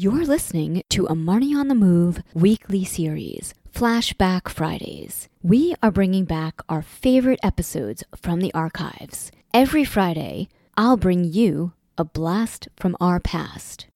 You're 0.00 0.24
listening 0.24 0.84
to 0.90 1.06
a 1.06 1.14
Marnie 1.16 1.56
on 1.56 1.66
the 1.66 1.74
Move 1.74 2.22
weekly 2.32 2.84
series, 2.84 3.52
Flashback 3.74 4.48
Fridays. 4.48 5.28
We 5.42 5.74
are 5.82 5.90
bringing 5.90 6.24
back 6.24 6.60
our 6.68 6.82
favorite 6.82 7.40
episodes 7.42 8.04
from 8.14 8.38
the 8.38 8.54
archives. 8.54 9.32
Every 9.52 9.82
Friday, 9.84 10.50
I'll 10.76 10.96
bring 10.96 11.24
you 11.24 11.72
a 11.98 12.04
blast 12.04 12.68
from 12.76 12.96
our 13.00 13.18
past. 13.18 13.88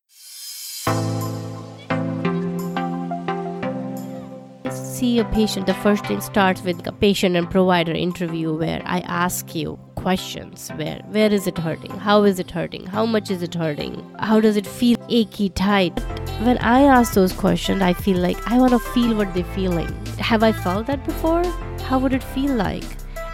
see 5.02 5.18
a 5.18 5.24
patient, 5.26 5.66
the 5.66 5.74
first 5.74 6.06
thing 6.06 6.20
starts 6.20 6.62
with 6.62 6.86
a 6.86 6.92
patient 6.92 7.36
and 7.36 7.50
provider 7.50 7.92
interview 7.92 8.54
where 8.54 8.82
I 8.84 9.00
ask 9.00 9.54
you 9.54 9.78
questions 10.02 10.68
where 10.78 11.00
where 11.16 11.32
is 11.32 11.46
it 11.46 11.58
hurting? 11.58 11.92
How 12.06 12.22
is 12.30 12.38
it 12.44 12.50
hurting? 12.50 12.86
How 12.94 13.04
much 13.06 13.30
is 13.34 13.42
it 13.46 13.54
hurting? 13.54 13.94
How 14.18 14.40
does 14.46 14.56
it 14.56 14.66
feel 14.66 14.98
achy 15.08 15.48
tight? 15.60 16.00
When 16.48 16.58
I 16.58 16.80
ask 16.94 17.14
those 17.14 17.32
questions, 17.32 17.82
I 17.82 17.92
feel 17.92 18.18
like 18.18 18.40
I 18.50 18.58
want 18.58 18.72
to 18.72 18.80
feel 18.94 19.14
what 19.16 19.32
they're 19.34 19.52
feeling. 19.58 19.92
Have 20.30 20.42
I 20.42 20.52
felt 20.52 20.86
that 20.88 21.04
before? 21.06 21.44
How 21.90 21.98
would 21.98 22.16
it 22.18 22.24
feel 22.34 22.54
like? 22.62 22.84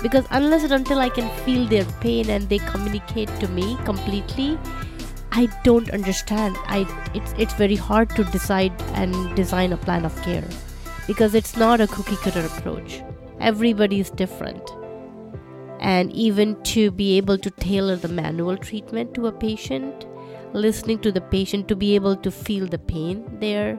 Because 0.03 0.27
unless 0.31 0.65
and 0.65 0.73
until 0.73 1.01
I 1.05 1.09
can 1.09 1.31
feel 1.45 1.67
their 1.67 1.87
pain 2.03 2.31
and 2.31 2.49
they 2.49 2.59
communicate 2.59 3.29
to 3.41 3.49
me 3.49 3.77
completely, 3.85 4.59
I 5.33 5.47
don't 5.65 5.91
understand. 5.91 6.57
I 6.79 6.81
it's 7.15 7.35
it's 7.47 7.55
very 7.55 7.77
hard 7.77 8.11
to 8.17 8.25
decide 8.25 8.83
and 9.05 9.15
design 9.37 9.73
a 9.73 9.81
plan 9.87 10.05
of 10.11 10.21
care 10.29 10.45
because 11.07 11.35
it's 11.35 11.57
not 11.57 11.81
a 11.81 11.89
cookie 11.97 12.21
cutter 12.27 12.45
approach. 12.51 13.01
Everybody 13.53 14.01
is 14.01 14.11
different. 14.11 14.79
And 15.81 16.13
even 16.13 16.61
to 16.65 16.91
be 16.91 17.17
able 17.17 17.39
to 17.39 17.51
tailor 17.51 17.97
the 17.97 18.09
manual 18.09 18.57
treatment 18.57 19.15
to 19.15 19.27
a 19.27 19.33
patient, 19.33 20.07
listening 20.53 20.99
to 21.01 21.13
the 21.13 21.21
patient 21.21 21.69
to 21.69 21.77
be 21.77 21.95
able 21.95 22.17
to 22.17 22.31
feel 22.31 22.67
the 22.67 22.79
pain 22.79 23.25
they're 23.41 23.79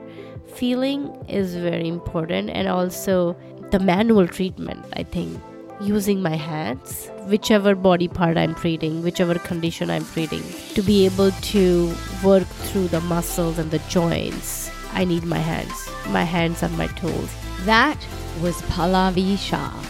feeling 0.54 1.14
is 1.28 1.54
very 1.54 1.88
important. 1.88 2.50
And 2.50 2.68
also 2.68 3.36
the 3.70 3.78
manual 3.78 4.26
treatment, 4.26 4.84
I 4.94 5.02
think, 5.04 5.40
using 5.80 6.20
my 6.20 6.36
hands, 6.36 7.10
whichever 7.26 7.74
body 7.74 8.08
part 8.08 8.36
I'm 8.36 8.54
treating, 8.54 9.02
whichever 9.02 9.34
condition 9.38 9.90
I'm 9.90 10.04
treating, 10.04 10.42
to 10.74 10.82
be 10.82 11.04
able 11.06 11.30
to 11.30 11.94
work 12.22 12.46
through 12.46 12.88
the 12.88 13.00
muscles 13.02 13.58
and 13.58 13.70
the 13.70 13.78
joints 13.88 14.70
I 14.92 15.04
need 15.04 15.24
my 15.24 15.38
hands. 15.38 15.88
My 16.08 16.24
hands 16.24 16.62
are 16.62 16.68
my 16.70 16.88
tools. 16.88 17.32
That 17.60 17.98
was 18.42 18.60
Pallavi 18.62 19.38
Shah. 19.38 19.89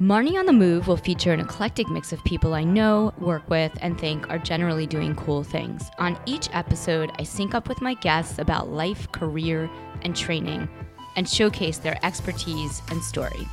Marnie 0.00 0.38
on 0.38 0.46
the 0.46 0.52
Move 0.52 0.86
will 0.86 0.96
feature 0.96 1.32
an 1.32 1.40
eclectic 1.40 1.88
mix 1.88 2.12
of 2.12 2.22
people 2.22 2.54
I 2.54 2.62
know, 2.62 3.12
work 3.18 3.50
with, 3.50 3.72
and 3.82 3.98
think 3.98 4.30
are 4.30 4.38
generally 4.38 4.86
doing 4.86 5.16
cool 5.16 5.42
things. 5.42 5.90
On 5.98 6.16
each 6.24 6.48
episode, 6.52 7.10
I 7.18 7.24
sync 7.24 7.52
up 7.52 7.68
with 7.68 7.82
my 7.82 7.94
guests 7.94 8.38
about 8.38 8.68
life, 8.68 9.10
career, 9.10 9.68
and 10.02 10.14
training, 10.14 10.68
and 11.16 11.28
showcase 11.28 11.78
their 11.78 11.98
expertise 12.04 12.80
and 12.92 13.02
story. 13.02 13.48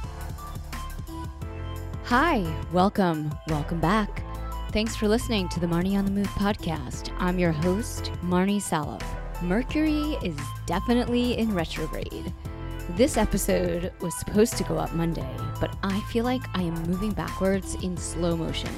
Hi, 2.04 2.46
welcome, 2.72 3.34
welcome 3.48 3.80
back. 3.80 4.22
Thanks 4.70 4.96
for 4.96 5.08
listening 5.08 5.50
to 5.50 5.60
the 5.60 5.66
Marnie 5.66 5.98
on 5.98 6.06
the 6.06 6.12
Move 6.12 6.28
podcast. 6.28 7.12
I'm 7.18 7.40
your 7.40 7.54
host, 7.54 8.12
Marnie 8.24 8.62
Salup. 8.62 9.04
Mercury 9.42 10.16
is 10.22 10.38
definitely 10.68 11.40
in 11.40 11.56
retrograde. 11.56 12.32
This 12.92 13.18
episode 13.18 13.92
was 14.00 14.16
supposed 14.16 14.58
to 14.58 14.64
go 14.64 14.78
up 14.78 14.94
Monday, 14.94 15.28
but 15.60 15.76
I 15.84 16.00
feel 16.12 16.24
like 16.24 16.44
I 16.54 16.62
am 16.62 16.76
moving 16.84 17.12
backwards 17.12 17.74
in 17.84 17.98
slow 17.98 18.38
motion, 18.38 18.70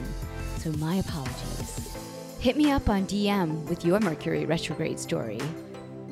so 0.58 0.72
my 0.72 0.96
apologies. 0.96 1.96
Hit 2.40 2.56
me 2.56 2.72
up 2.72 2.90
on 2.90 3.06
DM 3.06 3.64
with 3.66 3.84
your 3.84 4.00
Mercury 4.00 4.46
retrograde 4.46 4.98
story. 4.98 5.40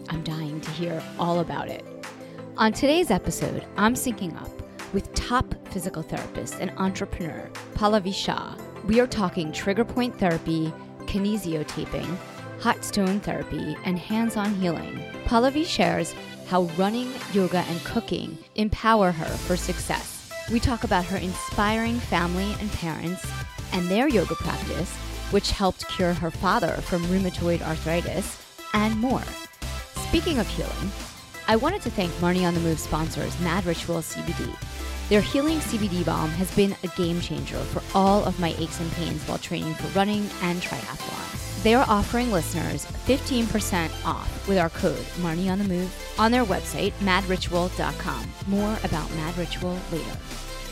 I'm 0.09 0.23
dying 0.23 0.59
to 0.61 0.71
hear 0.71 1.01
all 1.17 1.39
about 1.39 1.69
it. 1.69 1.85
On 2.57 2.73
today's 2.73 3.11
episode, 3.11 3.65
I'm 3.77 3.95
syncing 3.95 4.39
up 4.39 4.51
with 4.93 5.11
top 5.15 5.55
physical 5.69 6.03
therapist 6.03 6.55
and 6.59 6.71
entrepreneur 6.77 7.49
Pallavi 7.75 8.13
Shah. 8.13 8.55
We 8.85 8.99
are 8.99 9.07
talking 9.07 9.51
trigger 9.51 9.85
point 9.85 10.19
therapy, 10.19 10.71
kinesiotaping, 11.05 12.17
hot 12.59 12.83
stone 12.83 13.21
therapy, 13.21 13.77
and 13.85 13.97
hands 13.97 14.35
on 14.35 14.53
healing. 14.55 14.99
Pallavi 15.25 15.65
shares 15.65 16.13
how 16.47 16.63
running, 16.77 17.11
yoga, 17.33 17.59
and 17.67 17.83
cooking 17.83 18.37
empower 18.55 19.11
her 19.11 19.25
for 19.25 19.57
success. 19.57 20.31
We 20.51 20.59
talk 20.59 20.83
about 20.83 21.05
her 21.05 21.17
inspiring 21.17 21.99
family 21.99 22.55
and 22.59 22.71
parents 22.71 23.25
and 23.73 23.87
their 23.87 24.07
yoga 24.07 24.35
practice, 24.35 24.95
which 25.31 25.51
helped 25.51 25.87
cure 25.87 26.13
her 26.13 26.31
father 26.31 26.73
from 26.81 27.03
rheumatoid 27.05 27.61
arthritis, 27.61 28.41
and 28.73 28.99
more. 28.99 29.23
Speaking 30.07 30.37
of 30.37 30.47
healing, 30.47 30.91
I 31.47 31.55
wanted 31.55 31.81
to 31.83 31.91
thank 31.91 32.11
Marnie 32.13 32.47
on 32.47 32.53
the 32.53 32.59
Move 32.59 32.79
sponsors, 32.79 33.39
Mad 33.39 33.65
Ritual 33.65 34.01
CBD. 34.01 34.55
Their 35.09 35.21
healing 35.21 35.59
CBD 35.59 36.05
balm 36.05 36.29
has 36.31 36.53
been 36.55 36.75
a 36.83 36.87
game 36.89 37.21
changer 37.21 37.59
for 37.59 37.83
all 37.95 38.23
of 38.25 38.39
my 38.39 38.55
aches 38.57 38.79
and 38.79 38.91
pains 38.93 39.21
while 39.23 39.37
training 39.37 39.75
for 39.75 39.87
running 39.97 40.27
and 40.41 40.61
triathlon. 40.61 41.44
They 41.65 41.73
are 41.73 41.89
offering 41.89 42.31
listeners 42.31 42.85
15% 43.07 44.05
off 44.05 44.47
with 44.47 44.59
our 44.59 44.69
code 44.69 45.03
Marnie 45.17 45.51
on 45.51 45.57
the 45.57 45.63
Move 45.63 46.15
on 46.19 46.31
their 46.31 46.45
website, 46.45 46.91
madritual.com. 46.99 48.29
More 48.45 48.77
about 48.83 49.09
Mad 49.15 49.35
Ritual 49.35 49.75
later. 49.91 50.17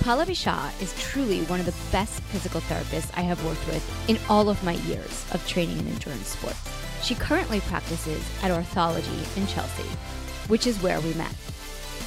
Pallavi 0.01 0.37
Shah 0.37 0.69
is 0.79 0.93
truly 1.01 1.45
one 1.45 1.59
of 1.59 1.65
the 1.65 1.73
best 1.91 2.21
physical 2.25 2.61
therapists 2.61 3.09
I 3.17 3.21
have 3.21 3.43
worked 3.43 3.65
with 3.65 4.07
in 4.07 4.19
all 4.29 4.49
of 4.49 4.63
my 4.63 4.73
years 4.73 5.25
of 5.31 5.43
training 5.47 5.79
in 5.79 5.87
endurance 5.87 6.27
sports. 6.27 6.61
She 7.01 7.15
currently 7.15 7.61
practices 7.61 8.23
at 8.43 8.51
Orthology 8.51 9.23
in 9.35 9.47
Chelsea, 9.47 9.89
which 10.47 10.67
is 10.67 10.79
where 10.83 11.01
we 11.01 11.15
met. 11.15 11.33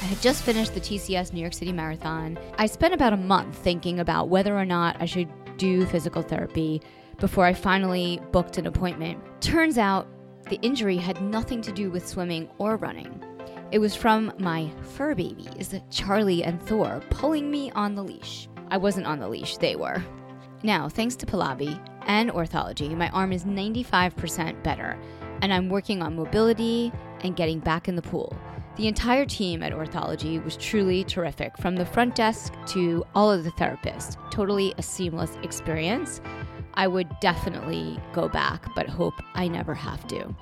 I 0.01 0.05
had 0.05 0.21
just 0.21 0.43
finished 0.43 0.73
the 0.73 0.79
TCS 0.79 1.33
New 1.33 1.41
York 1.41 1.53
City 1.53 1.73
Marathon. 1.73 2.39
I 2.57 2.67
spent 2.67 2.93
about 2.93 3.11
a 3.11 3.17
month 3.17 3.53
thinking 3.57 3.99
about 3.99 4.29
whether 4.29 4.57
or 4.57 4.63
not 4.63 4.95
I 5.01 5.05
should 5.07 5.27
do 5.57 5.85
physical 5.87 6.21
therapy 6.21 6.81
before 7.17 7.45
I 7.45 7.53
finally 7.53 8.21
booked 8.31 8.57
an 8.57 8.67
appointment. 8.67 9.19
Turns 9.41 9.77
out 9.77 10.07
the 10.49 10.59
injury 10.61 10.97
had 10.97 11.21
nothing 11.21 11.61
to 11.63 11.71
do 11.71 11.89
with 11.89 12.07
swimming 12.07 12.49
or 12.57 12.77
running. 12.77 13.23
It 13.71 13.79
was 13.79 13.95
from 13.95 14.31
my 14.39 14.71
fur 14.81 15.13
babies, 15.13 15.75
Charlie 15.89 16.43
and 16.43 16.61
Thor, 16.61 17.01
pulling 17.09 17.51
me 17.51 17.71
on 17.71 17.95
the 17.95 18.03
leash. 18.03 18.47
I 18.69 18.77
wasn't 18.77 19.07
on 19.07 19.19
the 19.19 19.27
leash, 19.27 19.57
they 19.57 19.75
were. 19.75 20.03
Now, 20.63 20.87
thanks 20.87 21.15
to 21.17 21.25
Pallavi 21.25 21.79
and 22.03 22.31
orthology, 22.31 22.89
my 22.95 23.09
arm 23.09 23.33
is 23.33 23.43
95% 23.43 24.63
better, 24.63 24.97
and 25.41 25.53
I'm 25.53 25.69
working 25.69 26.01
on 26.01 26.15
mobility 26.15 26.91
and 27.21 27.35
getting 27.35 27.59
back 27.59 27.87
in 27.87 27.95
the 27.95 28.01
pool. 28.01 28.35
The 28.77 28.87
entire 28.87 29.25
team 29.25 29.63
at 29.63 29.73
Orthology 29.73 30.37
was 30.37 30.55
truly 30.55 31.03
terrific, 31.03 31.57
from 31.57 31.75
the 31.75 31.85
front 31.85 32.13
desk 32.13 32.53
to 32.67 33.03
all 33.15 33.31
of 33.31 33.43
the 33.43 33.51
therapists. 33.51 34.17
Totally 34.29 34.73
a 34.77 34.83
seamless 34.83 35.35
experience. 35.41 36.21
I 36.77 36.85
would 36.85 37.19
definitely 37.19 37.99
go 38.13 38.29
back, 38.29 38.73
but 38.75 38.87
hope 38.87 39.15
I 39.33 39.47
never 39.47 39.73
have 39.73 40.07
to. 40.09 40.33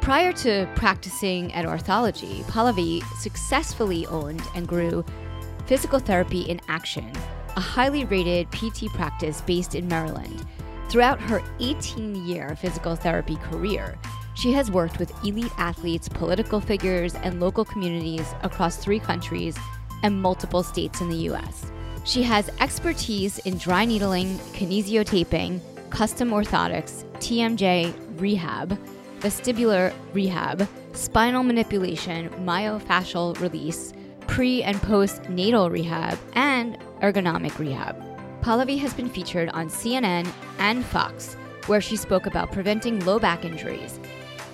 Prior 0.00 0.32
to 0.32 0.66
practicing 0.74 1.52
at 1.52 1.66
Orthology, 1.66 2.42
Pallavi 2.44 3.04
successfully 3.18 4.06
owned 4.06 4.42
and 4.54 4.66
grew 4.66 5.04
Physical 5.66 5.98
Therapy 5.98 6.40
in 6.40 6.62
Action, 6.68 7.12
a 7.56 7.60
highly 7.60 8.06
rated 8.06 8.50
PT 8.50 8.86
practice 8.94 9.42
based 9.42 9.74
in 9.74 9.86
Maryland. 9.86 10.46
Throughout 10.88 11.20
her 11.20 11.42
18 11.60 12.26
year 12.26 12.56
physical 12.56 12.96
therapy 12.96 13.36
career, 13.36 13.98
she 14.34 14.52
has 14.52 14.70
worked 14.70 14.98
with 14.98 15.12
elite 15.22 15.52
athletes, 15.58 16.08
political 16.08 16.60
figures, 16.60 17.14
and 17.16 17.38
local 17.38 17.66
communities 17.66 18.34
across 18.42 18.78
three 18.78 18.98
countries 18.98 19.58
and 20.02 20.22
multiple 20.22 20.62
states 20.62 21.02
in 21.02 21.10
the 21.10 21.28
US. 21.28 21.70
She 22.04 22.22
has 22.22 22.50
expertise 22.60 23.38
in 23.40 23.58
dry 23.58 23.84
needling, 23.84 24.38
kinesiotaping, 24.54 25.60
custom 25.90 26.30
orthotics, 26.30 27.04
TMJ 27.18 27.94
rehab, 28.18 28.78
vestibular 29.20 29.92
rehab, 30.14 30.66
spinal 30.92 31.42
manipulation, 31.42 32.30
myofascial 32.44 33.38
release, 33.40 33.92
pre 34.26 34.62
and 34.62 34.80
post 34.82 35.28
natal 35.28 35.70
rehab, 35.70 36.18
and 36.34 36.78
ergonomic 37.02 37.58
rehab. 37.58 37.96
Pallavi 38.40 38.78
has 38.78 38.94
been 38.94 39.08
featured 39.08 39.50
on 39.50 39.68
CNN 39.68 40.26
and 40.58 40.82
Fox, 40.86 41.34
where 41.66 41.82
she 41.82 41.96
spoke 41.96 42.24
about 42.24 42.50
preventing 42.50 43.04
low 43.04 43.18
back 43.18 43.44
injuries. 43.44 44.00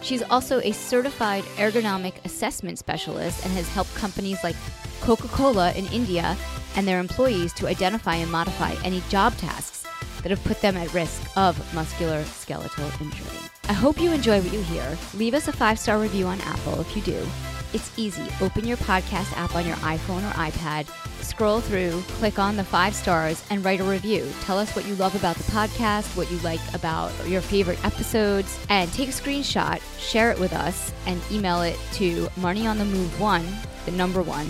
She's 0.02 0.22
also 0.22 0.60
a 0.60 0.72
certified 0.72 1.44
ergonomic 1.56 2.14
assessment 2.24 2.78
specialist 2.78 3.44
and 3.44 3.52
has 3.54 3.68
helped 3.68 3.94
companies 3.94 4.42
like 4.42 4.56
Coca 5.00 5.28
Cola 5.28 5.72
in 5.74 5.86
India 5.86 6.36
and 6.76 6.86
their 6.86 7.00
employees 7.00 7.52
to 7.54 7.66
identify 7.66 8.16
and 8.16 8.30
modify 8.30 8.74
any 8.84 9.02
job 9.08 9.36
tasks 9.36 9.84
that 10.22 10.30
have 10.30 10.44
put 10.44 10.60
them 10.60 10.76
at 10.76 10.92
risk 10.92 11.22
of 11.36 11.56
musculoskeletal 11.72 13.00
injury. 13.00 13.50
I 13.68 13.72
hope 13.72 14.00
you 14.00 14.12
enjoy 14.12 14.40
what 14.40 14.52
you 14.52 14.62
hear. 14.62 14.96
Leave 15.14 15.34
us 15.34 15.48
a 15.48 15.52
five 15.52 15.78
star 15.78 15.98
review 15.98 16.26
on 16.26 16.40
Apple 16.42 16.80
if 16.80 16.94
you 16.94 17.02
do. 17.02 17.26
It's 17.72 17.90
easy. 17.98 18.26
Open 18.40 18.66
your 18.66 18.76
podcast 18.78 19.36
app 19.36 19.54
on 19.54 19.66
your 19.66 19.76
iPhone 19.76 20.28
or 20.28 20.32
iPad, 20.34 20.86
scroll 21.22 21.60
through, 21.60 22.00
click 22.18 22.38
on 22.38 22.56
the 22.56 22.64
five 22.64 22.94
stars, 22.94 23.44
and 23.50 23.64
write 23.64 23.80
a 23.80 23.84
review. 23.84 24.26
Tell 24.42 24.58
us 24.58 24.74
what 24.74 24.86
you 24.86 24.94
love 24.94 25.14
about 25.14 25.36
the 25.36 25.50
podcast, 25.50 26.16
what 26.16 26.30
you 26.30 26.38
like 26.38 26.60
about 26.74 27.12
your 27.28 27.40
favorite 27.40 27.84
episodes, 27.84 28.58
and 28.68 28.92
take 28.92 29.08
a 29.08 29.12
screenshot, 29.12 29.80
share 29.98 30.30
it 30.30 30.38
with 30.38 30.52
us, 30.52 30.92
and 31.06 31.20
email 31.30 31.62
it 31.62 31.78
to 31.94 32.26
marnieonthemove1, 32.38 33.84
the 33.84 33.90
number 33.92 34.22
one, 34.22 34.46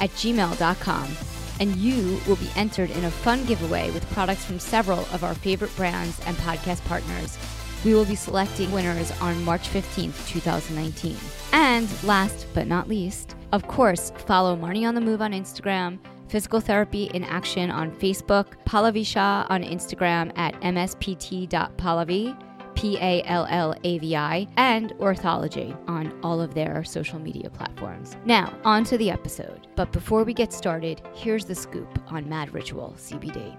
at 0.00 0.10
gmail.com. 0.10 1.37
And 1.60 1.76
you 1.76 2.20
will 2.26 2.36
be 2.36 2.50
entered 2.56 2.90
in 2.90 3.04
a 3.04 3.10
fun 3.10 3.44
giveaway 3.46 3.90
with 3.90 4.08
products 4.10 4.44
from 4.44 4.58
several 4.58 5.00
of 5.12 5.24
our 5.24 5.34
favorite 5.34 5.74
brands 5.76 6.20
and 6.26 6.36
podcast 6.38 6.84
partners. 6.84 7.36
We 7.84 7.94
will 7.94 8.04
be 8.04 8.14
selecting 8.16 8.72
winners 8.72 9.12
on 9.20 9.44
March 9.44 9.68
15th, 9.68 10.28
2019. 10.28 11.16
And 11.52 11.88
last 12.02 12.46
but 12.54 12.66
not 12.66 12.88
least, 12.88 13.36
of 13.52 13.66
course, 13.68 14.12
follow 14.26 14.56
Marnie 14.56 14.86
on 14.86 14.94
the 14.94 15.00
Move 15.00 15.22
on 15.22 15.32
Instagram, 15.32 15.98
Physical 16.28 16.60
Therapy 16.60 17.04
in 17.14 17.24
Action 17.24 17.70
on 17.70 17.90
Facebook, 17.92 18.46
Pallavi 18.66 19.06
Shah 19.06 19.46
on 19.48 19.62
Instagram 19.62 20.36
at 20.36 20.54
mspt.pallavi, 20.60 22.36
P 22.78 22.96
A 22.98 23.24
L 23.24 23.44
L 23.50 23.74
A 23.82 23.98
V 23.98 24.14
I, 24.14 24.46
and 24.56 24.92
Orthology 25.00 25.74
on 25.88 26.16
all 26.22 26.40
of 26.40 26.54
their 26.54 26.84
social 26.84 27.18
media 27.18 27.50
platforms. 27.50 28.16
Now, 28.24 28.56
on 28.64 28.84
to 28.84 28.96
the 28.96 29.10
episode. 29.10 29.66
But 29.74 29.90
before 29.90 30.22
we 30.22 30.32
get 30.32 30.52
started, 30.52 31.02
here's 31.12 31.44
the 31.44 31.56
scoop 31.56 31.88
on 32.06 32.28
Mad 32.28 32.54
Ritual 32.54 32.94
CBD. 32.96 33.56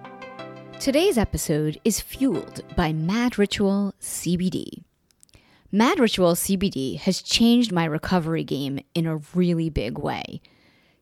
Today's 0.80 1.18
episode 1.18 1.82
is 1.84 2.00
fueled 2.00 2.64
by 2.78 2.94
Mad 2.94 3.38
Ritual 3.38 3.94
CBD. 4.00 4.84
Mad 5.70 6.00
Ritual 6.00 6.36
CBD 6.36 6.98
has 7.00 7.22
changed 7.22 7.74
my 7.74 7.84
recovery 7.84 8.46
game 8.46 8.80
in 8.96 9.06
a 9.06 9.20
really 9.36 9.70
big 9.70 9.98
way. 9.98 10.40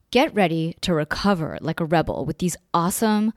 Get 0.10 0.34
ready 0.34 0.76
to 0.82 0.92
recover 0.92 1.60
like 1.62 1.80
a 1.80 1.86
rebel 1.86 2.26
with 2.26 2.40
these 2.40 2.58
awesome, 2.74 3.32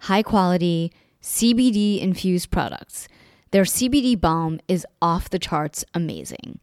high 0.00 0.22
quality, 0.22 0.92
CBD 1.22 2.02
infused 2.02 2.50
products. 2.50 3.08
Their 3.52 3.64
CBD 3.64 4.20
balm 4.20 4.60
is 4.68 4.86
off 5.00 5.30
the 5.30 5.38
charts 5.38 5.84
amazing. 5.94 6.60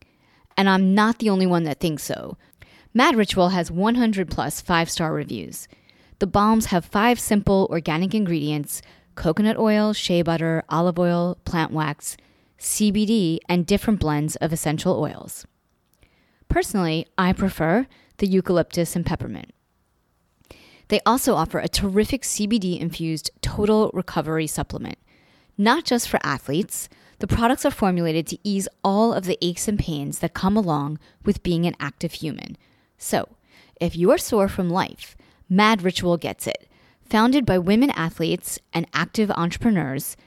And 0.58 0.70
I'm 0.70 0.94
not 0.94 1.20
the 1.20 1.30
only 1.30 1.48
one 1.48 1.64
that 1.64 1.80
thinks 1.80 2.04
so. 2.04 2.38
Mad 2.94 3.16
Ritual 3.16 3.50
has 3.50 3.72
100 3.72 4.30
plus 4.30 4.62
five 4.62 4.90
star 4.90 5.14
reviews. 5.14 5.68
The 6.20 6.28
balms 6.28 6.68
have 6.68 6.86
five 6.86 7.20
simple 7.20 7.68
organic 7.72 8.14
ingredients 8.14 8.82
coconut 9.16 9.58
oil, 9.58 9.94
shea 9.94 10.22
butter, 10.22 10.64
olive 10.70 10.98
oil, 10.98 11.38
plant 11.46 11.72
wax, 11.72 12.18
CBD, 12.60 13.40
and 13.48 13.66
different 13.66 14.00
blends 14.00 14.36
of 14.38 14.52
essential 14.52 15.00
oils. 15.00 15.46
Personally, 16.50 17.08
I 17.18 17.34
prefer 17.34 17.88
the 18.18 18.28
eucalyptus 18.28 18.96
and 18.96 19.06
peppermint. 19.06 19.52
They 20.88 21.00
also 21.06 21.36
offer 21.36 21.60
a 21.60 21.68
terrific 21.68 22.24
CBD 22.24 22.80
infused 22.80 23.32
total 23.42 23.90
recovery 23.94 24.48
supplement. 24.48 24.98
Not 25.64 25.86
just 25.86 26.10
for 26.10 26.20
athletes, 26.24 26.90
the 27.20 27.26
products 27.26 27.64
are 27.66 27.72
formulated 27.72 28.28
to 28.28 28.38
ease 28.44 28.68
all 28.84 29.14
of 29.14 29.24
the 29.24 29.38
aches 29.42 29.70
and 29.70 29.80
pains 29.80 30.20
that 30.20 30.34
come 30.34 30.58
along 30.58 31.00
with 31.24 31.42
being 31.42 31.66
an 31.66 31.78
active 31.80 32.12
human. 32.12 32.58
So, 32.98 33.38
if 33.80 33.96
you 33.96 34.12
are 34.12 34.18
sore 34.18 34.50
from 34.50 34.70
life, 34.70 35.16
Mad 35.48 35.82
Ritual 35.82 36.18
gets 36.18 36.48
it. 36.48 36.68
Founded 37.10 37.46
by 37.46 37.60
women 37.60 37.92
athletes 37.92 38.60
and 38.74 38.88
active 38.94 39.32
entrepreneurs, 39.32 40.18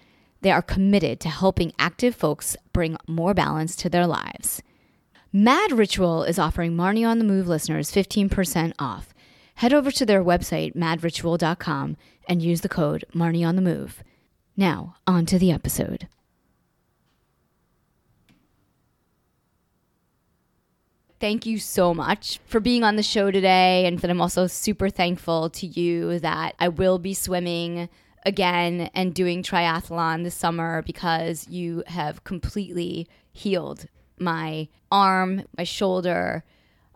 they 0.40 0.50
are 0.50 0.62
committed 0.62 1.20
to 1.20 1.28
helping 1.28 1.74
active 1.78 2.14
folks 2.14 2.56
bring 2.72 2.96
more 3.06 3.34
balance 3.34 3.76
to 3.76 3.90
their 3.90 4.06
lives. 4.06 4.62
Mad 5.34 5.70
Ritual 5.70 6.22
is 6.22 6.38
offering 6.38 6.74
Marnie 6.74 7.06
on 7.06 7.18
the 7.18 7.24
Move 7.26 7.46
listeners 7.46 7.92
15% 7.92 8.72
off. 8.78 9.12
Head 9.56 9.74
over 9.74 9.90
to 9.90 10.06
their 10.06 10.24
website, 10.24 10.74
madritual.com, 10.74 11.98
and 12.26 12.40
use 12.40 12.62
the 12.62 12.70
code 12.70 13.04
Marnie 13.14 13.46
on 13.46 13.56
the 13.56 13.60
Move. 13.60 14.02
Now, 14.56 14.96
on 15.06 15.26
to 15.26 15.38
the 15.38 15.52
episode. 15.52 16.08
Thank 21.18 21.46
you 21.46 21.58
so 21.58 21.94
much 21.94 22.40
for 22.46 22.60
being 22.60 22.84
on 22.84 22.96
the 22.96 23.02
show 23.02 23.30
today. 23.30 23.86
And 23.86 23.98
that 24.00 24.10
I'm 24.10 24.20
also 24.20 24.46
super 24.46 24.90
thankful 24.90 25.48
to 25.50 25.66
you 25.66 26.18
that 26.20 26.54
I 26.58 26.68
will 26.68 26.98
be 26.98 27.14
swimming 27.14 27.88
again 28.24 28.90
and 28.94 29.14
doing 29.14 29.42
triathlon 29.42 30.24
this 30.24 30.34
summer 30.34 30.82
because 30.82 31.46
you 31.48 31.82
have 31.86 32.24
completely 32.24 33.08
healed 33.32 33.86
my 34.18 34.68
arm, 34.90 35.42
my 35.56 35.64
shoulder. 35.64 36.44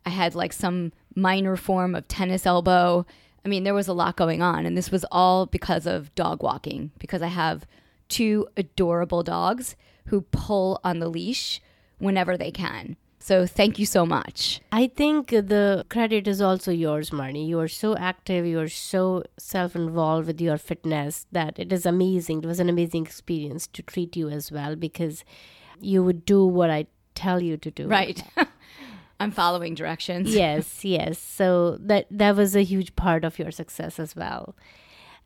I 0.05 0.11
had 0.11 0.35
like 0.35 0.53
some 0.53 0.93
minor 1.15 1.57
form 1.57 1.95
of 1.95 2.09
tennis 2.09 2.47
elbow. 2.47 3.07
I 3.45 3.49
mean, 3.49 3.65
there 3.65 3.75
was 3.75 3.89
a 3.89 3.93
lot 3.93 4.17
going 4.17 4.43
on, 4.43 4.67
and 4.67 4.77
this 4.77 4.91
was 4.91 5.05
all 5.11 5.47
because 5.47 5.87
of 5.87 6.15
dog 6.15 6.43
walking, 6.43 6.91
because 6.99 7.23
I 7.23 7.29
have 7.29 7.67
two 8.09 8.49
adorable 8.57 9.23
dogs 9.23 9.77
who 10.07 10.23
pull 10.23 10.81
on 10.85 10.99
the 10.99 11.09
leash 11.09 11.61
whenever 11.99 12.37
they 12.37 12.51
can. 12.51 12.97
So 13.23 13.47
thank 13.47 13.79
you 13.79 13.85
so 13.85 14.07
much. 14.07 14.61
I 14.73 14.87
think 14.87 15.29
the 15.29 15.85
credit 15.91 16.27
is 16.27 16.41
also 16.41 16.73
yours, 16.73 17.11
Marnie. 17.11 17.47
You 17.47 17.61
are 17.61 17.69
so 17.69 17.95
active, 17.97 18.47
you 18.47 18.59
are 18.59 18.69
so 18.69 19.25
self 19.39 19.77
involved 19.77 20.27
with 20.27 20.41
your 20.41 20.57
fitness 20.57 21.27
that 21.31 21.59
it 21.59 21.71
is 21.71 21.85
amazing. 21.85 22.43
It 22.43 22.47
was 22.47 22.61
an 22.61 22.71
amazing 22.71 23.05
experience 23.05 23.67
to 23.69 23.83
treat 23.83 24.17
you 24.17 24.31
as 24.31 24.51
well 24.51 24.75
because 24.75 25.23
you 25.81 26.03
would 26.03 26.25
do 26.25 26.47
what 26.47 26.71
I 26.71 26.87
tell 27.15 27.43
you 27.43 27.59
to 27.59 27.71
do. 27.71 27.87
Right. 27.87 28.25
I'm 29.21 29.31
following 29.31 29.75
directions. 29.75 30.35
yes, 30.35 30.85
yes. 30.85 31.19
So 31.19 31.77
that 31.81 32.07
that 32.11 32.35
was 32.35 32.57
a 32.57 32.65
huge 32.65 32.97
part 32.97 33.25
of 33.25 33.39
your 33.39 33.51
success 33.51 34.01
as 34.01 34.17
well. 34.17 34.57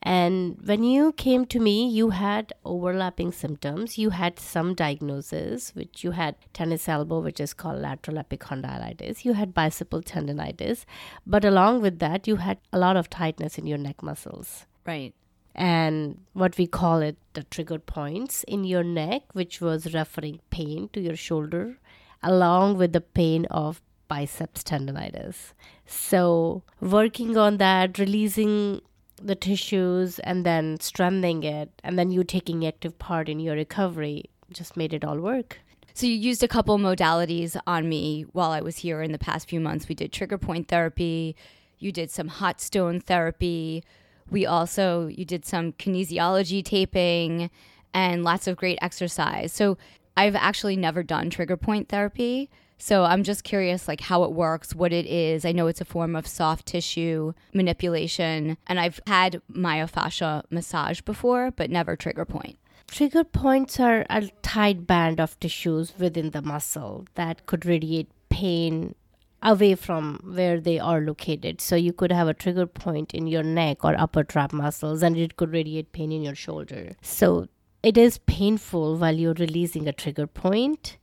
And 0.03 0.59
when 0.63 0.85
you 0.85 1.13
came 1.13 1.47
to 1.47 1.59
me, 1.59 1.89
you 1.89 2.11
had 2.11 2.53
overlapping 2.65 3.33
symptoms. 3.33 3.97
You 3.97 4.11
had 4.11 4.39
some 4.39 4.75
diagnosis, 4.75 5.75
which 5.75 6.05
you 6.05 6.11
had 6.11 6.35
tennis 6.53 6.87
elbow, 6.89 7.21
which 7.21 7.41
is 7.41 7.55
called 7.55 7.81
lateral 7.81 8.19
epicondylitis. 8.23 9.25
You 9.25 9.33
had 9.33 9.55
bicipital 9.55 10.05
tendonitis. 10.05 10.85
But 11.27 11.43
along 11.43 11.81
with 11.81 12.01
that, 12.01 12.29
you 12.29 12.37
had 12.37 12.59
a 12.71 12.79
lot 12.79 12.99
of 12.99 13.09
tightness 13.09 13.57
in 13.57 13.67
your 13.67 13.79
neck 13.79 14.03
muscles. 14.03 14.67
Right. 14.85 15.15
And 15.55 16.21
what 16.35 16.59
we 16.59 16.67
call 16.67 17.01
it 17.01 17.17
the 17.33 17.45
trigger 17.45 17.79
points 17.79 18.43
in 18.45 18.65
your 18.65 18.85
neck, 18.85 19.23
which 19.33 19.61
was 19.61 19.95
referring 19.95 20.41
pain 20.51 20.91
to 20.93 21.01
your 21.01 21.17
shoulder, 21.17 21.79
along 22.25 22.77
with 22.79 22.93
the 22.93 23.01
pain 23.01 23.47
of 23.47 23.81
biceps 24.09 24.63
tendonitis. 24.63 25.53
So, 25.87 26.63
working 26.81 27.37
on 27.37 27.59
that, 27.59 27.99
releasing 27.99 28.81
the 29.23 29.35
tissues 29.35 30.19
and 30.21 30.45
then 30.45 30.79
strengthening 30.81 31.43
it 31.45 31.71
and 31.83 31.99
then 31.99 32.11
you 32.11 32.25
taking 32.25 32.67
active 32.67 32.99
part 32.99 33.29
in 33.29 33.41
your 33.41 33.55
recovery 33.55 34.25
just 34.53 34.77
made 34.77 34.93
it 34.93 35.05
all 35.05 35.19
work. 35.19 35.61
So 35.95 36.07
you 36.07 36.15
used 36.15 36.43
a 36.43 36.49
couple 36.49 36.77
modalities 36.79 37.57
on 37.67 37.89
me 37.89 38.23
while 38.33 38.51
I 38.51 38.61
was 38.61 38.79
here 38.79 39.01
in 39.01 39.13
the 39.13 39.19
past 39.19 39.49
few 39.49 39.61
months. 39.61 39.89
We 39.89 39.95
did 39.95 40.13
trigger 40.13 40.39
point 40.39 40.69
therapy, 40.69 41.37
you 41.79 41.93
did 41.93 42.11
some 42.11 42.29
hot 42.29 42.61
stone 42.61 43.01
therapy. 43.01 43.85
We 44.31 44.45
also 44.45 45.07
you 45.07 45.25
did 45.25 45.45
some 45.45 45.73
kinesiology 45.73 46.65
taping 46.65 47.51
and 47.93 48.25
lots 48.25 48.47
of 48.47 48.57
great 48.57 48.79
exercise. 48.83 49.53
So 49.53 49.79
I've 50.17 50.37
actually 50.37 50.77
never 50.77 51.03
done 51.03 51.31
trigger 51.31 51.57
point 51.57 51.89
therapy. 51.89 52.51
So 52.79 53.05
I'm 53.05 53.23
just 53.23 53.45
curious 53.45 53.89
like 53.89 54.01
how 54.01 54.25
it 54.25 54.33
works, 54.33 54.75
what 54.75 54.93
it 54.93 55.07
is. 55.07 55.45
I 55.45 55.53
know 55.53 55.69
it's 55.69 55.81
a 55.81 55.85
form 55.85 56.17
of 56.17 56.27
soft 56.27 56.67
tissue 56.67 57.33
manipulation 57.53 58.57
and 58.67 58.81
I've 58.81 59.01
had 59.07 59.41
myofascia 59.51 60.43
massage 60.51 61.01
before, 61.01 61.51
but 61.51 61.71
never 61.71 61.97
trigger 61.97 62.25
point. 62.25 62.59
Trigger 62.89 63.25
points 63.25 63.81
are 63.81 64.05
a 64.11 64.29
tight 64.43 64.87
band 64.87 65.21
of 65.21 65.39
tissues 65.41 65.95
within 65.99 66.31
the 66.31 66.43
muscle 66.43 67.07
that 67.15 67.47
could 67.47 67.65
radiate 67.65 68.11
pain 68.29 68.95
away 69.43 69.75
from 69.75 70.19
where 70.25 70.61
they 70.61 70.79
are 70.79 71.01
located. 71.01 71.61
So 71.61 71.77
you 71.77 71.93
could 71.93 72.11
have 72.11 72.29
a 72.29 72.35
trigger 72.35 72.67
point 72.67 73.15
in 73.15 73.27
your 73.27 73.43
neck 73.43 73.85
or 73.85 73.99
upper 73.99 74.25
trap 74.25 74.53
muscles 74.53 75.03
and 75.03 75.17
it 75.17 75.37
could 75.37 75.53
radiate 75.53 75.93
pain 75.93 76.13
in 76.13 76.23
your 76.23 76.35
shoulder. 76.35 76.97
So 77.03 77.49
it 77.85 77.99
is 77.99 78.19
painful 78.19 78.97
while 78.97 79.15
you're 79.15 79.35
releasing 79.35 79.87
a 79.87 79.93
trigger 79.93 80.27
point, 80.27 80.97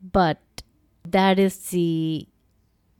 but 0.00 0.38
that 1.04 1.38
is 1.38 1.70
the 1.70 2.28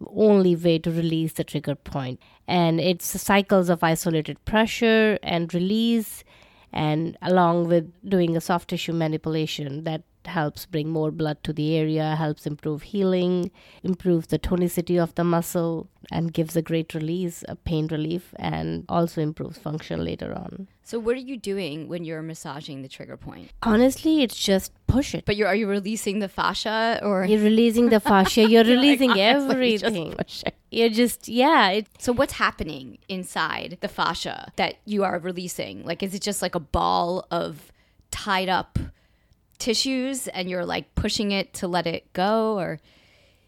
only 0.09 0.57
way 0.57 0.81
to 0.81 0.91
release 0.91 1.35
the 1.35 1.45
trigger 1.45 1.77
point. 1.77 2.19
And 2.49 2.81
it's 2.81 3.07
cycles 3.07 3.69
of 3.69 3.85
isolated 3.85 4.45
pressure 4.45 5.19
and 5.23 5.55
release, 5.55 6.25
and 6.73 7.17
along 7.23 7.69
with 7.69 7.93
doing 8.09 8.37
a 8.37 8.41
soft 8.41 8.71
tissue 8.71 8.93
manipulation 8.93 9.85
that 9.85 10.03
helps 10.27 10.67
bring 10.67 10.89
more 10.89 11.11
blood 11.11 11.43
to 11.45 11.53
the 11.53 11.77
area, 11.77 12.17
helps 12.17 12.47
improve 12.47 12.83
healing, 12.83 13.51
improves 13.83 14.29
the 14.29 14.39
tonicity 14.39 15.03
of 15.03 15.15
the 15.15 15.25
muscle, 15.25 15.89
and 16.11 16.33
gives 16.33 16.57
a 16.57 16.63
great 16.63 16.95
release, 16.95 17.45
a 17.49 17.57
pain 17.57 17.87
relief, 17.89 18.35
and 18.37 18.85
also 18.89 19.21
improves 19.21 19.59
function 19.59 20.05
later 20.05 20.35
on. 20.35 20.69
So, 20.83 20.99
what 20.99 21.15
are 21.17 21.21
you 21.21 21.37
doing 21.37 21.89
when 21.89 22.05
you're 22.05 22.23
massaging 22.23 22.83
the 22.83 22.89
trigger 22.89 23.17
point? 23.17 23.51
Honestly, 23.63 24.23
it's 24.23 24.37
just 24.37 24.73
push 24.87 25.15
it. 25.15 25.25
But 25.25 25.37
you're 25.37 25.49
are 25.49 25.55
you 25.55 25.69
releasing 25.69 26.19
the 26.19 26.29
fascia 26.29 27.01
or 27.03 27.25
You're 27.25 27.41
releasing 27.41 27.89
the 27.89 28.01
fascia. 28.01 28.49
You're 28.49 28.65
releasing 28.77 29.11
honestly, 29.11 29.79
just 29.79 29.85
everything. 29.85 30.13
push 30.13 30.43
it. 30.45 30.55
You're 30.71 30.89
just 30.89 31.29
yeah. 31.29 31.69
It, 31.71 31.87
So 31.99 32.13
what's 32.13 32.35
happening 32.35 32.99
inside 33.09 33.79
the 33.81 33.89
fascia 33.89 34.53
that 34.57 34.77
you 34.85 35.05
are 35.05 35.19
releasing? 35.19 35.85
Like 35.85 36.03
is 36.03 36.15
it 36.15 36.23
just 36.23 36.43
like 36.43 36.55
a 36.55 36.61
ball 36.61 37.27
of 37.31 37.71
tied 38.11 38.49
up 38.49 38.79
tissues 39.63 40.27
and 40.29 40.51
you're 40.51 40.67
like 40.67 40.95
pushing 40.95 41.31
it 41.31 41.53
to 41.55 41.69
let 41.69 41.87
it 41.87 42.13
go 42.13 42.59
or 42.59 42.81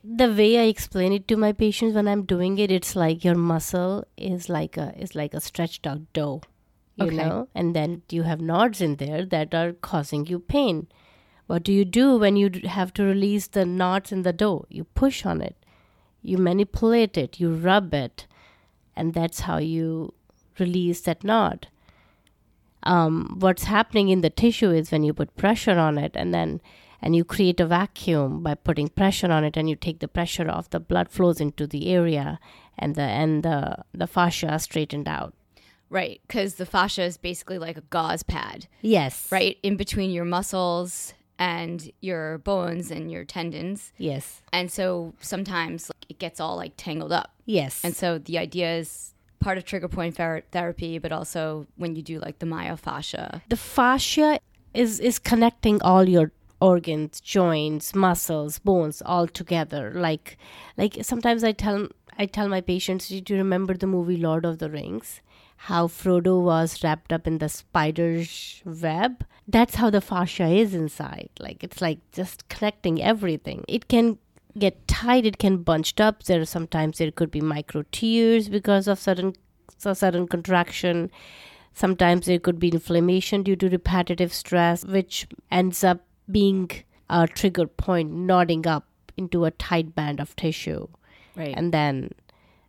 the 0.05 0.29
way 0.33 0.59
I 0.59 0.65
explain 0.65 1.13
it 1.13 1.27
to 1.29 1.37
my 1.37 1.53
patients 1.53 1.95
when 1.95 2.07
I'm 2.07 2.25
doing 2.25 2.59
it, 2.59 2.71
it's 2.71 2.95
like 2.95 3.25
your 3.25 3.35
muscle 3.35 4.05
is 4.17 4.49
like 4.51 4.77
a 4.77 4.93
is 5.05 5.15
like 5.15 5.33
a 5.35 5.41
stretched 5.41 5.87
out 5.87 6.03
dough, 6.13 6.43
you 6.97 7.07
Okay. 7.07 7.17
know, 7.17 7.49
and 7.55 7.75
then 7.75 8.03
you 8.11 8.23
have 8.25 8.41
knots 8.41 8.83
in 8.83 8.97
there 8.97 9.25
that 9.25 9.55
are 9.55 9.73
causing 9.73 10.27
you 10.27 10.39
pain. 10.39 10.87
What 11.47 11.63
do 11.65 11.73
you 11.73 11.87
do 11.87 12.19
when 12.19 12.37
you 12.37 12.51
have 12.65 12.93
to 12.95 13.03
release 13.03 13.47
the 13.49 13.65
knots 13.65 14.13
in 14.13 14.23
the 14.23 14.33
dough? 14.33 14.67
You 14.69 14.85
push 14.85 15.25
on 15.27 15.41
it, 15.41 15.57
you 16.23 16.37
manipulate 16.37 17.17
it, 17.17 17.41
you 17.41 17.55
rub 17.55 17.95
it, 17.95 18.27
and 18.95 19.15
that's 19.15 19.41
how 19.41 19.57
you 19.57 20.13
release 20.59 21.01
that 21.09 21.25
knot. 21.25 21.67
Um, 22.85 23.37
what's 23.39 23.65
happening 23.65 24.09
in 24.11 24.21
the 24.21 24.31
tissue 24.31 24.71
is 24.71 24.91
when 24.93 25.03
you 25.03 25.13
put 25.15 25.35
pressure 25.37 25.79
on 25.79 25.99
it 25.99 26.13
and 26.15 26.33
then 26.35 26.61
and 27.01 27.15
you 27.15 27.25
create 27.25 27.61
a 27.61 27.67
vacuum 27.67 28.43
by 28.43 28.55
putting 28.55 28.89
pressure 28.89 29.31
on 29.31 29.45
it 29.45 29.57
and 29.57 29.69
you 29.69 29.77
take 29.77 30.01
the 30.01 30.09
pressure 30.09 30.51
off 30.51 30.71
the 30.71 30.81
blood 30.81 31.09
flows 31.11 31.41
into 31.41 31.67
the 31.67 31.89
area 31.93 32.39
and 32.79 32.95
the 32.95 33.03
and 33.03 33.43
the 33.43 33.77
the 33.93 34.07
fascia 34.07 34.49
are 34.49 34.59
straightened 34.59 35.09
out 35.09 35.35
right 35.91 36.21
cuz 36.29 36.55
the 36.55 36.67
fascia 36.67 37.03
is 37.03 37.17
basically 37.17 37.59
like 37.59 37.77
a 37.77 37.83
gauze 37.83 38.23
pad, 38.23 38.67
yes 38.83 39.31
right? 39.31 39.59
In 39.63 39.77
between 39.77 40.11
your 40.11 40.25
muscles 40.25 41.15
and 41.39 41.91
your 42.01 42.39
bones 42.39 42.91
and 42.91 43.11
your 43.11 43.25
tendons. 43.25 43.93
yes 43.99 44.43
And 44.53 44.71
so 44.71 45.15
sometimes 45.21 45.89
like, 45.91 46.07
it 46.11 46.19
gets 46.19 46.39
all 46.41 46.57
like 46.57 46.75
tangled 46.77 47.13
up. 47.13 47.33
yes 47.45 47.83
And 47.85 47.95
so 47.97 48.19
the 48.19 48.39
idea 48.39 48.77
is 48.77 49.14
part 49.45 49.59
of 49.59 49.65
trigger 49.65 49.89
point 49.89 50.17
ther- 50.17 50.45
therapy, 50.57 50.93
but 50.99 51.13
also 51.13 51.67
when 51.77 51.95
you 51.97 52.03
do 52.03 52.19
like 52.27 52.39
the 52.45 52.47
myofascia. 52.55 53.27
the 53.55 53.57
fascia 53.57 54.31
is 54.85 55.01
is 55.11 55.19
connecting 55.31 55.77
all 55.91 56.09
your 56.17 56.31
organs 56.61 57.21
joints 57.21 57.95
muscles 57.95 58.59
bones 58.71 59.03
all 59.15 59.27
together. 59.41 59.83
Like 60.07 60.37
like 60.83 60.99
sometimes 61.11 61.45
i 61.51 61.53
tell 61.65 61.89
i 62.23 62.27
tell 62.37 62.49
my 62.49 62.61
patients 62.73 63.09
do 63.09 63.35
you 63.35 63.39
remember 63.45 63.75
the 63.83 63.91
movie 63.97 64.17
lord 64.29 64.45
of 64.51 64.59
the 64.65 64.71
rings? 64.71 65.21
How 65.69 65.83
frodo 65.99 66.35
was 66.43 66.83
wrapped 66.83 67.13
up 67.17 67.27
in 67.31 67.39
the 67.39 67.49
spider's 67.49 68.63
web? 68.65 69.25
That's 69.57 69.77
how 69.77 69.89
the 69.91 70.01
fascia 70.01 70.49
is 70.63 70.75
inside. 70.75 71.31
Like 71.47 71.63
it's 71.67 71.81
like 71.87 72.01
just 72.13 72.49
connecting 72.49 73.03
everything. 73.13 73.65
It 73.69 73.89
can 73.89 74.19
get 74.59 74.87
tight 74.87 75.27
it 75.27 75.39
can 75.39 75.59
bunched 75.59 76.01
up 76.01 76.23
there 76.25 76.45
sometimes 76.45 76.99
there 76.99 77.11
could 77.11 77.31
be 77.31 77.41
micro 77.41 77.85
tears 77.91 78.49
because 78.49 78.87
of 78.87 78.99
sudden 78.99 79.35
so 79.79 79.93
sudden 79.93 80.27
contraction 80.29 81.11
Sometimes 81.75 82.27
there 82.27 82.39
could 82.39 82.61
be 82.61 82.69
inflammation 82.69 83.43
due 83.43 83.57
to 83.57 83.69
repetitive 83.69 84.33
stress, 84.33 84.85
which 84.85 85.27
ends 85.51 85.83
up 85.83 86.07
being 86.31 86.71
a 87.11 87.27
trigger 87.27 87.67
point, 87.67 88.13
nodding 88.13 88.65
up 88.67 88.87
into 89.17 89.45
a 89.45 89.51
tight 89.51 89.95
band 89.95 90.21
of 90.21 90.37
tissue. 90.37 90.87
Right. 91.35 91.49
And, 91.49 91.59
And 91.59 91.75
then 91.75 92.11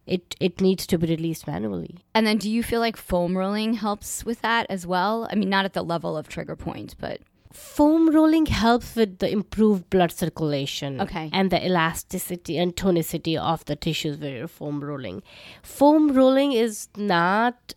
it, 0.07 0.35
it 0.39 0.59
needs 0.59 0.87
to 0.87 0.97
be 0.97 1.07
released 1.07 1.45
manually. 1.45 1.99
and 2.15 2.25
then 2.25 2.37
do 2.37 2.49
you 2.49 2.63
feel 2.63 2.79
like 2.79 2.97
foam 2.97 3.37
rolling 3.37 3.75
helps 3.75 4.25
with 4.25 4.41
that 4.41 4.65
as 4.69 4.87
well? 4.87 5.27
I 5.31 5.35
mean, 5.35 5.49
not 5.49 5.65
at 5.65 5.73
the 5.73 5.83
level 5.83 6.17
of 6.17 6.27
trigger 6.27 6.55
point, 6.55 6.95
but 6.99 7.21
Foam 7.55 8.09
rolling 8.09 8.45
helps 8.47 8.95
with 8.95 9.19
the 9.19 9.29
improved 9.31 9.89
blood 9.89 10.11
circulation 10.11 10.99
Okay. 11.01 11.29
and 11.31 11.49
the 11.51 11.65
elasticity 11.65 12.57
and 12.57 12.75
tonicity 12.75 13.37
of 13.37 13.63
the 13.65 13.75
tissues 13.75 14.17
where 14.17 14.37
you're 14.37 14.47
foam 14.47 14.83
rolling. 14.83 15.23
Foam 15.63 16.11
rolling 16.13 16.51
is 16.51 16.89
not 16.97 17.73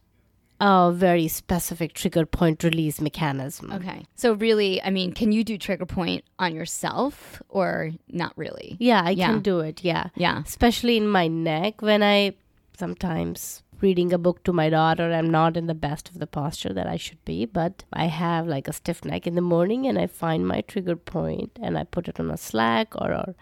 a 0.61 0.91
very 0.93 1.29
specific 1.29 1.93
trigger 1.93 2.27
point 2.27 2.65
release 2.65 3.01
mechanism. 3.01 3.73
okay. 3.73 4.05
So 4.17 4.33
really, 4.33 4.83
I 4.83 4.91
mean, 4.91 5.13
can 5.13 5.31
you 5.31 5.45
do 5.45 5.57
trigger 5.57 5.87
point 5.87 6.25
on 6.41 6.55
yourself 6.55 7.41
or 7.49 7.93
not 8.09 8.33
really? 8.37 8.77
Yeah, 8.81 9.03
I 9.05 9.11
Yeah. 9.11 9.29
can 9.29 9.41
do 9.43 9.61
it. 9.61 9.85
Yeah. 9.85 10.09
Yeah. 10.17 10.43
especially 10.45 10.97
in 10.97 11.07
my 11.07 11.29
neck 11.29 11.81
when 11.83 12.03
I 12.03 12.35
sometimes 12.77 13.63
reading 13.81 14.13
a 14.13 14.19
book 14.19 14.43
to 14.45 14.53
my 14.53 14.69
daughter. 14.69 15.13
I'm 15.13 15.31
not 15.31 15.57
in 15.57 15.67
the 15.67 15.75
best 15.75 16.09
of 16.09 16.19
the 16.19 16.27
posture 16.27 16.73
that 16.73 16.87
I 16.87 16.97
should 16.97 17.25
be 17.25 17.45
but 17.45 17.85
I 17.93 18.07
have 18.07 18.47
like 18.47 18.69
a 18.69 18.73
stiff 18.73 19.05
neck 19.05 19.27
in 19.27 19.35
the 19.35 19.41
morning 19.41 19.87
and 19.87 19.99
I 19.99 20.07
find 20.07 20.47
my 20.47 20.63
trigger 20.63 20.97
point 20.97 21.59
and 21.63 21.79
I 21.79 21.85
put 21.85 22.09
it 22.09 22.21
on 22.21 22.31
a 22.31 22.37
slack 22.37 22.95
or, 22.97 23.13
or 23.13 23.35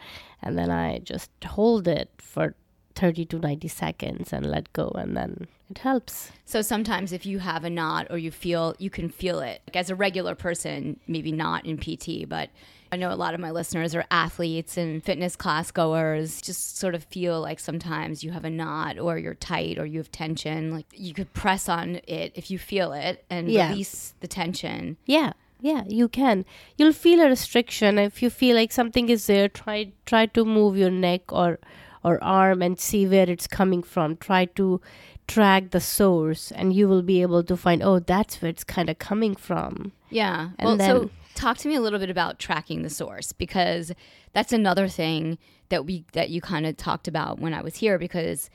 and 0.42 0.58
then 0.58 0.70
I 0.70 0.98
just 0.98 1.30
hold 1.44 1.88
it 1.88 2.10
for 2.18 2.54
30 2.94 3.26
to 3.26 3.38
90 3.38 3.68
seconds 3.68 4.32
and 4.32 4.46
let 4.46 4.72
go 4.72 4.88
and 4.96 5.16
then 5.16 5.46
it 5.70 5.78
helps. 5.78 6.32
So 6.44 6.62
sometimes 6.62 7.12
if 7.12 7.26
you 7.26 7.38
have 7.40 7.64
a 7.64 7.70
knot 7.70 8.06
or 8.10 8.18
you 8.18 8.30
feel 8.30 8.74
you 8.78 8.90
can 8.90 9.08
feel 9.08 9.40
it. 9.40 9.62
Like 9.66 9.76
as 9.76 9.90
a 9.90 9.94
regular 9.94 10.34
person, 10.34 10.98
maybe 11.06 11.32
not 11.32 11.66
in 11.66 11.76
PT, 11.78 12.28
but 12.28 12.50
I 12.92 12.96
know 12.96 13.10
a 13.12 13.16
lot 13.16 13.34
of 13.34 13.40
my 13.40 13.50
listeners 13.50 13.94
are 13.94 14.04
athletes 14.10 14.76
and 14.76 15.02
fitness 15.04 15.34
class 15.36 15.70
goers. 15.70 16.40
Just 16.40 16.78
sort 16.78 16.94
of 16.94 17.04
feel 17.04 17.40
like 17.40 17.58
sometimes 17.60 18.22
you 18.22 18.30
have 18.30 18.44
a 18.44 18.50
knot 18.50 18.98
or 18.98 19.18
you're 19.18 19.34
tight 19.34 19.78
or 19.78 19.86
you 19.86 19.98
have 19.98 20.10
tension. 20.12 20.72
Like 20.72 20.86
you 20.92 21.12
could 21.14 21.32
press 21.32 21.68
on 21.68 22.00
it 22.06 22.32
if 22.34 22.50
you 22.50 22.58
feel 22.58 22.92
it 22.92 23.24
and 23.28 23.50
Yeah. 23.50 23.70
release 23.70 24.14
the 24.20 24.28
tension. 24.28 24.96
Yeah, 25.06 25.32
yeah, 25.60 25.82
you 25.88 26.08
can. 26.08 26.44
You'll 26.78 26.92
feel 26.92 27.20
a 27.20 27.28
restriction 27.28 27.98
if 27.98 28.22
you 28.22 28.30
feel 28.30 28.54
like 28.56 28.72
something 28.72 29.08
is 29.08 29.26
there. 29.26 29.48
Try 29.48 29.92
try 30.04 30.26
to 30.26 30.44
move 30.44 30.76
your 30.76 30.90
neck 30.90 31.32
or 31.32 31.58
or 32.04 32.22
arm 32.22 32.62
and 32.62 32.78
see 32.78 33.04
where 33.06 33.28
it's 33.28 33.48
coming 33.48 33.82
from. 33.82 34.16
Try 34.16 34.44
to 34.44 34.80
track 35.26 35.70
the 35.72 35.80
source, 35.80 36.52
and 36.52 36.72
you 36.72 36.86
will 36.86 37.02
be 37.02 37.20
able 37.20 37.42
to 37.42 37.56
find. 37.56 37.82
Oh, 37.82 37.98
that's 37.98 38.40
where 38.40 38.48
it's 38.48 38.62
kind 38.62 38.88
of 38.88 38.98
coming 39.00 39.34
from. 39.34 39.90
Yeah. 40.08 40.50
And 40.56 40.66
well, 40.68 40.78
so 40.78 40.98
then- 41.00 41.10
talk 41.36 41.58
to 41.58 41.68
me 41.68 41.74
a 41.76 41.80
little 41.80 41.98
bit 41.98 42.10
about 42.10 42.38
tracking 42.38 42.82
the 42.82 42.90
source 42.90 43.32
because 43.32 43.92
that's 44.32 44.52
another 44.52 44.88
thing 44.88 45.38
that 45.68 45.84
we 45.84 46.04
that 46.12 46.30
you 46.30 46.40
kind 46.40 46.66
of 46.66 46.76
talked 46.76 47.06
about 47.06 47.38
when 47.38 47.54
I 47.54 47.62
was 47.62 47.76
here 47.76 47.98
because 47.98 48.50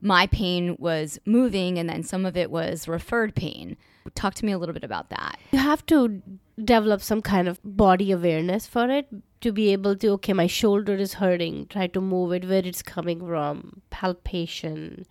my 0.00 0.26
pain 0.26 0.76
was 0.78 1.18
moving 1.24 1.78
and 1.78 1.88
then 1.88 2.02
some 2.02 2.26
of 2.26 2.36
it 2.36 2.50
was 2.50 2.88
referred 2.88 3.34
pain. 3.34 3.76
Talk 4.14 4.34
to 4.34 4.44
me 4.44 4.52
a 4.52 4.58
little 4.58 4.72
bit 4.72 4.82
about 4.84 5.10
that. 5.10 5.38
You 5.52 5.60
have 5.60 5.86
to 5.86 6.20
develop 6.62 7.02
some 7.02 7.22
kind 7.22 7.46
of 7.46 7.60
body 7.64 8.10
awareness 8.10 8.66
for 8.66 8.90
it 8.90 9.06
to 9.42 9.52
be 9.52 9.72
able 9.72 9.94
to. 9.96 10.08
Okay, 10.14 10.32
my 10.32 10.48
shoulder 10.48 10.94
is 10.94 11.14
hurting. 11.14 11.66
Try 11.66 11.86
to 11.88 12.00
move 12.00 12.32
it 12.32 12.48
where 12.48 12.66
it's 12.66 12.82
coming 12.82 13.20
from. 13.20 13.82
Palpation. 13.90 15.06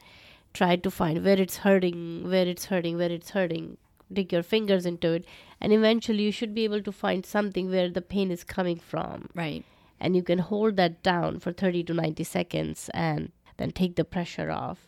Try 0.53 0.75
to 0.75 0.91
find 0.91 1.23
where 1.23 1.39
it's 1.39 1.57
hurting, 1.57 2.29
where 2.29 2.45
it's 2.45 2.65
hurting, 2.65 2.97
where 2.97 3.11
it's 3.11 3.29
hurting. 3.29 3.77
Dig 4.11 4.33
your 4.33 4.43
fingers 4.43 4.85
into 4.85 5.13
it, 5.13 5.25
and 5.59 5.71
eventually 5.71 6.23
you 6.23 6.31
should 6.31 6.53
be 6.53 6.63
able 6.63 6.81
to 6.81 6.91
find 6.91 7.25
something 7.25 7.69
where 7.69 7.89
the 7.89 8.01
pain 8.01 8.31
is 8.31 8.43
coming 8.43 8.77
from. 8.77 9.29
Right. 9.33 9.63
And 9.99 10.15
you 10.15 10.23
can 10.23 10.39
hold 10.39 10.77
that 10.77 11.03
down 11.03 11.39
for 11.39 11.51
30 11.51 11.83
to 11.85 11.93
90 11.93 12.23
seconds 12.23 12.89
and 12.93 13.31
then 13.57 13.71
take 13.71 13.95
the 13.95 14.03
pressure 14.03 14.51
off. 14.51 14.87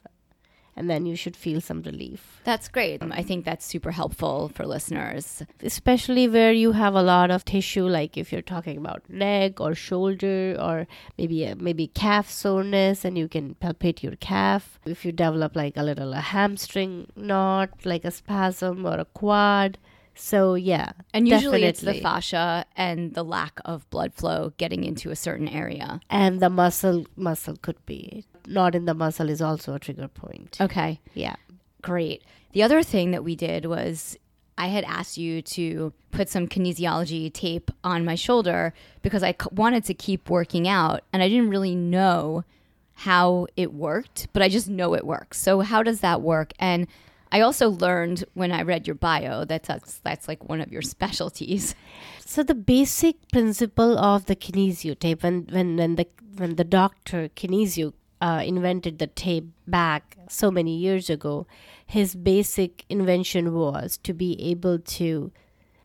And 0.75 0.89
then 0.89 1.05
you 1.05 1.15
should 1.15 1.35
feel 1.37 1.61
some 1.61 1.81
relief. 1.83 2.41
That's 2.43 2.67
great. 2.67 3.01
I 3.03 3.21
think 3.21 3.45
that's 3.45 3.65
super 3.65 3.91
helpful 3.91 4.49
for 4.55 4.65
listeners. 4.65 5.43
especially 5.61 6.27
where 6.27 6.51
you 6.51 6.71
have 6.73 6.95
a 6.95 7.01
lot 7.03 7.29
of 7.31 7.45
tissue 7.45 7.87
like 7.87 8.17
if 8.17 8.31
you're 8.31 8.41
talking 8.41 8.77
about 8.77 9.01
neck 9.09 9.59
or 9.61 9.75
shoulder 9.75 10.55
or 10.59 10.87
maybe 11.17 11.43
a, 11.45 11.55
maybe 11.55 11.87
calf 11.87 12.29
soreness 12.29 13.05
and 13.05 13.17
you 13.17 13.27
can 13.27 13.55
palpate 13.55 14.01
your 14.03 14.15
calf 14.17 14.79
if 14.85 15.05
you 15.05 15.11
develop 15.11 15.55
like 15.55 15.75
a 15.77 15.83
little 15.83 16.13
a 16.13 16.19
hamstring 16.19 17.07
knot 17.15 17.69
like 17.85 18.03
a 18.05 18.11
spasm 18.11 18.85
or 18.85 18.97
a 18.99 19.05
quad 19.05 19.77
so 20.15 20.53
yeah 20.55 20.91
And 21.13 21.27
usually 21.27 21.63
it's 21.63 21.81
the 21.81 21.95
fascia 21.95 22.65
and 22.75 23.13
the 23.13 23.23
lack 23.23 23.59
of 23.65 23.89
blood 23.89 24.13
flow 24.13 24.53
getting 24.57 24.83
into 24.83 25.09
a 25.11 25.15
certain 25.15 25.47
area. 25.47 25.99
and 26.09 26.39
the 26.39 26.49
muscle 26.49 27.05
muscle 27.15 27.57
could 27.57 27.83
be 27.85 28.25
knot 28.47 28.75
in 28.75 28.85
the 28.85 28.93
muscle 28.93 29.29
is 29.29 29.41
also 29.41 29.73
a 29.73 29.79
trigger 29.79 30.07
point 30.07 30.57
Okay. 30.61 30.99
yeah 31.13 31.35
Great. 31.81 32.23
The 32.53 32.63
other 32.63 32.81
thing 32.81 33.11
that 33.11 33.25
we 33.25 33.35
did 33.35 33.65
was 33.65 34.17
I 34.57 34.67
had 34.67 34.85
asked 34.85 35.17
you 35.17 35.41
to 35.41 35.91
put 36.11 36.29
some 36.29 36.47
kinesiology 36.47 37.33
tape 37.33 37.69
on 37.83 38.05
my 38.05 38.15
shoulder 38.15 38.73
because 39.01 39.21
I 39.21 39.31
c- 39.33 39.49
wanted 39.51 39.83
to 39.85 39.93
keep 39.93 40.29
working 40.29 40.65
out 40.65 41.01
and 41.11 41.21
I 41.21 41.27
didn't 41.27 41.49
really 41.49 41.75
know 41.75 42.45
how 42.93 43.47
it 43.57 43.73
worked, 43.73 44.27
but 44.31 44.41
I 44.41 44.47
just 44.47 44.69
know 44.69 44.93
it 44.93 45.05
works. 45.05 45.41
So, 45.41 45.59
how 45.59 45.83
does 45.83 45.99
that 46.01 46.21
work? 46.21 46.53
And 46.57 46.87
I 47.33 47.41
also 47.41 47.69
learned 47.69 48.23
when 48.33 48.51
I 48.53 48.61
read 48.61 48.87
your 48.87 48.95
bio 48.95 49.43
that 49.43 49.63
that's, 49.63 49.97
that's 49.99 50.27
like 50.29 50.47
one 50.47 50.61
of 50.61 50.71
your 50.71 50.81
specialties. 50.95 51.75
So 52.23 52.43
the 52.43 52.55
basic 52.55 53.15
principle 53.31 53.97
of 53.97 54.27
the 54.27 54.35
kinesio 54.37 54.97
tape, 54.97 55.23
when 55.23 55.47
when 55.51 55.75
when 55.75 55.95
the 55.95 56.07
when 56.37 56.55
the 56.55 56.63
doctor 56.63 57.27
kinesio 57.29 57.91
uh, 58.23 58.41
invented 58.45 58.99
the 58.99 59.07
tape 59.07 59.49
back 59.67 60.15
so 60.29 60.49
many 60.49 60.77
years 60.77 61.09
ago, 61.09 61.45
his 61.85 62.15
basic 62.15 62.85
invention 62.87 63.53
was 63.53 63.97
to 63.97 64.13
be 64.13 64.41
able 64.41 64.79
to 64.79 65.33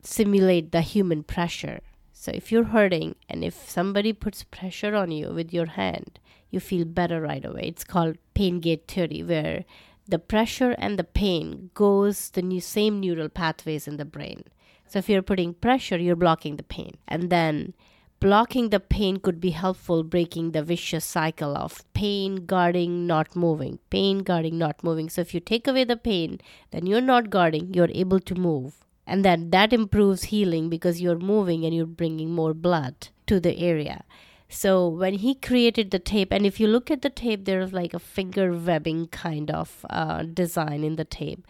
simulate 0.03 0.71
the 0.71 0.81
human 0.81 1.25
pressure. 1.25 1.81
So 2.13 2.31
if 2.33 2.53
you're 2.53 2.71
hurting 2.77 3.17
and 3.29 3.43
if 3.43 3.69
somebody 3.69 4.13
puts 4.13 4.45
pressure 4.45 4.95
on 4.95 5.11
you 5.11 5.31
with 5.31 5.53
your 5.53 5.67
hand, 5.67 6.21
you 6.49 6.61
feel 6.61 6.85
better 6.85 7.21
right 7.21 7.45
away. 7.45 7.65
It's 7.65 7.83
called 7.83 8.19
pain 8.35 8.61
gate 8.61 8.87
theory, 8.87 9.25
where 9.25 9.65
the 10.07 10.21
pressure 10.21 10.77
and 10.79 10.97
the 10.97 11.05
pain 11.05 11.71
goes 11.75 12.31
the 12.31 12.61
same 12.61 13.01
neural 13.01 13.29
pathways 13.29 13.89
in 13.89 13.97
the 13.97 14.05
brain. 14.05 14.45
So 14.87 15.01
if 15.01 15.09
you're 15.09 15.23
putting 15.23 15.55
pressure, 15.55 15.99
you're 15.99 16.15
blocking 16.15 16.55
the 16.55 16.63
pain. 16.63 16.99
And 17.09 17.31
then 17.31 17.75
blocking 18.21 18.71
the 18.71 18.81
pain 18.81 19.19
could 19.19 19.41
be 19.41 19.51
helpful 19.51 20.03
breaking 20.03 20.51
the 20.51 20.63
vicious 20.63 21.05
cycle 21.05 21.57
of 21.57 21.85
pain 21.93 22.47
guarding 22.47 23.07
not 23.07 23.37
moving 23.37 23.79
pain 23.91 24.19
guarding 24.19 24.59
not 24.59 24.83
moving. 24.83 25.09
So 25.09 25.21
if 25.21 25.33
you 25.35 25.41
take 25.41 25.69
away 25.69 25.85
the 25.85 25.97
pain 25.97 26.41
then 26.73 26.87
you're 26.87 27.01
not 27.01 27.31
guarding 27.31 27.73
you're 27.75 27.91
able 27.91 28.21
to 28.21 28.35
move. 28.35 28.85
And 29.07 29.25
then 29.25 29.51
that 29.51 29.73
improves 29.73 30.25
healing 30.25 30.69
because 30.69 31.01
you're 31.01 31.19
moving 31.19 31.65
and 31.65 31.75
you're 31.75 31.87
bringing 31.87 32.31
more 32.31 32.53
blood 32.55 33.09
to 33.27 33.41
the 33.41 33.57
area. 33.59 34.05
So 34.49 34.89
when 34.89 35.15
he 35.15 35.35
created 35.35 35.91
the 35.91 35.99
tape 35.99 36.33
and 36.33 36.45
if 36.45 36.59
you 36.59 36.67
look 36.67 36.91
at 36.91 37.03
the 37.03 37.11
tape 37.11 37.45
there's 37.45 37.73
like 37.73 37.95
a 37.95 38.01
finger 38.01 38.53
webbing 38.53 39.09
kind 39.09 39.51
of 39.51 39.87
uh, 39.91 40.25
design 40.25 40.83
in 40.83 40.97
the 40.97 41.05
tape. 41.05 41.47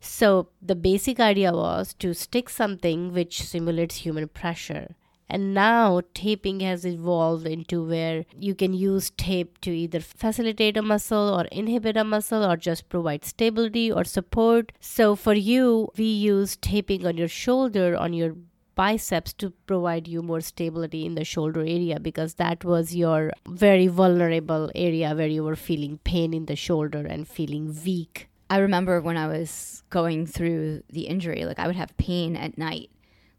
So 0.00 0.48
the 0.60 0.74
basic 0.74 1.18
idea 1.18 1.52
was 1.52 1.94
to 1.94 2.12
stick 2.12 2.50
something 2.50 3.14
which 3.14 3.42
simulates 3.42 3.96
human 3.96 4.28
pressure 4.28 4.96
and 5.28 5.54
now 5.54 6.00
taping 6.12 6.60
has 6.60 6.84
evolved 6.84 7.46
into 7.46 7.82
where 7.82 8.24
you 8.38 8.54
can 8.54 8.72
use 8.72 9.10
tape 9.10 9.60
to 9.62 9.70
either 9.70 10.00
facilitate 10.00 10.76
a 10.76 10.82
muscle 10.82 11.34
or 11.34 11.44
inhibit 11.46 11.96
a 11.96 12.04
muscle 12.04 12.44
or 12.44 12.56
just 12.56 12.88
provide 12.88 13.24
stability 13.24 13.90
or 13.90 14.04
support. 14.04 14.72
So 14.80 15.16
for 15.16 15.34
you, 15.34 15.90
we 15.96 16.04
use 16.04 16.56
taping 16.56 17.06
on 17.06 17.16
your 17.16 17.28
shoulder, 17.28 17.96
on 17.96 18.12
your 18.12 18.34
biceps 18.74 19.32
to 19.32 19.50
provide 19.66 20.08
you 20.08 20.22
more 20.22 20.40
stability 20.40 21.06
in 21.06 21.14
the 21.14 21.24
shoulder 21.24 21.60
area 21.60 22.00
because 22.00 22.34
that 22.34 22.64
was 22.64 22.94
your 22.94 23.32
very 23.46 23.86
vulnerable 23.86 24.70
area 24.74 25.14
where 25.14 25.28
you 25.28 25.44
were 25.44 25.56
feeling 25.56 25.98
pain 26.04 26.34
in 26.34 26.46
the 26.46 26.56
shoulder 26.56 27.06
and 27.06 27.28
feeling 27.28 27.76
weak. 27.84 28.28
I 28.50 28.58
remember 28.58 29.00
when 29.00 29.16
I 29.16 29.26
was 29.26 29.82
going 29.90 30.26
through 30.26 30.82
the 30.90 31.02
injury, 31.02 31.44
like 31.44 31.58
I 31.58 31.66
would 31.66 31.76
have 31.76 31.96
pain 31.96 32.36
at 32.36 32.58
night. 32.58 32.90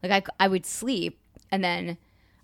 Like 0.02 0.12
I, 0.40 0.46
I 0.46 0.48
would 0.48 0.66
sleep 0.66 1.20
and 1.56 1.64
then 1.64 1.98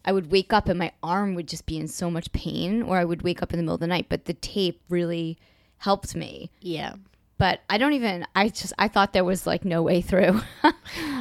I 0.05 0.13
would 0.13 0.31
wake 0.31 0.53
up 0.53 0.69
and 0.69 0.79
my 0.79 0.93
arm 1.03 1.35
would 1.35 1.47
just 1.47 1.65
be 1.65 1.77
in 1.77 1.89
so 1.89 2.09
much 2.09 2.31
pain, 2.31 2.81
or 2.81 2.97
I 2.97 3.05
would 3.05 3.21
wake 3.21 3.43
up 3.43 3.51
in 3.51 3.57
the 3.57 3.63
middle 3.63 3.75
of 3.75 3.81
the 3.81 3.87
night. 3.87 4.07
But 4.07 4.25
the 4.25 4.33
tape 4.33 4.81
really 4.87 5.37
helped 5.77 6.15
me. 6.15 6.49
Yeah. 6.61 6.95
But 7.37 7.59
I 7.69 7.77
don't 7.77 7.93
even, 7.93 8.25
I 8.35 8.49
just, 8.49 8.71
I 8.79 8.87
thought 8.87 9.13
there 9.13 9.25
was 9.25 9.45
like 9.45 9.65
no 9.65 9.81
way 9.81 10.01
through. 10.01 10.41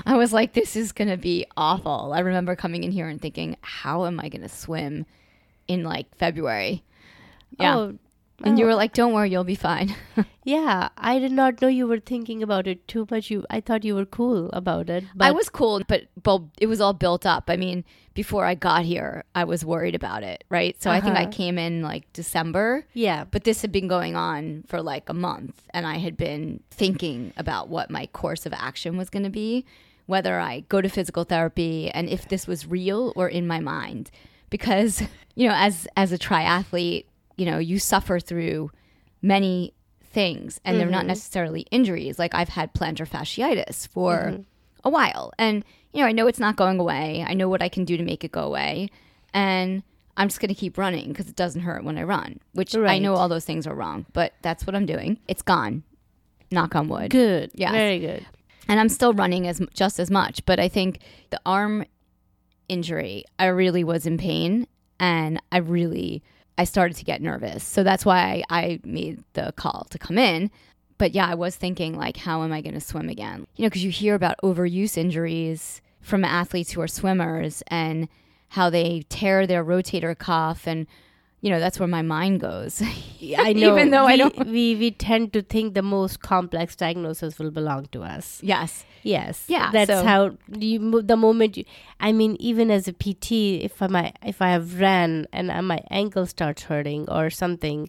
I 0.06 0.16
was 0.16 0.32
like, 0.32 0.52
this 0.52 0.76
is 0.76 0.92
going 0.92 1.08
to 1.08 1.16
be 1.16 1.46
awful. 1.56 2.12
I 2.14 2.20
remember 2.20 2.54
coming 2.54 2.84
in 2.84 2.92
here 2.92 3.08
and 3.08 3.20
thinking, 3.20 3.56
how 3.62 4.04
am 4.04 4.20
I 4.20 4.28
going 4.28 4.42
to 4.42 4.48
swim 4.48 5.04
in 5.66 5.82
like 5.82 6.14
February? 6.14 6.84
Yeah. 7.58 7.76
Oh, 7.76 7.98
and 8.44 8.58
you 8.58 8.64
oh. 8.64 8.68
were 8.68 8.74
like, 8.74 8.92
don't 8.92 9.12
worry, 9.12 9.30
you'll 9.30 9.44
be 9.44 9.54
fine. 9.54 9.94
Yeah, 10.42 10.88
I 10.96 11.18
did 11.18 11.32
not 11.32 11.60
know 11.60 11.68
you 11.68 11.86
were 11.86 12.00
thinking 12.00 12.42
about 12.42 12.66
it 12.66 12.88
too 12.88 13.06
much. 13.10 13.30
You, 13.30 13.44
I 13.50 13.60
thought 13.60 13.84
you 13.84 13.94
were 13.94 14.06
cool 14.06 14.48
about 14.52 14.88
it. 14.88 15.04
But 15.14 15.26
I 15.26 15.30
was 15.32 15.50
cool, 15.50 15.82
but, 15.86 16.04
but 16.20 16.42
it 16.58 16.66
was 16.66 16.80
all 16.80 16.94
built 16.94 17.26
up. 17.26 17.44
I 17.48 17.56
mean, 17.56 17.84
before 18.14 18.46
I 18.46 18.54
got 18.54 18.84
here, 18.84 19.24
I 19.34 19.44
was 19.44 19.64
worried 19.64 19.94
about 19.94 20.22
it, 20.22 20.42
right? 20.48 20.80
So 20.82 20.90
I 20.90 21.00
think 21.00 21.16
I 21.16 21.22
Uh-huh. 21.24 21.30
came 21.30 21.58
in 21.58 21.82
like 21.82 22.10
December. 22.14 22.86
yeah, 22.94 23.24
But 23.30 23.44
this 23.44 23.60
had 23.60 23.70
been 23.70 23.86
going 23.86 24.16
on 24.16 24.64
for 24.66 24.80
like 24.82 25.08
a 25.10 25.14
month, 25.14 25.62
and 25.74 25.86
I 25.86 25.98
had 25.98 26.16
been 26.16 26.60
thinking 26.70 27.32
about 27.36 27.68
what 27.68 27.90
my 27.90 28.06
course 28.06 28.46
of 28.46 28.54
action 28.54 28.96
was 28.96 29.10
going 29.10 29.24
to 29.24 29.30
be, 29.30 29.66
whether 30.06 30.40
I 30.40 30.60
go 30.68 30.80
to 30.80 30.88
physical 30.88 31.24
therapy, 31.24 31.90
and 31.90 32.08
if 32.08 32.26
this 32.28 32.46
was 32.46 32.66
real 32.66 33.12
or 33.14 33.28
in 33.28 33.46
my 33.46 33.60
mind. 33.60 34.10
Because 34.48 35.02
you 35.36 35.46
know, 35.46 35.54
as 35.54 35.86
as 35.96 36.12
a 36.12 36.18
triathlete, 36.18 37.04
you 37.40 37.46
know, 37.46 37.56
you 37.56 37.78
suffer 37.78 38.20
through 38.20 38.70
many 39.22 39.72
things, 40.02 40.60
and 40.62 40.78
they're 40.78 40.90
not 40.90 41.00
mm-hmm. 41.00 41.08
necessarily 41.08 41.62
injuries. 41.70 42.18
Like 42.18 42.34
I've 42.34 42.50
had 42.50 42.74
plantar 42.74 43.08
fasciitis 43.08 43.88
for 43.88 44.16
mm-hmm. 44.16 44.42
a 44.84 44.90
while, 44.90 45.32
and 45.38 45.64
you 45.94 46.02
know, 46.02 46.06
I 46.06 46.12
know 46.12 46.26
it's 46.26 46.38
not 46.38 46.56
going 46.56 46.78
away. 46.78 47.24
I 47.26 47.32
know 47.32 47.48
what 47.48 47.62
I 47.62 47.70
can 47.70 47.86
do 47.86 47.96
to 47.96 48.02
make 48.02 48.24
it 48.24 48.30
go 48.30 48.42
away, 48.42 48.90
and 49.32 49.82
I'm 50.18 50.28
just 50.28 50.38
going 50.38 50.50
to 50.50 50.54
keep 50.54 50.76
running 50.76 51.08
because 51.08 51.30
it 51.30 51.34
doesn't 51.36 51.62
hurt 51.62 51.82
when 51.82 51.96
I 51.96 52.02
run, 52.02 52.40
which 52.52 52.76
I 52.76 52.98
know 52.98 53.14
all 53.14 53.30
those 53.30 53.46
things 53.46 53.66
are 53.66 53.74
wrong, 53.74 54.04
but 54.12 54.34
that's 54.42 54.66
what 54.66 54.76
I'm 54.76 54.84
doing. 54.84 55.18
It's 55.26 55.40
gone. 55.40 55.82
Knock 56.50 56.76
on 56.76 56.88
wood. 56.88 57.10
good. 57.10 57.52
Yeah. 57.54 57.72
very 57.72 58.00
good. 58.00 58.26
And 58.68 58.78
I'm 58.78 58.90
still 58.90 59.14
running 59.14 59.48
as 59.48 59.62
just 59.72 59.98
as 59.98 60.10
much, 60.10 60.44
but 60.44 60.60
I 60.60 60.68
think 60.68 60.98
the 61.30 61.40
arm 61.46 61.86
injury, 62.68 63.24
I 63.38 63.46
really 63.46 63.82
was 63.82 64.04
in 64.04 64.18
pain 64.18 64.66
and 64.98 65.40
I 65.50 65.58
really 65.58 66.22
I 66.60 66.64
started 66.64 66.98
to 66.98 67.06
get 67.06 67.22
nervous. 67.22 67.64
So 67.64 67.82
that's 67.82 68.04
why 68.04 68.44
I 68.50 68.80
made 68.84 69.24
the 69.32 69.54
call 69.56 69.86
to 69.88 69.98
come 69.98 70.18
in. 70.18 70.50
But 70.98 71.14
yeah, 71.14 71.26
I 71.26 71.34
was 71.34 71.56
thinking 71.56 71.96
like 71.96 72.18
how 72.18 72.42
am 72.42 72.52
I 72.52 72.60
going 72.60 72.74
to 72.74 72.82
swim 72.82 73.08
again? 73.08 73.46
You 73.56 73.62
know, 73.62 73.70
cuz 73.70 73.82
you 73.82 73.90
hear 73.90 74.14
about 74.14 74.36
overuse 74.42 74.98
injuries 74.98 75.80
from 76.02 76.22
athletes 76.22 76.72
who 76.72 76.82
are 76.82 76.86
swimmers 76.86 77.62
and 77.68 78.08
how 78.48 78.68
they 78.68 79.04
tear 79.08 79.46
their 79.46 79.64
rotator 79.64 80.14
cuff 80.18 80.66
and 80.66 80.86
you 81.42 81.50
know, 81.50 81.58
that's 81.58 81.78
where 81.78 81.88
my 81.88 82.02
mind 82.02 82.40
goes. 82.40 82.82
I 83.38 83.52
know. 83.52 83.72
Even 83.72 83.90
though 83.90 84.06
we, 84.06 84.12
I 84.12 84.16
don't 84.16 84.36
we 84.46 84.74
we 84.76 84.90
tend 84.90 85.32
to 85.32 85.42
think 85.42 85.74
the 85.74 85.82
most 85.82 86.20
complex 86.20 86.76
diagnosis 86.76 87.38
will 87.38 87.50
belong 87.50 87.86
to 87.92 88.02
us. 88.02 88.40
Yes. 88.42 88.84
Yes. 89.02 89.44
Yeah, 89.48 89.70
That's 89.72 89.90
so- 89.90 90.04
how 90.04 90.36
you 90.54 91.00
the 91.02 91.16
moment 91.16 91.56
you. 91.56 91.64
I 91.98 92.12
mean, 92.12 92.36
even 92.38 92.70
as 92.70 92.86
a 92.88 92.92
PT, 92.92 93.32
if 93.64 93.80
I 93.80 93.86
might, 93.86 94.16
if 94.24 94.42
I 94.42 94.50
have 94.50 94.78
ran 94.80 95.26
and 95.32 95.48
my 95.66 95.82
ankle 95.90 96.26
starts 96.26 96.64
hurting 96.64 97.08
or 97.08 97.30
something, 97.30 97.88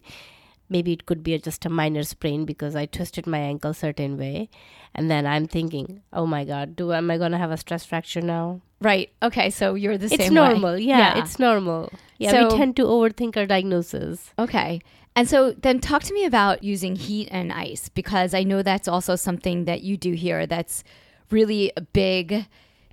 maybe 0.70 0.92
it 0.92 1.04
could 1.04 1.22
be 1.22 1.36
just 1.38 1.66
a 1.66 1.68
minor 1.68 2.02
sprain 2.02 2.46
because 2.46 2.74
I 2.74 2.86
twisted 2.86 3.26
my 3.26 3.38
ankle 3.38 3.74
certain 3.74 4.16
way, 4.16 4.48
and 4.94 5.10
then 5.10 5.26
I'm 5.26 5.46
thinking, 5.46 6.00
oh 6.12 6.24
my 6.26 6.44
god, 6.44 6.74
do 6.76 6.92
am 6.92 7.10
I 7.10 7.18
gonna 7.18 7.38
have 7.38 7.50
a 7.50 7.58
stress 7.58 7.84
fracture 7.84 8.22
now? 8.22 8.62
Right. 8.82 9.10
Okay, 9.22 9.50
so 9.50 9.74
you're 9.74 9.96
the 9.98 10.06
It's 10.06 10.16
same 10.16 10.34
way. 10.34 10.48
normal. 10.48 10.78
Yeah, 10.78 11.18
it's 11.18 11.38
normal. 11.38 11.92
Yeah, 12.18 12.32
So- 12.32 12.48
we 12.48 12.56
tend 12.56 12.76
to 12.76 12.84
overthink 12.84 13.36
our 13.36 13.46
diagnosis. 13.46 14.30
Okay. 14.38 14.80
And 15.14 15.28
so 15.28 15.52
then 15.52 15.78
talk 15.80 16.02
to 16.04 16.14
me 16.14 16.24
about 16.24 16.64
using 16.64 16.96
heat 16.96 17.28
and 17.30 17.52
ice 17.52 17.88
because 17.90 18.32
I 18.32 18.44
know 18.44 18.62
that's 18.62 18.88
also 18.88 19.14
something 19.14 19.66
that 19.66 19.82
you 19.82 19.96
do 19.98 20.12
here 20.12 20.46
that's 20.46 20.82
really 21.30 21.70
a 21.76 21.82
big 21.82 22.46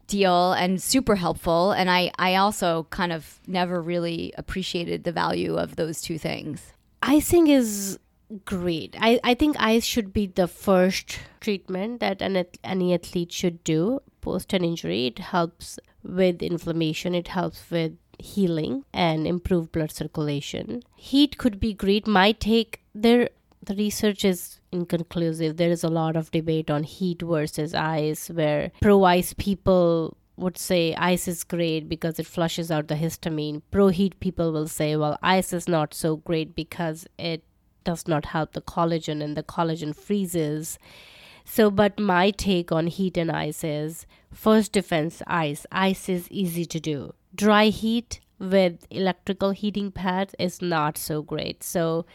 deal 0.07 0.51
and 0.53 0.81
super 0.81 1.15
helpful. 1.15 1.71
And 1.71 1.89
I, 1.89 2.11
I 2.19 2.35
also 2.35 2.87
kind 2.89 3.13
of 3.13 3.39
never 3.47 3.81
really 3.81 4.33
appreciated 4.37 5.03
the 5.05 5.11
value 5.13 5.55
of 5.55 5.75
those 5.77 6.01
two 6.01 6.17
things. 6.17 6.73
icing 7.01 7.47
is 7.47 7.97
great. 8.43 8.95
I, 8.99 9.19
I 9.23 9.33
think 9.33 9.55
ice 9.59 9.85
should 9.85 10.11
be 10.11 10.27
the 10.27 10.47
first 10.47 11.19
treatment 11.39 11.99
that 12.01 12.21
an, 12.21 12.43
any 12.63 12.93
athlete 12.93 13.31
should 13.31 13.63
do 13.63 14.01
post 14.21 14.53
an 14.53 14.63
injury. 14.63 15.07
It 15.07 15.19
helps 15.19 15.79
with 16.03 16.41
inflammation, 16.41 17.15
it 17.15 17.29
helps 17.29 17.69
with 17.69 17.93
healing 18.17 18.83
and 18.93 19.25
improve 19.25 19.71
blood 19.71 19.91
circulation. 19.91 20.83
Heat 20.95 21.37
could 21.37 21.59
be 21.59 21.73
great. 21.73 22.05
My 22.07 22.31
take 22.33 22.81
there 22.93 23.29
the 23.61 23.75
research 23.75 24.23
is 24.25 24.59
inconclusive. 24.71 25.57
There 25.57 25.69
is 25.69 25.83
a 25.83 25.89
lot 25.89 26.15
of 26.15 26.31
debate 26.31 26.71
on 26.71 26.83
heat 26.83 27.21
versus 27.21 27.73
ice 27.73 28.29
where 28.29 28.71
pro 28.81 29.03
ice 29.03 29.33
people 29.33 30.17
would 30.37 30.57
say 30.57 30.95
ice 30.95 31.27
is 31.27 31.43
great 31.43 31.89
because 31.89 32.19
it 32.19 32.25
flushes 32.25 32.71
out 32.71 32.87
the 32.87 32.95
histamine. 32.95 33.61
Pro 33.71 33.89
heat 33.89 34.19
people 34.19 34.51
will 34.51 34.67
say, 34.67 34.95
well, 34.95 35.17
ice 35.21 35.51
is 35.53 35.67
not 35.67 35.93
so 35.93 36.15
great 36.17 36.55
because 36.55 37.05
it 37.17 37.43
does 37.83 38.07
not 38.07 38.25
help 38.25 38.53
the 38.53 38.61
collagen 38.61 39.21
and 39.21 39.35
the 39.35 39.43
collagen 39.43 39.95
freezes. 39.95 40.79
So, 41.51 41.71
but 41.71 41.99
my 41.99 42.29
take 42.29 42.71
on 42.71 42.85
heat 42.85 43.17
and 43.17 43.31
ice 43.31 43.63
is 43.63 44.05
first 44.31 44.71
defense 44.71 45.23
ice. 45.25 45.65
Ice 45.71 46.07
is 46.07 46.29
easy 46.29 46.63
to 46.65 46.79
do. 46.79 47.15
Dry 47.33 47.65
heat 47.69 48.19
with 48.37 48.85
electrical 48.91 49.49
heating 49.49 49.91
pads 49.91 50.35
is 50.37 50.61
not 50.61 50.95
so 50.95 51.23
great. 51.23 51.63
So, 51.63 52.05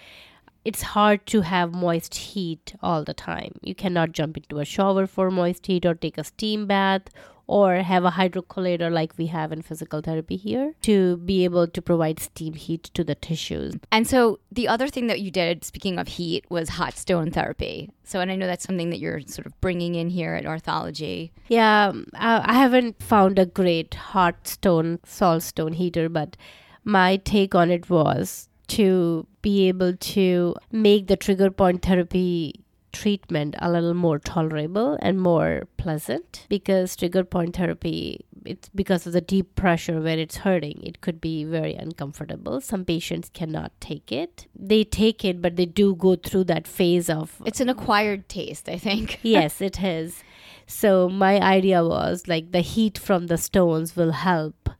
it's 0.64 0.82
hard 0.82 1.26
to 1.26 1.40
have 1.40 1.74
moist 1.74 2.14
heat 2.14 2.76
all 2.80 3.02
the 3.02 3.12
time. 3.12 3.56
You 3.60 3.74
cannot 3.74 4.12
jump 4.12 4.36
into 4.36 4.60
a 4.60 4.64
shower 4.64 5.04
for 5.08 5.32
moist 5.32 5.66
heat 5.66 5.84
or 5.84 5.94
take 5.94 6.16
a 6.16 6.22
steam 6.22 6.68
bath 6.68 7.02
or 7.46 7.76
have 7.76 8.04
a 8.04 8.12
hydrocollator 8.12 8.90
like 8.90 9.12
we 9.16 9.26
have 9.26 9.52
in 9.52 9.62
physical 9.62 10.00
therapy 10.00 10.36
here 10.36 10.74
to 10.82 11.16
be 11.18 11.44
able 11.44 11.66
to 11.66 11.82
provide 11.82 12.18
steam 12.20 12.54
heat 12.54 12.84
to 12.94 13.04
the 13.04 13.14
tissues. 13.14 13.74
And 13.92 14.06
so 14.06 14.40
the 14.50 14.68
other 14.68 14.88
thing 14.88 15.06
that 15.08 15.20
you 15.20 15.30
did, 15.30 15.64
speaking 15.64 15.98
of 15.98 16.08
heat, 16.08 16.44
was 16.48 16.70
hot 16.70 16.96
stone 16.96 17.30
therapy. 17.30 17.90
So, 18.04 18.20
and 18.20 18.30
I 18.30 18.36
know 18.36 18.46
that's 18.46 18.64
something 18.64 18.90
that 18.90 18.98
you're 18.98 19.20
sort 19.22 19.46
of 19.46 19.60
bringing 19.60 19.94
in 19.94 20.10
here 20.10 20.34
at 20.34 20.46
Orthology. 20.46 21.32
Yeah, 21.48 21.88
um, 21.88 22.06
I 22.14 22.42
I 22.44 22.52
haven't 22.54 23.02
found 23.02 23.38
a 23.38 23.46
great 23.46 23.94
hot 23.94 24.46
stone, 24.46 25.00
salt 25.04 25.42
stone 25.42 25.72
heater, 25.72 26.08
but 26.08 26.36
my 26.84 27.16
take 27.16 27.54
on 27.54 27.70
it 27.70 27.90
was 27.90 28.48
to 28.66 29.26
be 29.42 29.68
able 29.68 29.96
to 29.96 30.54
make 30.72 31.06
the 31.06 31.16
trigger 31.16 31.50
point 31.50 31.82
therapy 31.82 32.63
treatment 32.94 33.54
a 33.58 33.70
little 33.70 33.94
more 33.94 34.18
tolerable 34.18 34.96
and 35.02 35.20
more 35.20 35.66
pleasant 35.76 36.46
because 36.48 36.96
trigger 36.96 37.24
point 37.24 37.56
therapy 37.56 38.24
it's 38.44 38.68
because 38.74 39.06
of 39.06 39.12
the 39.14 39.20
deep 39.20 39.54
pressure 39.56 40.00
where 40.00 40.18
it's 40.18 40.36
hurting 40.38 40.82
it 40.82 41.00
could 41.00 41.20
be 41.20 41.44
very 41.44 41.74
uncomfortable. 41.74 42.60
Some 42.60 42.84
patients 42.84 43.30
cannot 43.32 43.72
take 43.80 44.12
it. 44.12 44.46
They 44.54 44.84
take 44.84 45.24
it 45.24 45.40
but 45.42 45.56
they 45.56 45.66
do 45.66 45.94
go 45.94 46.16
through 46.16 46.44
that 46.44 46.66
phase 46.66 47.10
of 47.10 47.40
It's 47.44 47.60
an 47.60 47.68
acquired 47.68 48.28
taste, 48.28 48.68
I 48.68 48.78
think. 48.78 49.18
yes 49.22 49.60
it 49.60 49.82
is 49.82 50.22
so 50.66 51.08
my 51.08 51.40
idea 51.40 51.84
was 51.84 52.28
like 52.28 52.52
the 52.52 52.60
heat 52.60 52.98
from 52.98 53.26
the 53.26 53.38
stones 53.38 53.96
will 53.96 54.12
help 54.12 54.70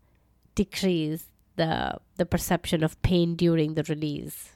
decrease 0.55 1.27
the 1.57 1.97
the 2.17 2.27
perception 2.27 2.83
of 2.83 3.01
pain 3.03 3.35
during 3.37 3.75
the 3.75 3.83
release 3.85 4.54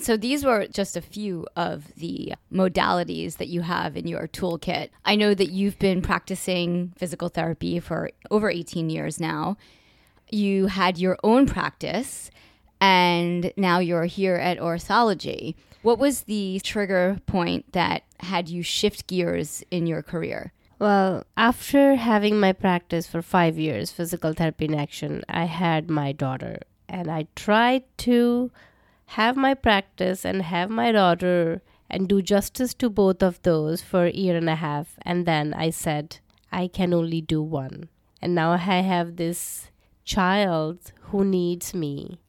So 0.00 0.16
these 0.16 0.44
were 0.44 0.66
just 0.68 0.96
a 0.96 1.00
few 1.00 1.46
of 1.56 1.92
the 1.96 2.34
modalities 2.52 3.36
that 3.36 3.48
you 3.48 3.62
have 3.62 3.96
in 3.96 4.06
your 4.06 4.28
toolkit. 4.28 4.90
I 5.04 5.16
know 5.16 5.34
that 5.34 5.50
you've 5.50 5.78
been 5.78 6.02
practicing 6.02 6.92
physical 6.96 7.28
therapy 7.28 7.80
for 7.80 8.10
over 8.30 8.48
18 8.48 8.90
years 8.90 9.20
now. 9.20 9.56
You 10.30 10.66
had 10.66 10.98
your 10.98 11.18
own 11.24 11.46
practice 11.46 12.30
and 12.80 13.52
now 13.56 13.80
you're 13.80 14.04
here 14.04 14.36
at 14.36 14.60
Orthology. 14.60 15.56
What 15.82 15.98
was 15.98 16.22
the 16.22 16.60
trigger 16.62 17.20
point 17.26 17.72
that 17.72 18.04
had 18.20 18.48
you 18.48 18.62
shift 18.62 19.06
gears 19.06 19.64
in 19.70 19.86
your 19.86 20.02
career? 20.02 20.52
Well, 20.78 21.24
after 21.36 21.96
having 21.96 22.38
my 22.38 22.52
practice 22.52 23.08
for 23.08 23.20
five 23.20 23.58
years, 23.58 23.90
physical 23.90 24.32
therapy 24.32 24.66
in 24.66 24.74
action, 24.74 25.24
I 25.28 25.46
had 25.46 25.90
my 25.90 26.12
daughter. 26.12 26.60
And 26.88 27.10
I 27.10 27.26
tried 27.34 27.82
to 27.98 28.52
have 29.12 29.36
my 29.36 29.54
practice 29.54 30.22
and 30.24 30.42
have 30.42 30.68
my 30.68 30.92
daughter 30.92 31.62
and 31.88 32.08
do 32.08 32.20
justice 32.20 32.74
to 32.74 32.90
both 32.90 33.22
of 33.22 33.40
those 33.42 33.80
for 33.80 34.04
a 34.04 34.12
year 34.12 34.36
and 34.36 34.50
a 34.50 34.56
half. 34.56 34.98
And 35.00 35.24
then 35.24 35.54
I 35.54 35.70
said, 35.70 36.18
I 36.52 36.68
can 36.68 36.92
only 36.92 37.22
do 37.22 37.40
one. 37.40 37.88
And 38.20 38.34
now 38.34 38.52
I 38.52 38.56
have 38.56 39.16
this 39.16 39.70
child 40.04 40.92
who 41.08 41.24
needs 41.24 41.72
me. 41.72 42.20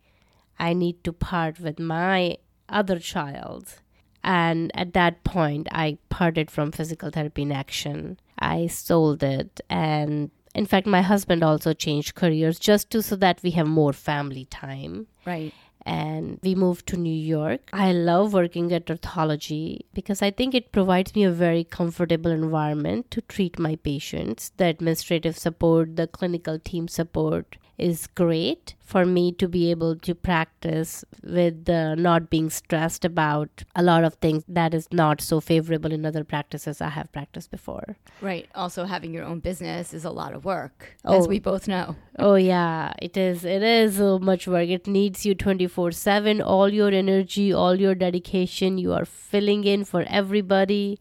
I 0.58 0.72
need 0.72 1.04
to 1.04 1.12
part 1.12 1.60
with 1.60 1.80
my 1.80 2.38
other 2.70 3.00
child. 3.00 3.82
And 4.24 4.72
at 4.74 4.94
that 4.94 5.26
point, 5.26 5.68
I 5.72 5.98
parted 6.08 6.50
from 6.50 6.72
physical 6.72 7.10
therapy 7.10 7.42
in 7.42 7.52
action. 7.52 8.20
I 8.38 8.68
sold 8.68 9.22
it. 9.22 9.60
And 9.70 10.32
in 10.56 10.66
fact, 10.66 10.88
my 10.88 11.02
husband 11.02 11.44
also 11.44 11.74
changed 11.74 12.16
careers 12.16 12.58
just 12.58 12.90
to 12.92 13.02
so 13.02 13.18
that 13.18 13.42
we 13.44 13.52
have 13.52 13.68
more 13.68 13.94
family 13.94 14.46
time 14.46 15.08
Right. 15.30 15.54
And 15.90 16.40
we 16.44 16.54
moved 16.54 16.86
to 16.88 16.98
New 16.98 17.20
York. 17.30 17.70
I 17.74 17.92
love 17.92 18.34
working 18.34 18.72
at 18.72 18.90
Orthology 18.90 19.86
because 19.94 20.22
I 20.22 20.30
think 20.30 20.54
it 20.54 20.72
provides 20.72 21.16
me 21.16 21.24
a 21.24 21.32
very 21.32 21.64
comfortable 21.64 22.30
environment 22.30 23.10
to 23.12 23.22
treat 23.22 23.58
my 23.58 23.76
patients. 23.76 24.52
The 24.58 24.66
administrative 24.66 25.38
support, 25.38 25.96
the 25.96 26.06
clinical 26.06 26.60
team 26.60 26.88
support 26.88 27.58
is 27.80 28.08
great 28.08 28.76
for 28.80 29.06
me 29.06 29.32
to 29.34 29.48
be 29.48 29.70
able 29.72 29.96
to 29.96 30.14
practice 30.16 31.06
with 31.24 31.70
uh, 31.70 31.96
not 31.96 32.30
being 32.30 32.50
stressed 32.50 33.06
about 33.06 33.64
a 33.76 33.84
lot 33.84 34.04
of 34.04 34.16
things 34.16 34.44
that 34.48 34.74
is 34.74 34.88
not 34.92 35.22
so 35.22 35.40
favorable 35.40 35.92
in 35.92 36.06
other 36.06 36.24
practices 36.24 36.82
I 36.82 36.90
have 36.90 37.12
practiced 37.12 37.52
before. 37.52 37.98
Right. 38.22 38.48
Also, 38.56 38.86
having 38.86 39.14
your 39.14 39.24
own 39.26 39.40
business 39.40 39.94
is 39.94 40.06
a 40.06 40.10
lot 40.12 40.34
of 40.34 40.44
work, 40.46 40.96
Oh. 41.06 41.18
as 41.18 41.28
we 41.28 41.40
both 41.40 41.68
know. 41.68 41.96
Oh 42.22 42.36
yeah, 42.36 42.92
it 43.02 43.16
is. 43.16 43.46
It 43.46 43.64
is 43.64 43.96
so 43.96 44.20
much 44.20 44.46
work. 44.46 44.68
It 44.68 44.88
needs 44.88 45.26
you 45.26 45.34
twenty 45.36 45.68
four 45.68 45.92
seven. 45.94 46.42
All 46.42 46.68
your 46.68 46.90
energy, 46.92 47.54
all 47.54 47.80
your 47.80 47.96
dedication. 47.96 48.78
You 48.78 48.92
are 48.92 49.06
filling 49.06 49.64
in 49.64 49.86
for 49.86 50.04
everybody. 50.08 51.00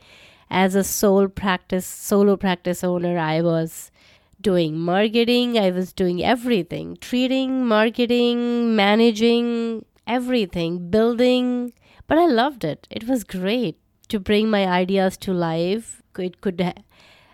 As 0.50 0.74
a 0.74 0.84
sole 0.84 1.26
practice, 1.28 1.84
solo 1.84 2.36
practice 2.36 2.84
owner, 2.84 3.18
I 3.18 3.42
was 3.42 3.90
doing 4.40 4.78
marketing. 4.78 5.58
I 5.58 5.70
was 5.70 5.92
doing 5.92 6.22
everything: 6.22 6.96
treating, 7.00 7.66
marketing, 7.66 8.76
managing, 8.76 9.84
everything, 10.06 10.90
building. 10.90 11.72
But 12.06 12.18
I 12.18 12.26
loved 12.26 12.64
it. 12.64 12.86
It 12.90 13.06
was 13.06 13.24
great 13.24 13.78
to 14.08 14.18
bring 14.18 14.48
my 14.48 14.66
ideas 14.66 15.16
to 15.18 15.32
life. 15.32 16.02
It 16.18 16.40
could, 16.40 16.62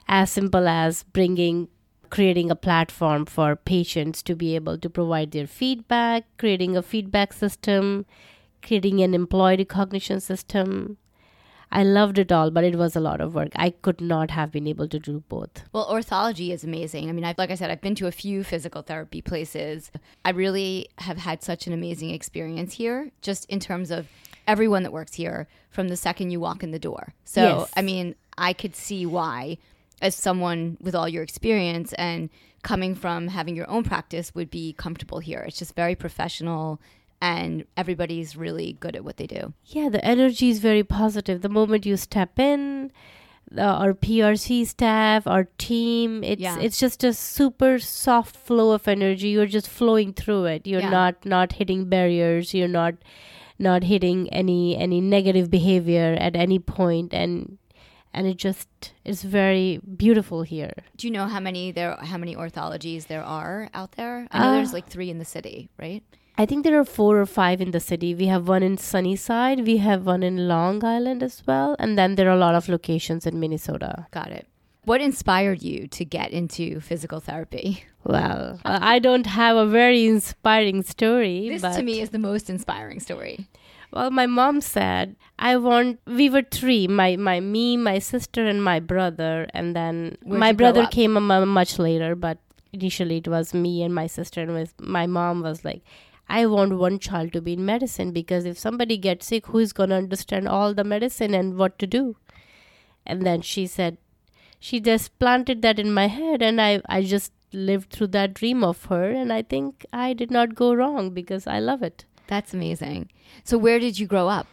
as 0.09 0.31
simple 0.31 0.69
as 0.69 1.05
bringing 1.05 1.69
creating 2.11 2.51
a 2.51 2.55
platform 2.55 3.27
for 3.27 3.57
patients 3.57 4.23
to 4.23 4.37
be 4.37 4.55
able 4.55 4.79
to 4.79 4.89
provide 4.89 5.33
their 5.33 5.47
feedback, 5.49 6.25
creating 6.39 6.77
a 6.77 6.83
feedback 6.83 7.33
system, 7.33 8.07
creating 8.63 9.01
an 9.01 9.15
employee 9.15 9.57
recognition 9.57 10.21
system. 10.21 10.97
I 11.75 11.83
loved 11.83 12.19
it 12.19 12.31
all, 12.31 12.51
but 12.53 12.63
it 12.63 12.77
was 12.77 12.95
a 12.95 13.01
lot 13.01 13.21
of 13.21 13.35
work. 13.35 13.49
I 13.57 13.71
could 13.71 14.01
not 14.01 14.31
have 14.31 14.53
been 14.53 14.69
able 14.69 14.87
to 14.89 14.99
do 14.99 15.25
both. 15.29 15.65
Well, 15.73 15.89
orthology 15.91 16.53
is 16.53 16.63
amazing. 16.63 17.09
I 17.09 17.13
mean, 17.13 17.25
I've, 17.25 17.37
like 17.37 17.51
I 17.51 17.57
said, 17.57 17.71
I've 17.71 17.81
been 17.81 17.97
to 17.97 18.07
a 18.07 18.13
few 18.13 18.45
physical 18.45 18.83
therapy 18.83 19.21
places. 19.21 19.91
I 20.25 20.31
really 20.31 20.89
have 20.99 21.19
had 21.19 21.43
such 21.43 21.67
an 21.67 21.73
amazing 21.73 22.11
experience 22.11 22.75
here, 22.75 23.11
just 23.23 23.45
in 23.51 23.59
terms 23.59 23.91
of 23.91 24.07
everyone 24.47 24.85
that 24.85 24.93
works 24.93 25.15
here 25.15 25.49
from 25.71 25.89
the 25.89 25.97
second 25.97 26.31
you 26.31 26.39
walk 26.39 26.63
in 26.63 26.71
the 26.71 26.79
door. 26.79 27.13
So, 27.25 27.43
Yes. 27.43 27.73
I 27.77 27.83
mean, 27.83 28.15
I 28.39 28.53
could 28.53 28.77
see 28.77 29.05
why, 29.05 29.59
as 30.01 30.15
someone 30.15 30.77
with 30.81 30.95
all 30.95 31.09
your 31.09 31.25
experience 31.25 31.93
and 31.95 32.31
coming 32.63 32.95
from 32.95 33.29
having 33.29 33.57
your 33.57 33.69
own 33.69 33.83
practice, 33.83 34.35
would 34.35 34.51
be 34.51 34.75
comfortable 34.75 35.19
here. 35.19 35.41
It's 35.41 35.59
just 35.59 35.75
very 35.75 35.97
professional. 35.97 36.81
And 37.33 37.65
everybody's 37.83 38.37
really 38.37 38.69
good 38.85 38.95
at 38.99 39.05
what 39.05 39.17
they 39.21 39.27
do. 39.27 39.43
Yeah, 39.77 39.89
the 39.97 40.05
energy 40.15 40.49
is 40.55 40.59
very 40.71 40.85
positive. 40.85 41.41
The 41.41 41.49
moment 41.61 41.87
you 41.91 41.97
step 41.97 42.39
in, 42.39 42.91
the, 43.51 43.63
our 43.83 43.93
PRC 43.95 44.67
staff, 44.67 45.27
our 45.27 45.45
team, 45.69 46.23
it's 46.25 46.41
Yeah. 46.47 46.59
it's 46.67 46.79
just 46.85 47.05
a 47.05 47.13
super 47.15 47.79
soft 47.79 48.35
flow 48.37 48.69
of 48.79 48.89
energy. 48.97 49.29
You're 49.35 49.53
just 49.59 49.69
flowing 49.81 50.13
through 50.21 50.45
it. 50.55 50.67
You're 50.67 50.81
Yeah. 50.87 50.91
not 51.01 51.25
not 51.37 51.53
hitting 51.61 51.89
barriers. 51.97 52.53
You're 52.55 52.75
not 52.83 52.95
not 53.59 53.85
hitting 53.93 54.29
any 54.43 54.61
any 54.87 55.01
negative 55.01 55.47
behavior 55.59 56.09
at 56.29 56.35
any 56.47 56.59
point 56.59 57.15
and 57.23 57.59
and 58.17 58.27
it 58.33 58.37
just 58.49 58.69
is 59.13 59.23
very 59.39 59.69
beautiful 60.03 60.43
here. 60.43 60.75
Do 60.97 61.07
you 61.07 61.13
know 61.13 61.27
how 61.37 61.41
many 61.49 61.65
there 61.79 61.97
how 62.13 62.19
many 62.19 62.35
orthologies 62.37 63.07
there 63.07 63.25
are 63.41 63.69
out 63.81 63.93
there? 63.93 64.17
I 64.31 64.39
know 64.43 64.51
Uh, 64.51 64.55
there's 64.57 64.73
like 64.79 64.89
three 64.97 65.11
in 65.15 65.19
the 65.25 65.31
city, 65.37 65.69
right? 65.87 66.03
I 66.37 66.47
think 66.47 66.65
there 66.65 66.79
are 66.79 66.85
four 66.85 67.21
or 67.21 67.27
five 67.27 67.61
in 67.61 67.71
the 67.71 67.81
city. 67.81 68.15
We 68.15 68.27
have 68.27 68.49
one 68.49 68.63
in 68.63 68.77
Sunnyside, 68.77 69.65
we 69.67 69.77
have 69.79 70.05
one 70.05 70.23
in 70.23 70.49
Long 70.49 70.85
Island 70.85 71.23
as 71.23 71.43
well, 71.47 71.77
and 71.79 71.97
then 71.97 72.17
there 72.17 72.29
are 72.29 72.37
a 72.37 72.39
lot 72.39 72.55
of 72.57 72.69
locations 72.69 73.25
in 73.27 73.39
Minnesota. 73.39 74.07
Got 74.11 74.31
it. 74.31 74.47
What 74.85 75.01
inspired 75.01 75.63
you 75.63 75.87
to 75.89 76.05
get 76.05 76.31
into 76.33 76.81
physical 76.81 77.21
therapy? 77.21 77.85
Well, 78.05 78.61
uh, 78.67 78.79
I 78.83 78.99
don't 78.99 79.25
have 79.27 79.57
a 79.57 79.65
very 79.65 80.05
inspiring 80.05 80.83
story. 80.83 81.49
This 81.49 81.63
but, 81.63 81.77
to 81.77 81.83
me 81.83 82.01
is 82.01 82.11
the 82.11 82.19
most 82.19 82.51
inspiring 82.51 83.01
story. 83.01 83.49
well, 83.93 84.11
my 84.11 84.27
mom 84.27 84.61
said 84.61 85.17
I 85.39 85.57
want. 85.57 86.01
We 86.07 86.29
were 86.29 86.43
three: 86.43 86.87
my 86.87 87.17
my 87.17 87.41
me, 87.41 87.79
my 87.79 87.99
sister, 87.99 88.47
and 88.47 88.63
my 88.63 88.79
brother. 88.79 89.47
And 89.55 89.75
then 89.75 90.19
Where'd 90.23 90.41
my 90.41 90.53
brother 90.53 90.87
came 90.87 91.17
a 91.17 91.21
much 91.47 91.79
later, 91.79 92.15
but 92.15 92.37
initially 92.75 93.19
it 93.19 93.29
was 93.29 93.55
me 93.55 93.83
and 93.83 93.95
my 93.95 94.07
sister. 94.07 94.43
And 94.43 94.53
with 94.53 94.75
my 94.79 95.07
mom 95.07 95.41
was 95.41 95.65
like, 95.65 95.83
I 96.29 96.47
want 96.47 96.79
one 96.79 96.99
child 96.99 97.33
to 97.35 97.41
be 97.41 97.55
in 97.55 97.65
medicine 97.65 98.13
because 98.13 98.45
if 98.45 98.59
somebody 98.59 98.97
gets 98.97 99.27
sick, 99.27 99.47
who 99.47 99.59
is 99.59 99.73
gonna 99.73 99.97
understand 99.97 100.49
all 100.49 100.75
the 100.75 100.85
medicine 100.85 101.35
and 101.35 101.57
what 101.59 101.79
to 101.79 101.87
do? 101.87 102.17
And 103.07 103.27
then 103.27 103.43
she 103.43 103.67
said, 103.67 103.99
she 104.59 104.81
just 104.81 105.19
planted 105.19 105.61
that 105.61 105.79
in 105.79 105.93
my 105.93 106.07
head, 106.07 106.41
and 106.41 106.59
I 106.59 106.81
I 106.89 107.03
just 107.03 107.33
lived 107.53 107.91
through 107.91 108.07
that 108.09 108.33
dream 108.33 108.65
of 108.65 108.87
her, 108.87 109.11
and 109.11 109.31
I 109.31 109.43
think 109.43 109.85
I 109.93 110.15
did 110.15 110.31
not 110.31 110.55
go 110.55 110.73
wrong 110.73 111.11
because 111.11 111.47
I 111.47 111.59
love 111.59 111.83
it. 111.83 112.07
That's 112.29 112.55
amazing. 112.55 113.11
So 113.45 113.59
where 113.59 113.79
did 113.79 113.99
you 113.99 114.07
grow 114.07 114.29
up? 114.29 114.47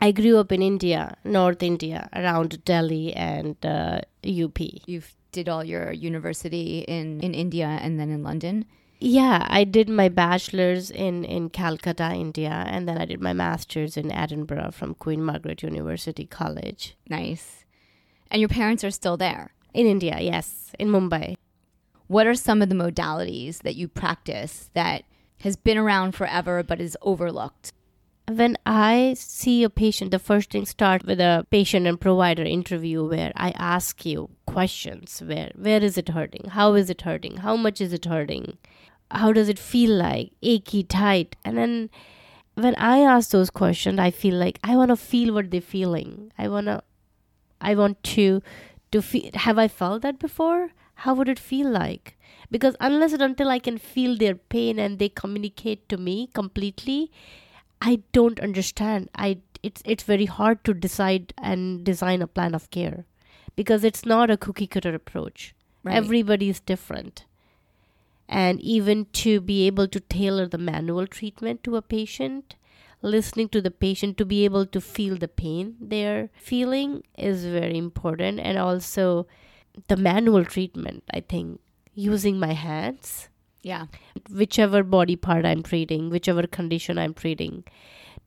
I 0.00 0.12
grew 0.12 0.36
up 0.36 0.52
in 0.52 0.60
India, 0.60 1.16
North 1.24 1.62
India, 1.62 2.10
around 2.12 2.62
Delhi 2.66 3.14
and 3.14 3.56
uh, 3.64 4.02
UP. 4.26 4.60
You 4.60 5.02
did 5.30 5.48
all 5.48 5.64
your 5.64 5.92
university 5.92 6.80
in 6.80 7.20
in 7.20 7.34
India 7.34 7.66
and 7.80 7.98
then 7.98 8.10
in 8.10 8.22
London. 8.22 8.66
Yeah, 9.04 9.44
I 9.50 9.64
did 9.64 9.88
my 9.88 10.08
bachelor's 10.08 10.88
in, 10.88 11.24
in 11.24 11.50
Calcutta, 11.50 12.12
India, 12.12 12.64
and 12.68 12.88
then 12.88 12.98
I 12.98 13.04
did 13.04 13.20
my 13.20 13.32
master's 13.32 13.96
in 13.96 14.12
Edinburgh 14.12 14.70
from 14.70 14.94
Queen 14.94 15.24
Margaret 15.24 15.64
University 15.64 16.24
College. 16.24 16.96
Nice. 17.08 17.64
And 18.30 18.40
your 18.40 18.48
parents 18.48 18.84
are 18.84 18.92
still 18.92 19.16
there. 19.16 19.54
In 19.74 19.88
India, 19.88 20.18
yes. 20.20 20.70
In 20.78 20.86
Mumbai. 20.86 21.34
What 22.06 22.28
are 22.28 22.36
some 22.36 22.62
of 22.62 22.68
the 22.68 22.76
modalities 22.76 23.62
that 23.62 23.74
you 23.74 23.88
practice 23.88 24.70
that 24.74 25.02
has 25.40 25.56
been 25.56 25.78
around 25.78 26.12
forever 26.12 26.62
but 26.62 26.80
is 26.80 26.96
overlooked? 27.02 27.72
When 28.28 28.56
I 28.64 29.16
see 29.18 29.64
a 29.64 29.68
patient, 29.68 30.12
the 30.12 30.20
first 30.20 30.52
thing 30.52 30.64
starts 30.64 31.04
with 31.04 31.18
a 31.18 31.44
patient 31.50 31.88
and 31.88 32.00
provider 32.00 32.44
interview 32.44 33.04
where 33.04 33.32
I 33.34 33.50
ask 33.56 34.06
you 34.06 34.30
questions 34.46 35.20
where 35.26 35.50
where 35.56 35.82
is 35.82 35.98
it 35.98 36.10
hurting? 36.10 36.50
How 36.50 36.74
is 36.74 36.88
it 36.88 37.00
hurting? 37.00 37.38
How 37.38 37.56
much 37.56 37.80
is 37.80 37.92
it 37.92 38.04
hurting? 38.04 38.58
How 39.12 39.32
does 39.32 39.48
it 39.48 39.58
feel 39.58 39.90
like? 39.90 40.32
Achy, 40.42 40.82
tight. 40.82 41.36
And 41.44 41.56
then 41.56 41.90
when 42.54 42.74
I 42.76 42.98
ask 43.00 43.30
those 43.30 43.50
questions, 43.50 43.98
I 43.98 44.10
feel 44.10 44.34
like 44.34 44.58
I 44.64 44.76
want 44.76 44.88
to 44.90 44.96
feel 44.96 45.34
what 45.34 45.50
they're 45.50 45.60
feeling. 45.60 46.32
I 46.38 46.48
want 46.48 46.66
to 46.66 46.82
I 47.60 47.74
want 47.74 48.02
to 48.02 48.42
to 48.90 49.02
feel 49.02 49.30
have 49.34 49.58
I 49.58 49.68
felt 49.68 50.02
that 50.02 50.18
before? 50.18 50.70
How 51.06 51.14
would 51.14 51.28
it 51.28 51.38
feel 51.38 51.68
like? 51.70 52.16
Because 52.50 52.76
unless 52.80 53.12
and 53.12 53.22
until 53.22 53.48
I 53.48 53.58
can 53.58 53.78
feel 53.78 54.16
their 54.16 54.34
pain 54.34 54.78
and 54.78 54.98
they 54.98 55.08
communicate 55.08 55.88
to 55.88 55.96
me 55.96 56.28
completely, 56.34 57.10
I 57.80 58.02
don't 58.12 58.40
understand. 58.40 59.08
I 59.14 59.38
it's 59.62 59.82
it's 59.84 60.04
very 60.04 60.26
hard 60.26 60.64
to 60.64 60.74
decide 60.74 61.32
and 61.38 61.84
design 61.84 62.22
a 62.22 62.26
plan 62.26 62.54
of 62.54 62.70
care 62.70 63.04
because 63.56 63.84
it's 63.84 64.04
not 64.04 64.30
a 64.30 64.36
cookie 64.36 64.66
cutter 64.66 64.94
approach. 64.94 65.54
Right. 65.84 65.96
Everybody 65.96 66.48
is 66.48 66.60
different. 66.60 67.24
And 68.32 68.60
even 68.62 69.06
to 69.22 69.40
be 69.40 69.66
able 69.66 69.88
to 69.88 70.00
tailor 70.00 70.46
the 70.48 70.58
manual 70.58 71.06
treatment 71.06 71.62
to 71.64 71.76
a 71.76 71.82
patient, 71.82 72.56
listening 73.02 73.48
to 73.50 73.60
the 73.60 73.70
patient 73.70 74.16
to 74.18 74.24
be 74.24 74.44
able 74.44 74.64
to 74.66 74.80
feel 74.80 75.16
the 75.16 75.28
pain 75.28 75.76
they're 75.80 76.30
feeling 76.34 77.02
is 77.18 77.44
very 77.44 77.76
important. 77.76 78.40
And 78.40 78.58
also 78.58 79.26
the 79.88 79.96
manual 79.96 80.44
treatment, 80.44 81.04
I 81.12 81.20
think, 81.20 81.60
using 81.94 82.38
my 82.38 82.52
hands 82.54 83.28
Yeah. 83.62 83.86
whichever 84.30 84.82
body 84.82 85.16
part 85.16 85.44
I'm 85.44 85.62
treating, 85.62 86.10
whichever 86.10 86.46
condition 86.46 86.98
I'm 86.98 87.14
treating, 87.14 87.64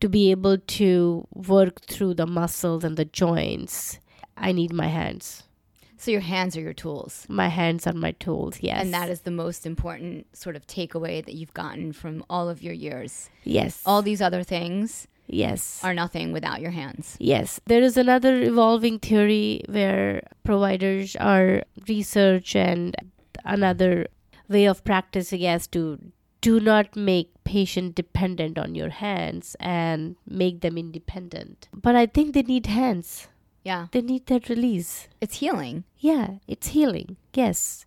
to 0.02 0.10
be 0.10 0.32
able 0.32 0.58
to 0.80 1.28
work 1.34 1.82
through 1.86 2.14
the 2.16 2.28
muscles 2.28 2.84
and 2.84 2.96
the 2.98 3.06
joints, 3.06 4.00
I 4.38 4.52
need 4.52 4.74
my 4.74 4.88
hands. 4.88 5.44
So 5.98 6.12
your 6.12 6.22
hands 6.22 6.58
are 6.58 6.62
your 6.62 6.74
tools. 6.74 7.26
My 7.30 7.48
hands 7.48 7.88
are 7.88 7.94
my 7.94 8.12
tools, 8.12 8.58
yes. 8.62 8.82
And 8.82 8.94
that 8.94 9.10
is 9.10 9.22
the 9.22 9.32
most 9.32 9.66
important 9.66 10.36
sort 10.36 10.56
of 10.56 10.68
takeaway 10.68 11.26
that 11.26 11.34
you've 11.34 11.54
gotten 11.54 11.94
from 11.94 12.24
all 12.30 12.50
of 12.50 12.62
your 12.62 12.74
years. 12.74 13.30
yes. 13.44 13.82
All 13.86 14.02
these 14.02 14.22
other 14.22 14.44
things 14.44 15.08
yes. 15.28 15.80
are 15.84 15.94
nothing 15.94 16.32
without 16.32 16.62
your 16.62 16.72
hands. 16.72 17.16
Yes, 17.20 17.60
there 17.66 17.82
is 17.82 17.98
another 17.98 18.42
evolving 18.42 19.00
theory 19.00 19.64
where 19.68 20.22
providers 20.44 21.16
are 21.16 21.64
research 21.88 22.56
and 22.56 22.96
another 23.44 24.08
way 24.48 24.66
of 24.66 24.84
practicing 24.84 25.46
as 25.46 25.68
to 25.68 26.00
do 26.42 26.60
not 26.60 26.96
make 26.96 27.32
patient 27.44 27.96
dependent 27.96 28.58
on 28.58 28.76
your 28.76 28.90
hands 28.90 29.56
and 29.60 30.16
make 30.28 30.62
them 30.62 30.78
independent. 30.78 31.68
But 31.74 31.96
I 31.96 32.06
think 32.06 32.34
they 32.34 32.44
need 32.44 32.68
hands. 32.68 33.28
Yeah. 33.66 33.88
They 33.92 34.02
need 34.02 34.28
that 34.28 34.48
release. 34.48 35.08
It's 35.20 35.40
healing. 35.40 35.84
Yeah, 35.98 36.36
it's 36.48 36.68
healing. 36.68 37.18
Yes. 37.34 37.86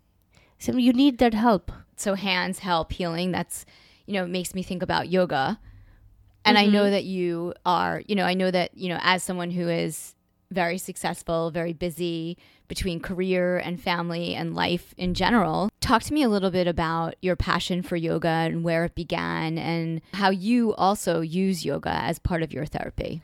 So 0.58 0.76
you 0.76 0.92
need 0.92 1.18
that 1.18 1.34
help. 1.34 1.70
So 1.96 2.14
hands 2.14 2.58
help 2.58 2.92
healing. 2.92 3.30
That's, 3.30 3.64
you 4.04 4.14
know, 4.14 4.24
it 4.24 4.28
makes 4.28 4.54
me 4.54 4.64
think 4.64 4.82
about 4.82 5.08
yoga. 5.08 5.60
And 6.44 6.58
I 6.58 6.66
know 6.66 6.82
mm-hmm. 6.82 6.92
that 6.92 7.04
you 7.04 7.54
are, 7.64 8.02
you 8.06 8.16
know, 8.16 8.24
I 8.24 8.34
know 8.34 8.50
that, 8.50 8.76
you 8.76 8.88
know, 8.88 8.98
as 9.02 9.22
someone 9.22 9.50
who 9.52 9.68
is 9.68 10.16
very 10.50 10.78
successful, 10.78 11.50
very 11.52 11.74
busy 11.74 12.38
between 12.66 13.00
career 13.00 13.58
and 13.58 13.80
family 13.80 14.34
and 14.34 14.54
life 14.56 14.94
in 14.96 15.14
general, 15.14 15.70
talk 15.80 16.02
to 16.04 16.14
me 16.14 16.22
a 16.22 16.28
little 16.28 16.50
bit 16.50 16.66
about 16.66 17.14
your 17.22 17.36
passion 17.36 17.82
for 17.82 17.96
yoga 17.96 18.28
and 18.28 18.64
where 18.64 18.84
it 18.84 18.94
began 18.94 19.58
and 19.58 20.00
how 20.14 20.30
you 20.30 20.74
also 20.74 21.20
use 21.20 21.64
yoga 21.64 21.90
as 21.90 22.18
part 22.18 22.42
of 22.42 22.52
your 22.52 22.66
therapy. 22.66 23.22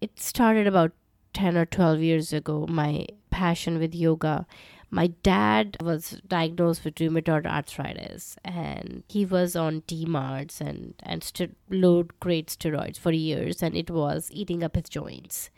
it 0.00 0.20
started 0.20 0.66
about 0.66 0.92
10 1.34 1.56
or 1.56 1.66
12 1.66 2.00
years 2.00 2.32
ago 2.32 2.66
my 2.68 3.06
passion 3.30 3.78
with 3.78 3.94
yoga. 3.94 4.46
My 4.90 5.08
dad 5.22 5.76
was 5.82 6.20
diagnosed 6.26 6.84
with 6.84 6.94
rheumatoid 6.94 7.46
arthritis 7.46 8.36
and 8.42 9.02
he 9.06 9.26
was 9.26 9.54
on 9.54 9.82
DMARDs 9.82 10.60
and, 10.62 10.94
and 11.02 11.22
st- 11.22 11.56
low 11.68 12.04
grade 12.20 12.48
steroids 12.48 12.98
for 12.98 13.12
years 13.12 13.62
and 13.62 13.76
it 13.76 13.90
was 13.90 14.30
eating 14.32 14.62
up 14.62 14.76
his 14.76 14.88
joints. 14.88 15.50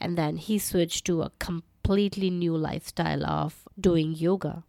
And 0.00 0.16
then 0.16 0.38
he 0.38 0.58
switched 0.58 1.04
to 1.04 1.22
a 1.22 1.32
completely 1.38 2.30
new 2.30 2.56
lifestyle 2.56 3.26
of 3.26 3.68
doing 3.78 4.14
yoga. 4.14 4.64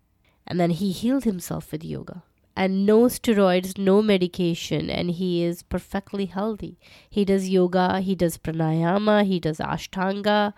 And 0.45 0.59
then 0.59 0.71
he 0.71 0.91
healed 0.91 1.23
himself 1.23 1.71
with 1.71 1.85
yoga 1.85 2.23
and 2.55 2.85
no 2.85 3.03
steroids 3.03 3.77
no 3.77 4.01
medication. 4.01 4.89
And 4.89 5.11
he 5.11 5.43
is 5.43 5.63
perfectly 5.63 6.25
healthy. 6.25 6.77
He 7.09 7.25
does 7.25 7.49
yoga 7.49 7.99
he 8.01 8.15
does 8.15 8.37
pranayama 8.37 9.25
he 9.25 9.39
does 9.39 9.57
ashtanga 9.57 10.53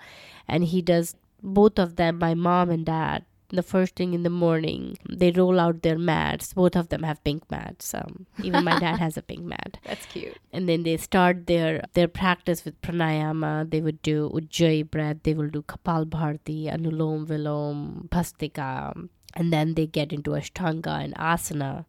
and 0.47 0.65
he 0.65 0.81
does 0.81 1.15
both 1.41 1.77
of 1.79 1.95
them 1.95 2.19
my 2.19 2.34
mom 2.34 2.69
and 2.69 2.86
dad 2.86 3.25
the 3.49 3.63
first 3.63 3.95
thing 3.95 4.13
in 4.13 4.23
the 4.23 4.29
morning 4.29 4.97
they 5.10 5.31
roll 5.31 5.60
out 5.60 5.81
their 5.81 5.97
mats. 5.97 6.53
Both 6.53 6.75
of 6.75 6.89
them 6.89 7.03
have 7.03 7.23
pink 7.23 7.49
mats 7.51 7.93
um, 7.93 8.25
even 8.43 8.63
my 8.63 8.79
dad 8.79 8.99
has 8.99 9.17
a 9.17 9.21
pink 9.21 9.43
mat. 9.43 9.77
That's 9.86 10.05
cute. 10.08 10.38
and 10.51 10.67
then 10.67 10.84
they 10.84 10.97
start 10.97 11.47
their 11.47 11.84
their 11.93 12.08
practice 12.08 12.65
with 12.65 12.81
pranayama. 12.81 13.69
They 13.69 13.81
would 13.81 14.01
do 14.01 14.29
ujjayi 14.34 14.89
breath. 14.89 15.17
They 15.23 15.34
will 15.34 15.49
do 15.49 15.62
kapal 15.63 16.05
bhati 16.05 16.65
anulom 16.65 17.25
vilom 17.27 18.10
bhastika 18.10 19.08
and 19.36 19.53
then 19.53 19.73
they 19.75 19.86
get 19.86 20.12
into 20.13 20.31
ashtanga 20.31 21.03
and 21.03 21.13
asana. 21.15 21.86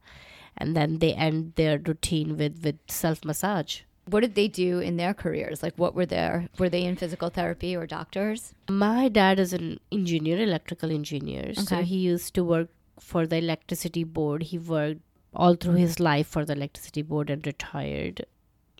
And 0.59 0.75
then 0.77 0.99
they 1.01 1.13
end 1.13 1.53
their 1.57 1.79
routine 1.79 2.37
with 2.37 2.65
with 2.65 2.77
self 2.89 3.25
massage 3.25 3.81
What 4.09 4.21
did 4.21 4.35
they 4.37 4.47
do 4.49 4.79
in 4.79 4.97
their 4.97 5.15
careers? 5.15 5.63
Like, 5.63 5.75
what 5.77 5.95
were 5.95 6.07
their, 6.07 6.49
were 6.59 6.69
they 6.69 6.85
in 6.85 6.97
physical 6.97 7.29
therapy 7.29 7.75
or 7.77 7.87
doctors? 7.87 8.55
my 8.69 9.09
dad 9.09 9.39
is 9.41 9.53
an 9.53 9.79
engineer 9.93 10.39
electrical 10.43 10.91
engineer 10.91 11.55
so 11.55 11.77
he 11.83 11.97
used 11.97 12.35
to 12.35 12.43
work 12.45 12.69
for 12.99 13.27
the 13.27 13.37
electricity 13.39 14.03
board 14.05 14.43
he 14.45 14.59
worked 14.59 15.01
all 15.35 15.55
through 15.55 15.75
his 15.75 16.01
life 16.01 16.27
for 16.27 16.45
the 16.45 16.53
electricity 16.53 17.03
board 17.03 17.31
and 17.31 17.47
retired 17.47 18.25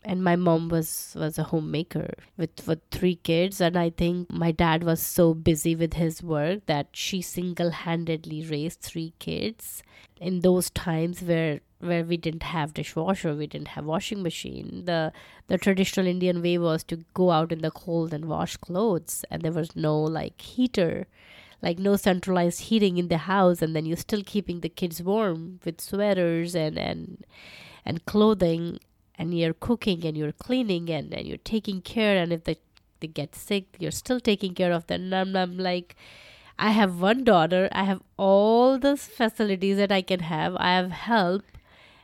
and 0.03 0.23
my 0.23 0.35
mom 0.35 0.69
was 0.69 1.13
was 1.15 1.37
a 1.37 1.43
homemaker 1.43 2.13
with 2.37 2.67
with 2.67 2.79
three 2.91 3.15
kids. 3.15 3.59
And 3.61 3.77
i 3.77 3.89
think 3.89 4.31
my 4.31 4.51
dad 4.51 4.83
was 4.83 5.01
so 5.01 5.33
busy 5.33 5.75
with 5.75 5.93
his 5.93 6.23
work 6.23 6.65
that 6.65 6.87
she 6.91 7.21
single-handedly 7.21 8.45
raised 8.45 8.81
three 8.81 9.13
kids 9.19 9.83
in 10.19 10.39
those 10.41 10.69
times 10.69 11.21
where 11.21 11.59
where 11.79 12.03
we 12.03 12.17
didn't 12.17 12.43
have 12.43 12.73
dishwasher 12.73 13.35
we 13.35 13.47
didn't 13.47 13.69
have 13.69 13.85
washing 13.85 14.23
machine. 14.23 14.83
The 14.85 15.11
the 15.47 15.57
traditional 15.57 16.07
indian 16.07 16.41
way 16.41 16.57
was 16.57 16.83
to 16.85 17.03
go 17.13 17.31
out 17.31 17.51
in 17.51 17.61
the 17.61 17.71
cold 17.71 18.13
and 18.13 18.25
wash 18.25 18.57
clothes 18.57 19.23
and 19.29 19.41
there 19.41 19.51
was 19.51 19.75
no 19.75 19.99
like 20.01 20.41
heater 20.41 21.07
like 21.61 21.79
no 21.79 21.95
centralized 21.95 22.61
heating 22.61 22.97
in 22.97 23.07
the 23.07 23.17
house 23.17 23.61
and 23.61 23.75
then 23.75 23.85
you're 23.85 23.97
still 23.97 24.23
keeping 24.23 24.61
the 24.61 24.69
kids 24.69 25.01
warm 25.01 25.59
with 25.65 25.81
sweaters 25.81 26.55
and 26.55 26.77
and 26.77 27.25
and 27.85 28.05
clothing 28.05 28.79
and 29.17 29.37
you're 29.37 29.53
cooking 29.53 30.05
and 30.05 30.17
you're 30.17 30.31
cleaning 30.31 30.89
and, 30.89 31.13
and 31.13 31.27
you're 31.27 31.37
taking 31.37 31.81
care 31.81 32.17
and 32.17 32.31
if 32.31 32.43
they, 32.43 32.57
they 32.99 33.07
get 33.07 33.35
sick 33.35 33.65
you're 33.79 33.91
still 33.91 34.19
taking 34.19 34.53
care 34.53 34.71
of 34.71 34.87
them. 34.87 35.01
And 35.05 35.15
I'm, 35.15 35.35
I'm 35.35 35.57
like 35.57 35.95
i 36.59 36.71
have 36.71 36.99
one 36.99 37.23
daughter. 37.23 37.69
I 37.71 37.83
have 37.83 38.01
all 38.17 38.79
the 38.79 38.97
facilities 38.97 39.77
that 39.77 39.91
i 39.91 40.01
can 40.01 40.21
have. 40.21 40.55
I 40.57 40.75
have 40.75 40.91
help. 40.91 41.43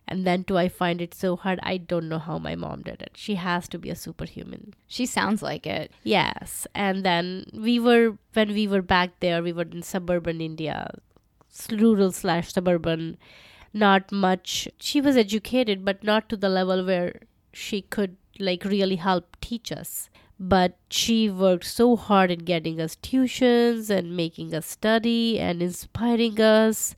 And 0.08 0.28
then 0.28 0.42
do 0.44 0.58
i 0.58 0.68
find 0.68 1.02
it 1.02 1.14
so 1.14 1.36
hard? 1.36 1.60
I 1.64 1.78
don't 1.78 2.10
know 2.10 2.20
how 2.20 2.38
my 2.38 2.56
mom 2.56 2.82
did 2.82 3.02
it. 3.02 3.12
She 3.16 3.36
has 3.36 3.68
to 3.70 3.80
be 3.80 3.90
a 3.90 3.96
superhuman. 3.96 4.74
She 4.86 5.06
sounds 5.06 5.42
like 5.42 5.66
it. 5.66 5.92
Yes, 6.04 6.68
and 6.76 7.06
then 7.06 7.46
we 7.54 7.80
were 7.80 8.18
when 8.34 8.54
we 8.54 8.68
were 8.68 8.82
back 8.82 9.20
there, 9.22 9.42
we 9.42 9.54
were 9.54 9.64
in 9.64 9.82
suburban 9.82 10.42
India, 10.42 10.92
rural 11.72 12.12
slash 12.12 12.52
suburban. 12.54 13.18
Not 13.74 14.12
much. 14.12 14.68
She 14.80 15.02
was 15.02 15.18
educated, 15.18 15.84
but 15.84 16.04
not 16.04 16.30
to 16.30 16.38
the 16.38 16.50
level 16.50 16.86
where 16.86 17.22
she 17.52 17.82
could 17.82 18.18
like 18.40 18.64
really 18.66 18.98
help 18.98 19.36
teach 19.42 19.72
us. 19.72 20.10
But 20.40 20.78
she 20.90 21.30
worked 21.30 21.66
so 21.66 21.96
hard 21.96 22.30
in 22.32 22.40
getting 22.40 22.80
us 22.82 22.96
tuitions 22.96 23.90
and 23.90 24.16
making 24.18 24.54
us 24.54 24.66
study 24.66 25.40
and 25.40 25.62
inspiring 25.62 26.40
us. 26.42 26.96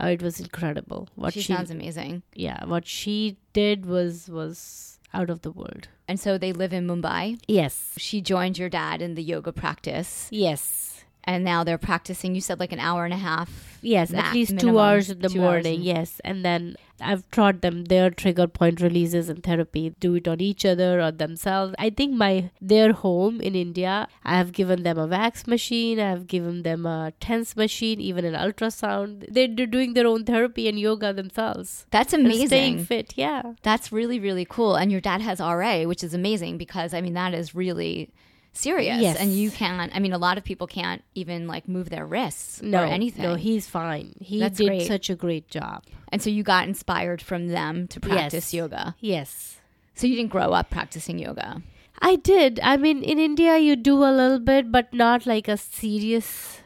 Uh, 0.00 0.06
it 0.06 0.22
was 0.22 0.40
incredible. 0.40 1.08
What 1.14 1.34
she 1.34 1.40
she, 1.42 1.52
sounds 1.52 1.70
amazing. 1.70 2.22
yeah, 2.34 2.64
what 2.64 2.86
she 2.86 3.36
did 3.52 3.86
was 3.86 4.28
was 4.28 4.98
out 5.14 5.28
of 5.30 5.42
the 5.42 5.50
world. 5.50 5.88
And 6.08 6.18
so 6.18 6.38
they 6.38 6.52
live 6.52 6.72
in 6.72 6.86
Mumbai. 6.86 7.38
Yes, 7.46 7.94
She 7.98 8.20
joined 8.20 8.58
your 8.58 8.68
dad 8.68 9.00
in 9.02 9.14
the 9.14 9.22
yoga 9.22 9.52
practice. 9.52 10.28
yes. 10.30 11.01
And 11.24 11.44
now 11.44 11.62
they're 11.64 11.78
practicing. 11.78 12.34
You 12.34 12.40
said 12.40 12.58
like 12.58 12.72
an 12.72 12.80
hour 12.80 13.04
and 13.04 13.14
a 13.14 13.18
half. 13.18 13.78
Yes, 13.80 14.10
max- 14.10 14.28
at 14.28 14.34
least 14.34 14.52
minimum, 14.52 14.74
two 14.74 14.78
hours 14.80 15.10
in 15.10 15.18
the 15.20 15.28
morning. 15.30 15.74
in- 15.76 15.82
Yes, 15.82 16.20
and 16.24 16.44
then 16.44 16.76
I've 17.00 17.28
taught 17.32 17.62
them 17.62 17.84
their 17.86 18.10
trigger 18.10 18.46
point 18.46 18.80
releases 18.80 19.28
in 19.28 19.40
therapy. 19.40 19.94
Do 19.98 20.14
it 20.16 20.26
on 20.28 20.40
each 20.40 20.64
other 20.64 21.00
or 21.00 21.10
themselves. 21.10 21.74
I 21.78 21.90
think 21.90 22.14
my 22.14 22.50
their 22.60 22.92
home 22.92 23.40
in 23.40 23.54
India. 23.56 24.08
I 24.24 24.36
have 24.36 24.52
given 24.52 24.82
them 24.84 24.98
a 24.98 25.06
wax 25.06 25.46
machine. 25.46 25.98
I 26.00 26.08
have 26.10 26.26
given 26.26 26.62
them 26.62 26.86
a 26.86 27.12
TENS 27.20 27.56
machine, 27.56 28.00
even 28.00 28.24
an 28.24 28.34
ultrasound. 28.34 29.26
They're, 29.28 29.48
doing 29.48 29.94
their 29.94 30.06
own 30.06 30.24
therapy 30.24 30.68
and 30.68 30.78
yoga 30.78 31.12
themselves. 31.12 31.86
That's 31.90 32.12
And 32.12 32.26
amazing. 32.26 32.46
Staying 32.48 32.84
fit, 32.84 33.14
yeah. 33.16 33.42
That's 33.62 33.90
really, 33.92 34.18
really 34.20 34.44
cool. 34.44 34.74
And 34.76 34.90
your 34.92 35.00
dad 35.00 35.20
has 35.20 35.40
RA, 35.40 35.82
which 35.84 36.02
is 36.04 36.14
amazing 36.14 36.58
because 36.58 36.94
I 36.94 37.00
mean 37.00 37.14
that 37.14 37.32
is 37.34 37.54
really 37.54 38.10
serious. 38.52 39.00
Yes. 39.00 39.16
And 39.18 39.32
you 39.32 39.50
can't 39.50 39.90
I 39.94 39.98
mean 39.98 40.12
a 40.12 40.18
lot 40.18 40.38
of 40.38 40.44
people 40.44 40.66
can't 40.66 41.02
even 41.14 41.46
like 41.46 41.68
move 41.68 41.90
their 41.90 42.06
wrists 42.06 42.62
No, 42.62 42.82
or 42.82 42.86
anything. 42.86 43.22
no, 43.22 43.34
he's 43.34 43.66
fine. 43.66 44.14
He 44.20 44.38
That's 44.40 44.58
did 44.58 44.66
great. 44.68 44.86
such 44.86 45.10
a 45.10 45.14
great 45.14 45.48
job. 45.48 45.84
and 46.12 46.20
so 46.22 46.28
you 46.30 46.42
got 46.42 46.68
inspired 46.68 47.22
from 47.22 47.48
them 47.48 47.88
to 47.88 48.00
practice 48.00 48.52
Yes. 48.52 48.54
yoga. 48.54 48.94
Yes. 49.00 49.58
So 49.94 50.06
you 50.06 50.16
didn't 50.16 50.30
grow 50.32 50.52
up 50.52 50.70
practicing 50.70 51.18
yoga. 51.18 51.62
I 52.00 52.16
did. 52.16 52.58
I 52.62 52.76
mean, 52.78 53.02
in 53.02 53.18
India, 53.18 53.58
you 53.58 53.76
do 53.76 53.96
a 54.02 54.10
little 54.10 54.40
bit, 54.40 54.72
but 54.72 54.92
not 54.92 55.24
like 55.26 55.46
a 55.46 55.56
serious. 55.56 56.58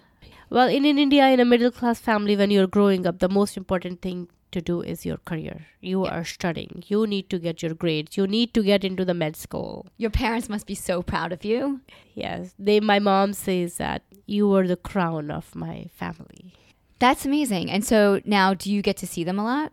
Well, 0.49 0.68
in, 0.68 0.85
in 0.85 0.99
India, 0.99 1.27
in 1.29 1.40
a 1.40 1.44
middle 1.44 1.70
class 1.72 1.99
family, 2.01 2.37
when 2.37 2.51
you're 2.51 2.68
growing 2.68 3.07
up, 3.07 3.18
the 3.18 3.29
most 3.29 3.57
important 3.57 4.01
thing 4.01 4.29
to 4.52 4.61
do 4.61 4.80
is 4.82 5.04
your 5.06 5.18
career. 5.18 5.66
You 5.80 6.04
Yeah. 6.04 6.11
are 6.18 6.24
studying. 6.24 6.82
You 6.87 7.06
need 7.06 7.28
to 7.30 7.38
get 7.38 7.62
your 7.62 7.74
grades. 7.74 8.16
You 8.16 8.26
need 8.26 8.52
to 8.54 8.62
get 8.62 8.85
into 8.85 9.04
the 9.04 9.14
med 9.14 9.37
school. 9.37 9.87
Your 9.96 10.11
parents 10.11 10.48
must 10.48 10.66
be 10.66 10.74
so 10.74 11.02
proud 11.02 11.32
of 11.32 11.44
you. 11.44 11.80
Yes, 12.14 12.54
they. 12.59 12.80
My 12.80 12.98
mom 12.98 13.32
says 13.32 13.76
that 13.78 14.02
you 14.26 14.48
were 14.48 14.66
the 14.66 14.76
crown 14.76 15.30
of 15.30 15.54
my 15.54 15.87
family. 15.94 16.54
That's 16.98 17.24
amazing. 17.26 17.70
And 17.70 17.85
so 17.85 18.20
now 18.24 18.54
do 18.54 18.72
you 18.72 18.80
get 18.82 18.96
to 18.98 19.06
see 19.06 19.24
them 19.24 19.38
a 19.38 19.44
lot? 19.44 19.72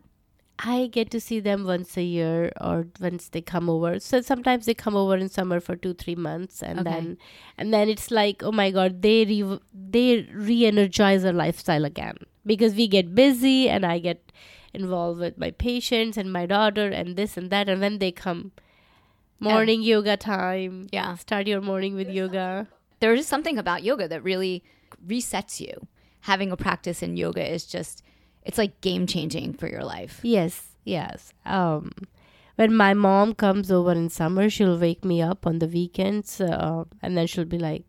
I 0.59 0.87
get 0.95 1.09
to 1.11 1.19
see 1.19 1.39
them 1.39 1.63
once 1.65 1.97
a 1.97 2.03
year 2.03 2.51
or 2.61 2.85
once 3.01 3.27
they 3.29 3.41
come 3.41 3.69
over. 3.69 3.99
So 3.99 4.21
sometimes 4.21 4.65
they 4.67 4.73
come 4.75 4.95
over 4.95 5.15
in 5.17 5.27
summer 5.27 5.59
for 5.59 5.75
two, 5.75 5.93
three 5.95 6.15
months, 6.15 6.61
and 6.61 6.79
Okay. 6.81 6.89
then 6.91 7.17
and 7.57 7.73
then 7.73 7.89
it's 7.89 8.11
like, 8.11 8.43
oh 8.43 8.51
my 8.51 8.69
god, 8.71 9.01
they 9.01 9.25
re- 9.25 9.59
they 9.73 10.27
re-energize 10.31 11.25
our 11.25 11.33
lifestyle 11.33 11.85
again 11.85 12.17
because 12.45 12.75
we 12.75 12.87
get 12.87 13.15
busy 13.15 13.67
and 13.67 13.85
I 13.85 13.97
get 13.99 14.31
involved 14.73 15.19
with 15.19 15.37
my 15.37 15.51
patients 15.51 16.17
and 16.17 16.31
my 16.31 16.45
daughter 16.45 16.87
and 16.89 17.15
this 17.15 17.37
and 17.37 17.49
that, 17.51 17.69
and 17.69 17.81
then 17.81 17.99
they 17.99 18.11
come 18.11 18.51
morning 19.39 19.81
yoga 19.81 20.17
time. 20.17 20.87
Yeah. 20.91 21.15
start 21.15 21.47
your 21.47 21.61
morning 21.61 21.95
with 21.95 22.09
yoga. 22.09 22.67
There 22.99 23.13
is 23.13 23.27
something 23.27 23.57
about 23.57 23.83
yoga 23.83 24.07
that 24.07 24.23
really 24.23 24.63
resets 25.05 25.59
you. 25.59 25.87
Having 26.21 26.51
a 26.51 26.57
practice 26.57 27.03
in 27.03 27.17
yoga 27.17 27.45
is 27.45 27.65
just 27.65 28.01
it's 28.43 28.57
like 28.57 28.81
game 28.81 29.07
changing 29.07 29.53
for 29.53 29.67
your 29.67 29.83
life. 29.83 30.19
Yes, 30.23 30.75
yes. 30.83 31.33
Um, 31.45 31.91
when 32.55 32.75
my 32.75 32.93
mom 32.93 33.33
comes 33.33 33.71
over 33.71 33.91
in 33.91 34.09
summer, 34.09 34.49
she'll 34.49 34.77
wake 34.77 35.03
me 35.03 35.21
up 35.21 35.47
on 35.47 35.59
the 35.59 35.67
weekends, 35.67 36.39
uh, 36.39 36.83
and 37.01 37.17
then 37.17 37.27
she'll 37.27 37.45
be 37.45 37.57
like, 37.57 37.83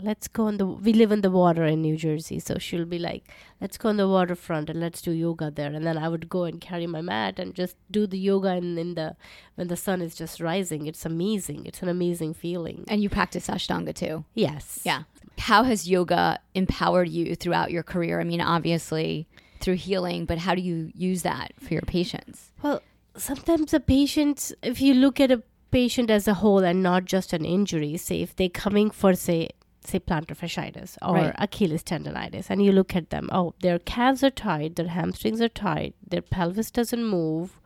"Let's 0.00 0.28
go 0.28 0.46
on 0.46 0.56
the." 0.58 0.66
We 0.66 0.92
live 0.92 1.12
in 1.12 1.20
the 1.22 1.30
water 1.30 1.64
in 1.64 1.82
New 1.82 1.96
Jersey, 1.96 2.38
so 2.38 2.58
she'll 2.58 2.84
be 2.84 2.98
like, 2.98 3.24
"Let's 3.60 3.78
go 3.78 3.88
on 3.88 3.96
the 3.96 4.08
waterfront 4.08 4.70
and 4.70 4.80
let's 4.80 5.02
do 5.02 5.10
yoga 5.12 5.50
there." 5.50 5.72
And 5.72 5.86
then 5.86 5.98
I 5.98 6.08
would 6.08 6.28
go 6.28 6.44
and 6.44 6.60
carry 6.60 6.86
my 6.86 7.00
mat 7.00 7.38
and 7.38 7.54
just 7.54 7.76
do 7.90 8.06
the 8.06 8.18
yoga 8.18 8.54
in, 8.54 8.78
in 8.78 8.94
the 8.94 9.16
when 9.56 9.68
the 9.68 9.76
sun 9.76 10.00
is 10.00 10.14
just 10.14 10.40
rising. 10.40 10.86
It's 10.86 11.04
amazing. 11.04 11.66
It's 11.66 11.82
an 11.82 11.88
amazing 11.88 12.34
feeling. 12.34 12.84
And 12.88 13.02
you 13.02 13.08
practice 13.08 13.48
Ashtanga 13.48 13.94
too. 13.94 14.24
Yes. 14.34 14.80
Yeah. 14.84 15.02
How 15.38 15.62
has 15.64 15.88
yoga 15.88 16.40
empowered 16.54 17.08
you 17.08 17.34
throughout 17.34 17.70
your 17.70 17.82
career? 17.82 18.20
I 18.20 18.24
mean, 18.24 18.40
obviously 18.40 19.28
through 19.60 19.74
healing, 19.74 20.24
but 20.24 20.38
how 20.38 20.54
do 20.54 20.60
you 20.60 20.90
use 20.94 21.22
that 21.22 21.52
for 21.60 21.74
your 21.74 21.82
patients? 21.82 22.52
Well, 22.62 22.82
sometimes 23.16 23.72
the 23.72 23.80
patients, 23.80 24.52
if 24.62 24.80
you 24.80 24.94
look 24.94 25.20
at 25.20 25.30
a 25.30 25.42
patient 25.70 26.10
as 26.10 26.26
a 26.26 26.34
whole 26.34 26.64
and 26.64 26.82
not 26.82 27.04
just 27.04 27.32
an 27.32 27.44
injury, 27.44 27.96
say 27.96 28.22
if 28.22 28.34
they're 28.34 28.48
coming 28.48 28.90
for 28.90 29.14
say 29.14 29.50
say 29.88 30.00
plantar 30.00 30.36
fasciitis 30.36 30.96
or 31.02 31.14
Right. 31.14 31.34
Achilles 31.38 31.82
tendonitis, 31.82 32.50
and 32.50 32.64
you 32.64 32.72
look 32.72 32.94
at 32.94 33.10
them, 33.10 33.28
oh, 33.32 33.54
their 33.60 33.78
calves 33.78 34.22
are 34.22 34.30
tight, 34.30 34.76
their 34.76 34.88
hamstrings 34.88 35.40
are 35.40 35.48
tight, 35.48 35.94
their 36.06 36.22
pelvis 36.22 36.70
doesn't 36.70 37.04
move. 37.04 37.60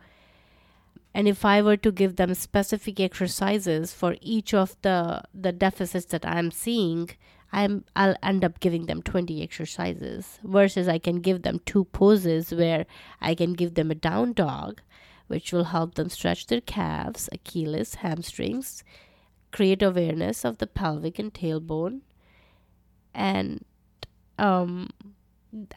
And 1.14 1.28
if 1.28 1.44
I 1.44 1.61
were 1.61 1.76
to 1.76 1.92
give 1.92 2.16
them 2.16 2.35
specific 2.35 2.98
exercises 2.98 3.92
for 3.92 4.16
each 4.20 4.54
of 4.54 4.76
the 4.82 5.22
the 5.35 5.52
deficits 5.52 6.06
that 6.06 6.24
I'm 6.26 6.50
seeing, 6.50 7.11
I'm 7.52 7.85
I'll 7.94 8.16
end 8.22 8.44
up 8.44 8.61
giving 8.61 8.87
them 8.87 9.02
20 9.02 9.42
exercises 9.42 10.38
versus 10.42 10.88
I 10.88 10.98
can 10.98 11.20
give 11.20 11.42
them 11.42 11.61
two 11.66 11.85
poses 11.85 12.52
where 12.52 12.87
I 13.20 13.35
can 13.35 13.52
give 13.52 13.74
them 13.74 13.90
a 13.90 13.94
down 13.94 14.32
dog 14.32 14.80
which 15.32 15.52
will 15.52 15.64
help 15.64 15.94
them 15.94 16.11
stretch 16.11 16.46
their 16.46 16.61
calves, 16.61 17.28
Achilles, 17.32 17.94
hamstrings, 17.96 18.85
create 19.50 19.82
awareness 19.82 20.44
of 20.44 20.58
the 20.58 20.66
pelvic 20.66 21.18
and 21.18 21.32
tailbone 21.32 22.00
and 23.14 23.64
um 24.38 24.90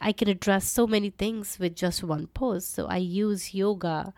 I 0.00 0.12
can 0.12 0.28
address 0.28 0.66
so 0.66 0.86
many 0.86 1.10
things 1.10 1.58
with 1.58 1.76
just 1.76 2.02
one 2.02 2.28
pose. 2.28 2.66
So 2.66 2.86
I 2.86 2.96
use 2.96 3.52
yoga 3.54 4.14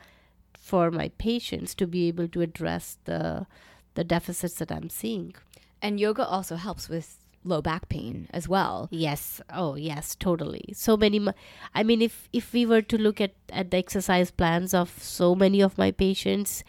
for 0.57 0.91
my 0.91 1.09
patients 1.19 1.75
to 1.77 1.87
be 1.87 2.07
able 2.09 2.29
to 2.29 2.41
address 2.43 2.99
the 3.05 3.47
the 3.95 4.05
deficits 4.05 4.55
that 4.55 4.71
I'm 4.71 4.89
seeing. 4.89 5.35
And 5.83 5.99
yoga 5.99 6.25
also 6.25 6.57
helps 6.57 6.89
with 6.89 7.19
low 7.45 7.63
back 7.63 7.89
pain 7.89 8.29
as 8.31 8.49
well. 8.49 8.89
Yes. 8.91 9.41
Oh, 9.53 9.75
yes, 9.75 10.15
totally. 10.15 10.73
So 10.75 10.97
many. 10.97 11.27
I 11.75 11.83
mean, 11.83 12.03
if 12.03 12.29
if 12.33 12.53
we 12.53 12.67
were 12.67 12.83
to 12.83 12.99
look 12.99 13.21
at 13.21 13.35
at 13.51 13.71
the 13.71 13.79
exercise 13.79 14.31
plans 14.31 14.75
of 14.75 15.03
so 15.03 15.35
many 15.35 15.61
of 15.61 15.79
my 15.79 15.91
patients, 15.91 16.63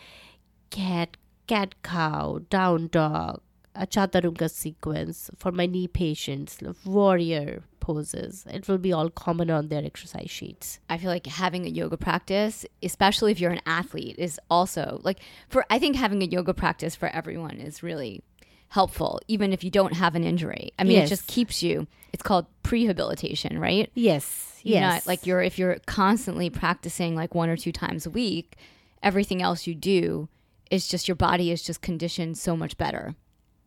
cat, 0.70 1.18
cat, 1.48 1.76
cow, 1.84 2.42
down 2.50 2.88
dog, 2.88 3.42
a 3.76 3.86
chaturanga 3.88 4.50
sequence 4.50 5.30
for 5.38 5.52
my 5.52 5.66
knee 5.66 5.88
patients, 5.88 6.60
warrior 6.86 7.64
poses. 7.80 8.46
It 8.52 8.68
will 8.68 8.78
be 8.78 8.92
all 8.92 9.10
common 9.10 9.50
on 9.50 9.68
their 9.70 9.84
exercise 9.86 10.30
sheets. 10.30 10.80
I 10.90 10.98
feel 10.98 11.10
like 11.10 11.28
having 11.28 11.66
a 11.66 11.70
yoga 11.70 11.98
practice, 11.98 12.66
especially 12.84 13.32
if 13.32 13.40
you're 13.40 13.52
an 13.52 13.62
athlete, 13.66 14.16
is 14.18 14.40
also 14.50 15.00
like 15.04 15.20
for 15.48 15.66
I 15.70 15.80
think 15.80 15.96
having 15.96 16.22
a 16.22 16.26
yoga 16.26 16.54
practice 16.54 16.96
for 16.96 17.08
everyone 17.10 17.58
is 17.58 17.82
really 17.84 18.22
helpful, 18.70 19.20
even 19.28 19.52
if 19.54 19.64
you 19.64 19.72
don't 19.72 19.94
have 19.94 20.16
an 20.16 20.24
injury. 20.24 20.72
I 20.78 20.84
mean, 20.84 20.98
Yes. 20.98 21.08
it 21.08 21.10
just 21.10 21.28
keeps 21.28 21.64
you. 21.64 21.88
It's 22.14 22.22
called 22.24 22.46
prehabilitation, 22.64 23.60
right? 23.60 23.90
Yes. 23.96 24.60
You're 24.64 24.80
yes. 24.80 25.06
not- 25.06 25.08
like 25.08 25.26
you're 25.26 25.42
if 25.42 25.58
you're 25.58 25.78
constantly 25.86 26.50
practicing 26.50 27.16
like 27.16 27.34
one 27.34 27.50
or 27.50 27.58
two 27.58 27.72
times 27.72 28.06
a 28.06 28.10
week, 28.10 28.58
everything 29.02 29.42
else 29.42 29.66
you 29.68 29.74
do 29.76 30.28
is 30.70 30.88
just 30.88 31.08
your 31.08 31.16
body 31.16 31.50
is 31.52 31.64
just 31.64 31.82
conditioned 31.82 32.38
so 32.38 32.56
much 32.56 32.78
better. 32.78 33.16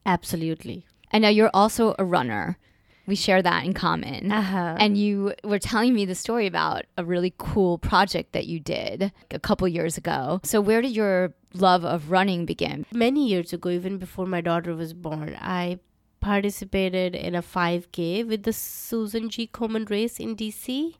Absolutely. 0.06 0.86
And 1.10 1.22
now 1.22 1.28
you're 1.28 1.50
also 1.52 1.94
a 1.98 2.04
runner. 2.04 2.58
We 3.06 3.16
share 3.16 3.42
that 3.42 3.64
in 3.64 3.74
common. 3.74 4.30
Uh-huh. 4.30 4.76
And 4.78 4.96
you 4.96 5.34
were 5.42 5.58
telling 5.58 5.92
me 5.94 6.04
the 6.04 6.14
story 6.14 6.46
about 6.46 6.84
a 6.96 7.04
really 7.04 7.34
cool 7.36 7.78
project 7.78 8.32
that 8.32 8.46
you 8.46 8.60
did 8.60 9.12
a 9.30 9.38
couple 9.38 9.66
years 9.66 9.98
ago. 9.98 10.40
So, 10.44 10.60
where 10.60 10.80
did 10.80 10.94
your 10.94 11.34
love 11.52 11.84
of 11.84 12.10
running 12.10 12.46
begin? 12.46 12.86
many 12.92 13.26
years 13.26 13.52
ago, 13.52 13.70
even 13.70 13.98
before 13.98 14.26
my 14.26 14.40
daughter 14.40 14.74
was 14.74 14.94
born, 14.94 15.36
I 15.40 15.80
participated 16.20 17.16
in 17.16 17.34
a 17.34 17.42
5K 17.42 18.26
with 18.26 18.44
the 18.44 18.52
Susan 18.52 19.28
G. 19.28 19.48
Komen 19.52 19.90
race 19.90 20.20
in 20.20 20.36
DC. 20.36 20.94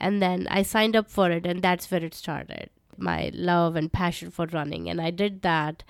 And 0.00 0.20
then 0.20 0.48
I 0.50 0.62
signed 0.62 0.96
up 0.96 1.08
for 1.10 1.30
it, 1.30 1.46
and 1.46 1.62
that's 1.62 1.90
where 1.90 2.02
it 2.02 2.14
started 2.14 2.70
my 2.98 3.30
love 3.34 3.76
and 3.76 3.92
passion 3.92 4.30
for 4.30 4.46
running. 4.46 4.88
And 4.88 5.00
I 5.00 5.10
did 5.10 5.42
that. 5.42 5.82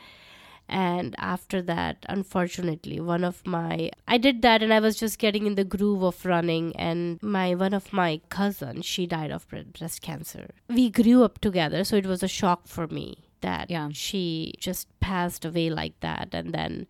And 0.69 1.15
after 1.19 1.61
that, 1.63 2.07
unfortunately, 2.09 2.99
one 3.01 3.23
of 3.23 3.47
my 3.47 3.91
I 4.09 4.17
did 4.19 4.41
that 4.43 4.63
and 4.63 4.73
I 4.73 4.81
was 4.81 4.97
just 4.97 5.19
getting 5.19 5.47
in 5.47 5.57
the 5.57 5.65
groove 5.65 6.03
of 6.03 6.25
running 6.25 6.75
and 6.77 7.23
my 7.23 7.55
one 7.55 7.75
of 7.75 7.93
my 7.93 8.21
cousins, 8.31 8.87
she 8.87 9.07
died 9.07 9.31
of 9.31 9.47
breast 9.49 10.01
cancer. 10.03 10.51
We 10.69 10.91
grew 10.91 11.23
up 11.23 11.39
together, 11.41 11.85
so 11.85 11.97
it 11.97 12.07
was 12.07 12.23
a 12.23 12.29
shock 12.29 12.67
for 12.67 12.87
me 12.87 13.19
that 13.43 13.71
Yeah. 13.71 13.91
she 13.93 14.55
just 14.59 14.89
passed 15.01 15.45
away 15.45 15.69
like 15.69 16.01
that 16.01 16.31
and 16.33 16.55
then 16.55 16.87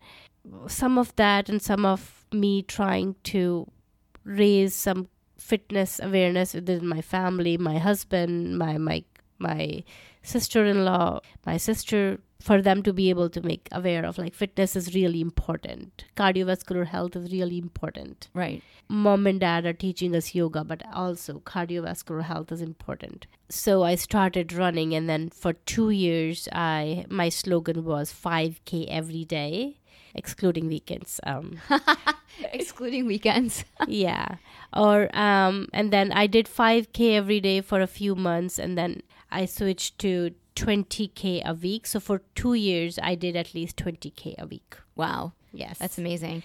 some 0.67 0.97
of 0.97 1.13
that 1.17 1.49
and 1.49 1.61
some 1.61 1.85
of 1.85 2.25
me 2.31 2.61
trying 2.61 3.15
to 3.23 3.67
raise 4.23 4.73
some 4.73 5.09
fitness 5.37 5.99
awareness 5.99 6.53
within 6.53 6.87
my 6.87 7.01
family, 7.01 7.57
my 7.57 7.77
husband, 7.77 8.57
my 8.57 8.77
my 8.77 9.03
my 9.37 9.83
sister-in-law, 10.25 11.21
my 11.45 11.57
sister 11.57 12.19
for 12.41 12.61
them 12.61 12.83
to 12.83 12.93
be 12.93 13.09
able 13.09 13.29
to 13.29 13.41
make 13.41 13.67
aware 13.71 14.05
of 14.05 14.17
like 14.17 14.35
fitness 14.35 14.75
is 14.75 14.93
really 14.93 15.21
important. 15.21 16.05
Cardiovascular 16.15 16.85
health 16.85 17.15
is 17.15 17.31
really 17.31 17.57
important. 17.57 18.27
Right. 18.33 18.61
Mom 18.87 19.25
and 19.25 19.39
dad 19.39 19.65
are 19.65 19.73
teaching 19.73 20.15
us 20.15 20.35
yoga, 20.35 20.63
but 20.63 20.83
also 20.93 21.39
cardiovascular 21.39 22.23
health 22.23 22.51
is 22.51 22.61
important. 22.61 23.25
So 23.49 23.83
I 23.83 23.95
started 23.95 24.53
running 24.53 24.93
and 24.93 25.09
then 25.09 25.29
for 25.29 25.53
2 25.53 25.89
years 25.89 26.47
I 26.51 27.05
my 27.09 27.29
slogan 27.29 27.83
was 27.83 28.13
5k 28.13 28.87
every 28.89 29.25
day 29.25 29.79
excluding 30.15 30.67
weekends. 30.67 31.19
Um, 31.25 31.59
Excluding 32.53 33.05
weekends. 33.05 33.65
yeah. 33.87 34.37
Or 34.73 35.15
um, 35.15 35.67
and 35.73 35.91
then 35.91 36.11
I 36.11 36.27
did 36.27 36.47
5k 36.47 37.15
every 37.15 37.39
day 37.39 37.61
for 37.61 37.81
a 37.81 37.87
few 37.87 38.15
months, 38.15 38.57
and 38.57 38.77
then 38.77 39.01
I 39.31 39.45
switched 39.45 39.99
to 39.99 40.31
20k 40.55 41.43
a 41.45 41.53
week. 41.53 41.85
So 41.87 41.99
for 41.99 42.21
two 42.35 42.53
years, 42.53 42.97
I 43.01 43.15
did 43.15 43.35
at 43.35 43.53
least 43.53 43.77
20k 43.77 44.35
a 44.37 44.45
week. 44.47 44.75
wow. 44.95 45.33
Yes, 45.51 45.77
That's 45.79 45.97
amazing. 45.97 46.43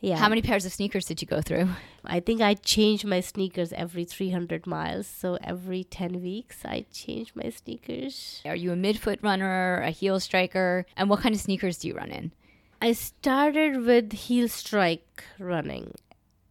yeah. 0.00 0.16
How 0.16 0.30
many 0.30 0.40
pairs 0.40 0.64
of 0.64 0.72
sneakers 0.72 1.04
did 1.04 1.20
you 1.20 1.28
go 1.28 1.42
through? 1.42 1.68
I 2.06 2.20
think 2.20 2.40
I 2.40 2.54
change 2.54 3.04
my 3.04 3.20
sneakers 3.20 3.70
every 3.74 4.06
300 4.06 4.66
miles. 4.66 5.06
So 5.06 5.36
every 5.44 5.84
10 5.84 6.22
weeks, 6.22 6.64
I 6.64 6.86
change 6.90 7.32
my 7.34 7.50
sneakers. 7.50 8.40
Are 8.46 8.56
you 8.56 8.72
a 8.72 8.76
midfoot 8.76 9.18
runner, 9.22 9.82
a 9.82 9.90
heel 9.90 10.20
striker? 10.20 10.86
And 10.96 11.10
what 11.10 11.20
kind 11.20 11.34
of 11.34 11.40
sneakers 11.42 11.76
do 11.76 11.88
you 11.88 11.94
run 11.94 12.10
in? 12.10 12.32
I 12.80 12.92
started 12.92 13.84
with 13.84 14.12
heel 14.12 14.48
strike 14.48 15.24
running 15.38 15.92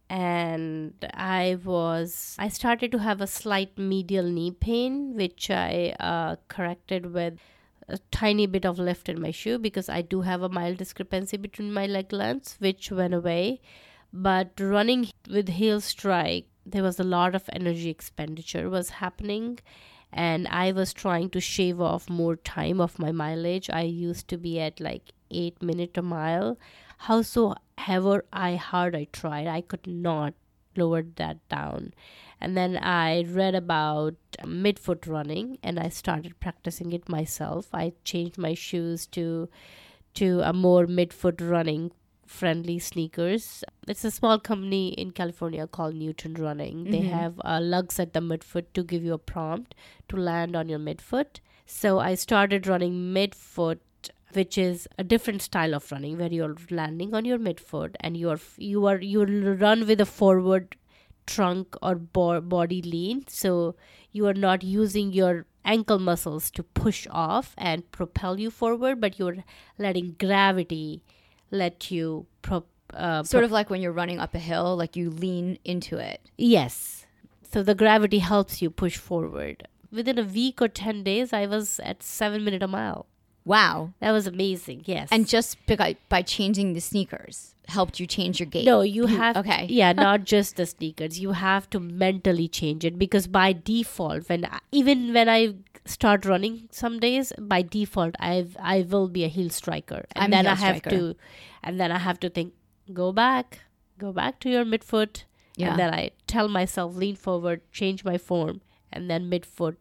and 0.08 0.94
I 1.14 1.58
was 1.64 2.36
I 2.38 2.48
started 2.48 2.92
to 2.92 2.98
have 2.98 3.20
a 3.20 3.26
slight 3.26 3.76
medial 3.76 4.24
knee 4.24 4.52
pain 4.52 5.14
which 5.16 5.50
I 5.50 5.96
uh, 5.98 6.36
corrected 6.48 7.12
with 7.12 7.38
a 7.88 7.98
tiny 8.10 8.46
bit 8.46 8.64
of 8.64 8.78
lift 8.78 9.08
in 9.08 9.20
my 9.20 9.30
shoe 9.30 9.58
because 9.58 9.88
I 9.88 10.02
do 10.02 10.22
have 10.22 10.42
a 10.42 10.48
mild 10.48 10.78
discrepancy 10.78 11.36
between 11.36 11.72
my 11.72 11.86
leg 11.86 12.12
lengths 12.12 12.56
which 12.58 12.90
went 12.90 13.14
away 13.14 13.60
but 14.12 14.50
running 14.60 15.08
with 15.28 15.48
heel 15.48 15.80
strike 15.80 16.46
there 16.64 16.82
was 16.82 17.00
a 17.00 17.04
lot 17.04 17.34
of 17.34 17.48
energy 17.52 17.90
expenditure 17.90 18.68
was 18.70 18.90
happening 18.90 19.58
and 20.12 20.48
I 20.48 20.72
was 20.72 20.92
trying 20.92 21.30
to 21.30 21.40
shave 21.40 21.80
off 21.80 22.08
more 22.08 22.36
time 22.36 22.80
of 22.80 22.98
my 22.98 23.12
mileage. 23.12 23.68
I 23.70 23.82
used 23.82 24.28
to 24.28 24.38
be 24.38 24.58
at 24.60 24.80
like 24.80 25.12
eight 25.30 25.62
minute 25.62 25.96
a 25.96 26.02
mile. 26.02 26.58
Howsoever 27.78 28.24
I 28.32 28.56
hard 28.56 28.94
I 28.96 29.04
tried, 29.12 29.46
I 29.46 29.60
could 29.60 29.86
not 29.86 30.34
lower 30.76 31.02
that 31.16 31.46
down. 31.48 31.92
And 32.40 32.56
then 32.56 32.76
I 32.76 33.22
read 33.24 33.54
about 33.54 34.14
midfoot 34.42 35.06
running 35.06 35.58
and 35.62 35.78
I 35.78 35.88
started 35.88 36.38
practicing 36.40 36.92
it 36.92 37.08
myself. 37.08 37.68
I 37.72 37.92
changed 38.04 38.38
my 38.38 38.54
shoes 38.54 39.06
to 39.08 39.48
to 40.14 40.40
a 40.40 40.52
more 40.52 40.86
midfoot 40.86 41.40
running 41.46 41.92
friendly 42.26 42.78
sneakers. 42.78 43.62
It's 43.86 44.04
a 44.04 44.10
small 44.10 44.38
company 44.38 44.88
in 44.88 45.10
California 45.12 45.66
called 45.66 45.94
Newton 45.94 46.34
Running. 46.34 46.84
They 46.84 47.02
Mhm. 47.02 47.10
have 47.10 47.40
uh, 47.44 47.60
lugs 47.62 48.00
at 48.00 48.14
the 48.14 48.20
midfoot 48.20 48.64
to 48.74 48.82
give 48.82 49.04
you 49.04 49.12
a 49.12 49.18
prompt 49.18 49.74
to 50.08 50.16
land 50.16 50.56
on 50.56 50.68
your 50.68 50.78
midfoot. 50.78 51.40
So 51.66 51.98
I 51.98 52.14
started 52.14 52.66
running 52.66 52.94
midfoot, 53.14 53.78
which 54.36 54.56
is 54.58 54.86
a 54.98 55.04
different 55.04 55.42
style 55.42 55.74
of 55.74 55.90
running 55.90 56.18
where 56.18 56.32
you're 56.32 56.56
landing 56.70 57.14
on 57.14 57.24
your 57.24 57.38
midfoot 57.38 57.94
and 58.00 58.16
you're 58.16 58.40
you 58.56 58.86
are 58.86 59.00
you 59.00 59.24
run 59.64 59.86
with 59.86 60.00
a 60.00 60.06
forward 60.06 60.76
trunk 61.26 61.76
or 61.82 61.94
bo- 61.96 62.40
body 62.40 62.80
lean. 62.82 63.24
So 63.28 63.74
you 64.12 64.26
are 64.26 64.34
not 64.34 64.62
using 64.62 65.12
your 65.12 65.46
ankle 65.64 65.98
muscles 65.98 66.50
to 66.52 66.62
push 66.62 67.06
off 67.10 67.54
and 67.58 67.90
propel 67.90 68.38
you 68.38 68.50
forward, 68.50 69.00
but 69.00 69.18
you're 69.18 69.38
letting 69.78 70.14
gravity 70.18 71.02
let 71.50 71.90
you 71.90 72.26
prop. 72.42 72.66
Uh, 72.94 73.24
Sort 73.24 73.42
of 73.44 73.50
like 73.50 73.68
when 73.68 73.82
you're 73.82 73.92
running 73.92 74.20
up 74.20 74.34
a 74.34 74.38
hill, 74.38 74.76
like 74.76 74.94
you 74.94 75.10
lean 75.10 75.58
into 75.64 75.98
it. 75.98 76.20
Yes. 76.38 77.04
So 77.42 77.62
the 77.62 77.74
gravity 77.74 78.20
helps 78.20 78.62
you 78.62 78.70
push 78.70 78.96
forward. 78.96 79.66
Within 79.90 80.18
a 80.18 80.22
week 80.24 80.62
or 80.62 80.68
10 80.68 81.02
days, 81.02 81.32
I 81.32 81.46
was 81.46 81.80
at 81.80 82.02
seven 82.02 82.44
minute 82.44 82.62
a 82.62 82.68
mile. 82.68 83.06
Wow. 83.46 83.92
That 84.00 84.10
was 84.12 84.26
amazing. 84.26 84.82
Yes. 84.86 85.08
And 85.10 85.26
just 85.26 85.56
by, 85.66 85.96
by 86.10 86.20
changing 86.22 86.72
the 86.74 86.80
sneakers 86.80 87.54
helped 87.68 87.98
you 87.98 88.06
change 88.06 88.38
your 88.38 88.46
gait. 88.46 88.64
no, 88.64 88.80
you 88.82 89.06
have, 89.06 89.36
okay. 89.36 89.66
yeah, 89.68 89.92
not 90.06 90.24
just 90.24 90.56
the 90.56 90.66
sneakers. 90.66 91.18
You 91.18 91.32
have 91.32 91.68
to 91.70 91.80
mentally 91.80 92.46
change 92.48 92.84
it 92.84 92.98
because 92.98 93.26
by 93.26 93.52
default, 93.52 94.28
when 94.28 94.44
I, 94.44 94.58
even 94.70 95.12
when 95.14 95.28
I 95.28 95.54
start 95.84 96.24
running 96.26 96.68
some 96.70 96.98
days, 97.00 97.32
by 97.38 97.62
default, 97.62 98.14
I 98.20 98.46
I 98.60 98.82
will 98.82 99.08
be 99.08 99.24
a 99.24 99.28
heel 99.28 99.50
striker, 99.50 100.04
and 100.12 100.24
I'm 100.26 100.30
then 100.30 100.44
heel 100.44 100.52
I 100.52 100.56
have 100.56 100.76
striker. 100.78 100.96
to, 100.96 101.16
and 101.64 101.80
then 101.80 101.90
I 101.92 101.98
have 101.98 102.20
to 102.20 102.30
think, 102.30 102.52
go 102.92 103.10
back, 103.12 103.60
go 103.98 104.12
back 104.12 104.38
to 104.40 104.48
your 104.50 104.64
midfoot, 104.64 105.24
Yeah. 105.56 105.70
and 105.70 105.78
then 105.78 105.92
I 105.94 106.10
tell 106.28 106.46
myself 106.48 106.94
lean 106.94 107.16
forward, 107.16 107.62
change 107.72 108.04
my 108.04 108.16
form, 108.18 108.60
and 108.92 109.10
then 109.10 109.28
midfoot 109.30 109.76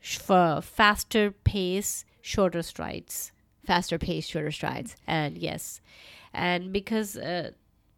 for 0.00 0.60
faster 0.62 1.30
pace, 1.32 2.04
shorter 2.32 2.62
strides. 2.62 3.32
Faster 3.66 3.98
pace, 3.98 4.26
shorter 4.26 4.50
strides. 4.58 4.96
And 5.06 5.36
yes, 5.38 5.80
and 6.32 6.72
because 6.72 7.16
uh, 7.16 7.50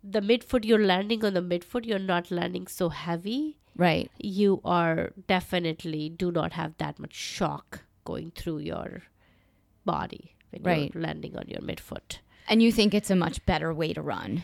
the 0.02 0.20
midfoot, 0.20 0.64
you're 0.64 0.84
landing 0.84 1.24
on 1.24 1.34
the 1.34 1.42
midfoot, 1.52 1.84
you're 1.86 2.06
not 2.14 2.30
landing 2.30 2.66
so 2.66 2.88
heavy. 2.88 3.56
Right. 3.76 4.10
You 4.18 4.60
are 4.64 5.10
definitely 5.26 6.08
do 6.08 6.30
not 6.32 6.52
have 6.54 6.72
that 6.78 6.98
much 6.98 7.14
shock 7.14 7.80
going 8.04 8.32
through 8.34 8.58
your 8.58 9.02
body 9.84 10.34
when 10.50 10.62
Right. 10.62 10.92
you're 10.94 11.02
landing 11.02 11.36
on 11.36 11.46
your 11.48 11.60
midfoot. 11.60 12.18
And 12.48 12.62
you 12.62 12.72
think 12.72 12.94
it's 12.94 13.10
a 13.10 13.16
much 13.16 13.44
better 13.46 13.72
way 13.72 13.92
to 13.92 14.02
run. 14.02 14.42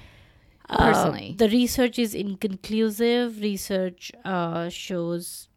Uh, 0.68 0.76
Personally. 0.92 1.34
the 1.38 1.48
research 1.48 1.98
is 1.98 2.14
inconclusive. 2.14 3.40
Research 3.40 4.12
uh, 4.24 4.68
shows 4.68 5.48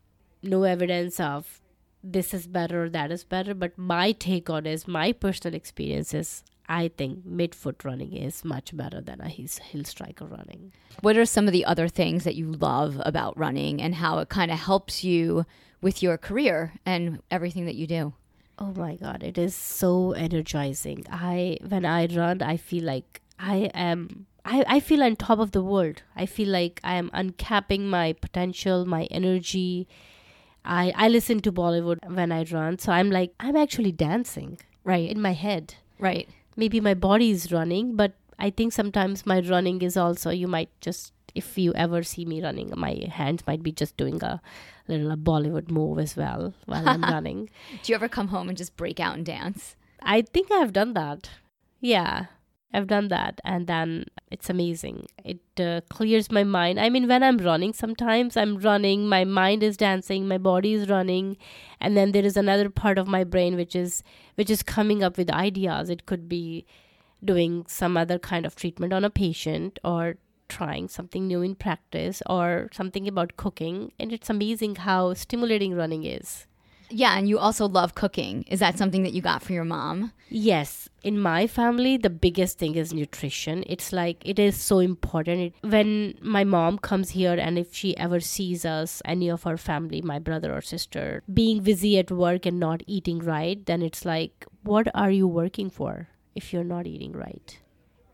no 0.44 0.64
evidence 0.64 1.20
of 1.20 1.62
this 2.04 2.34
is 2.34 2.48
better 2.48 2.86
or 2.86 2.90
that 2.90 3.12
is 3.12 3.24
better. 3.24 3.54
But 3.54 3.78
my 3.78 4.12
take 4.12 4.50
on 4.50 4.66
is 4.66 4.88
my 4.88 5.12
personal 5.12 5.56
experience 5.56 6.14
is 6.14 6.44
I 6.68 6.90
think 6.90 7.26
midfoot 7.26 7.84
running 7.84 8.14
is 8.14 8.46
much 8.46 8.78
better 8.78 9.02
than 9.02 9.22
a 9.22 9.28
heel, 9.28 9.48
heel 9.64 9.84
striker 9.84 10.26
running. 10.26 10.72
What 11.02 11.18
are 11.18 11.26
some 11.26 11.48
of 11.48 11.54
the 11.54 11.66
other 11.66 11.88
things 11.88 12.24
that 12.24 12.36
you 12.36 12.52
love 12.52 13.02
about 13.04 13.38
running 13.38 13.82
and 13.82 13.96
how 13.96 14.20
it 14.20 14.30
kind 14.30 14.52
of 14.52 14.60
helps 14.60 15.04
you 15.04 15.46
with 15.82 16.04
your 16.04 16.18
career 16.18 16.74
and 16.86 17.22
everything 17.32 17.66
that 17.66 17.76
you 17.76 17.88
do? 17.88 18.14
Oh 18.60 18.74
my 18.76 18.96
god, 18.96 19.24
it 19.24 19.38
is 19.38 19.56
so 19.56 20.12
energizing. 20.12 21.06
I 21.10 21.58
when 21.66 21.86
I 21.86 22.06
run, 22.08 22.42
I 22.42 22.58
feel 22.58 22.84
like 22.84 23.22
I 23.40 23.72
am 23.74 24.28
I, 24.46 24.64
I 24.68 24.80
feel 24.80 25.02
on 25.02 25.16
top 25.16 25.40
of 25.40 25.52
the 25.52 25.64
world. 25.64 26.04
I 26.16 26.26
feel 26.26 26.50
like 26.50 26.80
I 26.84 26.96
am 26.96 27.10
uncapping 27.12 27.82
my 27.82 28.14
potential, 28.14 28.86
my 28.86 29.06
energy. 29.06 29.88
I 30.78 30.94
I 30.96 31.08
listen 31.10 31.40
to 31.48 31.52
Bollywood 31.60 32.00
when 32.20 32.32
I 32.32 32.44
run, 32.56 32.78
so 32.80 32.92
I'm 32.92 33.10
like 33.20 33.34
I'm 33.40 33.56
actually 33.66 33.92
dancing 33.92 34.58
Right. 34.84 35.10
in 35.12 35.22
my 35.22 35.34
head. 35.34 35.76
Right. 36.00 36.30
Maybe 36.56 36.80
my 36.80 36.94
body 36.94 37.32
is 37.32 37.52
running, 37.52 37.96
but 37.96 38.14
I 38.48 38.50
think 38.50 38.74
sometimes 38.74 39.26
my 39.26 39.40
running 39.54 39.82
is 39.88 39.98
also 39.98 40.30
you 40.30 40.48
might 40.48 40.70
just 40.90 41.12
if 41.36 41.58
you 41.64 41.74
ever 41.86 42.02
see 42.12 42.26
me 42.26 42.42
running, 42.44 42.72
my 42.76 42.94
hands 43.18 43.46
might 43.48 43.62
be 43.64 43.72
just 43.82 43.98
doing 43.98 44.24
a 44.24 44.42
little 44.88 45.16
Bollywood 45.16 45.70
move 45.70 46.00
as 46.00 46.16
well 46.18 46.54
while 46.66 46.88
I'm 46.90 47.04
running. 47.16 47.50
Do 47.84 47.92
you 47.92 47.96
ever 47.96 48.10
come 48.10 48.30
home 48.30 48.50
and 48.50 48.58
just 48.58 48.76
break 48.78 49.00
out 49.00 49.16
and 49.18 49.26
dance? 49.26 49.76
I 50.02 50.22
think 50.22 50.52
I've 50.52 50.74
done 50.74 50.94
that. 50.96 51.30
Yeah, 51.82 52.26
I've 52.72 52.88
done 52.88 53.08
that, 53.08 53.42
and 53.44 53.66
then 53.66 54.06
it's 54.30 54.50
amazing. 54.50 55.08
It 55.26 55.42
uh, 55.60 55.82
clears 55.90 56.32
my 56.32 56.44
mind. 56.44 56.80
I 56.80 56.90
mean, 56.90 57.08
when 57.08 57.24
I'm 57.24 57.40
running, 57.40 57.74
sometimes 57.74 58.38
I'm 58.38 58.58
running, 58.58 59.08
my 59.08 59.24
mind 59.24 59.64
is 59.64 59.76
dancing, 59.76 60.28
my 60.28 60.38
body 60.38 60.74
is 60.74 60.88
running, 60.88 61.38
and 61.82 61.98
then 61.98 62.12
there 62.12 62.26
is 62.26 62.38
another 62.38 62.70
part 62.70 63.00
of 63.00 63.08
my 63.08 63.24
brain 63.24 63.56
which 63.56 63.76
is 63.76 64.04
which 64.36 64.52
is 64.52 64.62
coming 64.62 65.04
up 65.04 65.18
with 65.18 65.32
ideas. 65.32 65.90
It 65.90 66.06
could 66.06 66.30
be 66.30 66.66
doing 67.24 67.66
some 67.68 67.98
other 67.98 68.20
kind 68.20 68.46
of 68.46 68.56
treatment 68.56 68.94
on 68.94 69.04
a 69.04 69.10
patient 69.10 69.80
or 69.84 70.18
trying 70.48 70.88
something 70.88 71.28
new 71.28 71.42
in 71.42 71.56
practice 71.56 72.22
or 72.28 72.70
something 72.72 73.08
about 73.08 73.38
cooking 73.38 73.92
and 74.00 74.12
it's 74.12 74.30
amazing 74.30 74.76
how 74.76 75.14
stimulating 75.14 75.76
running 75.76 76.04
is 76.04 76.48
Yeah, 76.90 77.18
and 77.18 77.30
you 77.30 77.38
also 77.38 77.68
love 77.68 77.96
cooking. 77.96 78.44
Is 78.44 78.60
that 78.60 78.78
something 78.78 79.04
that 79.04 79.14
you 79.14 79.22
got 79.22 79.44
from 79.44 79.56
your 79.56 79.64
mom? 79.64 80.12
Yes, 80.30 80.90
in 81.04 81.20
my 81.20 81.48
family, 81.48 81.98
the 81.98 82.10
biggest 82.10 82.58
thing 82.58 82.76
is 82.76 82.94
nutrition. 82.94 83.64
It's 83.68 83.94
like 83.94 84.22
it 84.26 84.40
is 84.40 84.56
so 84.56 84.80
important. 84.80 85.40
It, 85.42 85.54
when 85.62 86.16
my 86.22 86.44
mom 86.44 86.78
comes 86.80 87.12
here, 87.12 87.34
and 87.34 87.58
if 87.58 87.74
she 87.74 87.96
ever 87.98 88.20
sees 88.20 88.66
us, 88.66 89.02
any 89.06 89.30
of 89.30 89.46
our 89.46 89.58
family, 89.58 90.02
my 90.02 90.20
brother 90.20 90.54
or 90.54 90.62
sister, 90.62 91.24
being 91.32 91.62
busy 91.62 91.98
at 92.00 92.12
work 92.12 92.46
and 92.46 92.60
not 92.60 92.82
eating 92.88 93.20
right, 93.20 93.64
then 93.66 93.82
it's 93.82 94.06
like, 94.06 94.46
what 94.64 94.88
are 94.96 95.12
you 95.12 95.28
working 95.28 95.70
for 95.70 96.10
if 96.36 96.52
you're 96.54 96.64
not 96.64 96.88
eating 96.88 97.12
right? 97.12 97.60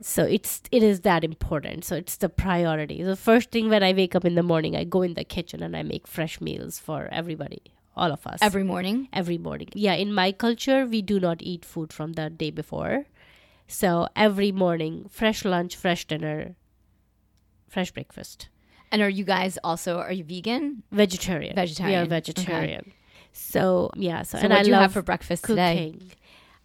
So 0.02 0.24
it's 0.24 0.62
it 0.72 0.84
is 0.84 1.02
that 1.02 1.24
important. 1.24 1.86
So 1.86 1.96
it's 1.96 2.18
the 2.18 2.30
priority. 2.30 3.02
The 3.02 3.16
first 3.16 3.52
thing 3.52 3.70
when 3.70 3.84
I 3.84 3.94
wake 3.94 4.14
up 4.16 4.26
in 4.26 4.36
the 4.36 4.44
morning, 4.44 4.76
I 4.76 4.84
go 4.84 5.02
in 5.02 5.14
the 5.14 5.24
kitchen 5.24 5.64
and 5.64 5.76
I 5.76 5.84
make 5.84 6.06
fresh 6.06 6.42
meals 6.42 6.78
for 6.80 7.08
everybody, 7.12 7.62
all 7.96 8.12
of 8.12 8.26
us 8.28 8.40
Every 8.42 8.64
morning? 8.64 9.08
every 9.14 9.38
morning. 9.38 9.70
Yeah, 9.74 9.94
in 9.94 10.14
my 10.14 10.32
culture, 10.32 10.86
we 10.86 11.02
do 11.02 11.20
not 11.20 11.42
eat 11.42 11.64
food 11.66 11.94
from 11.94 12.14
the 12.14 12.30
day 12.30 12.52
before. 12.52 13.06
So 13.68 14.08
every 14.16 14.52
morning, 14.52 15.08
fresh 15.10 15.44
lunch, 15.46 15.76
fresh 15.76 16.06
dinner, 16.06 16.56
fresh 17.70 17.92
breakfast. 17.92 18.50
And 18.92 19.02
are 19.02 19.10
you 19.10 19.24
guys 19.24 19.58
also 19.64 19.98
are 19.98 20.12
you 20.12 20.24
vegan? 20.24 20.84
Vegetarian. 20.92 21.56
Vegetarian, 21.56 22.02
okay. 22.02 22.10
vegetarian. 22.10 22.92
So 23.34 23.90
yeah, 23.96 24.22
so, 24.24 24.38
So 24.38 24.44
and 24.44 24.52
what 24.52 24.60
I 24.60 24.64
do 24.64 24.70
you 24.70 24.74
love 24.74 24.82
have 24.84 24.94
for 24.94 25.02
breakfast 25.02 25.44
today? 25.46 25.92
cooking. 25.94 26.12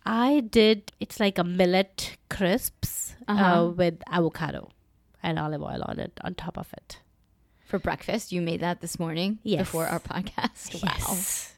I 0.06 0.40
did. 0.40 0.92
It's 1.00 1.18
like 1.20 1.38
a 1.38 1.44
millet 1.44 2.16
crisps. 2.28 3.14
uh, 3.28 3.70
with 3.76 4.02
avocado 4.10 4.70
and 5.22 5.38
olive 5.38 5.62
oil 5.62 5.82
on 5.86 5.98
it, 6.00 6.18
on 6.24 6.34
top 6.34 6.58
of 6.58 6.72
it. 6.72 6.98
For 7.70 7.78
breakfast, 7.78 8.32
you 8.32 8.42
made 8.42 8.60
that 8.60 8.80
this 8.80 8.98
morning 8.98 9.38
Yes. 9.44 9.60
before 9.60 9.86
our 9.86 10.00
podcast. 10.00 10.82
Wow. 10.82 10.90
Yes. 10.98 11.54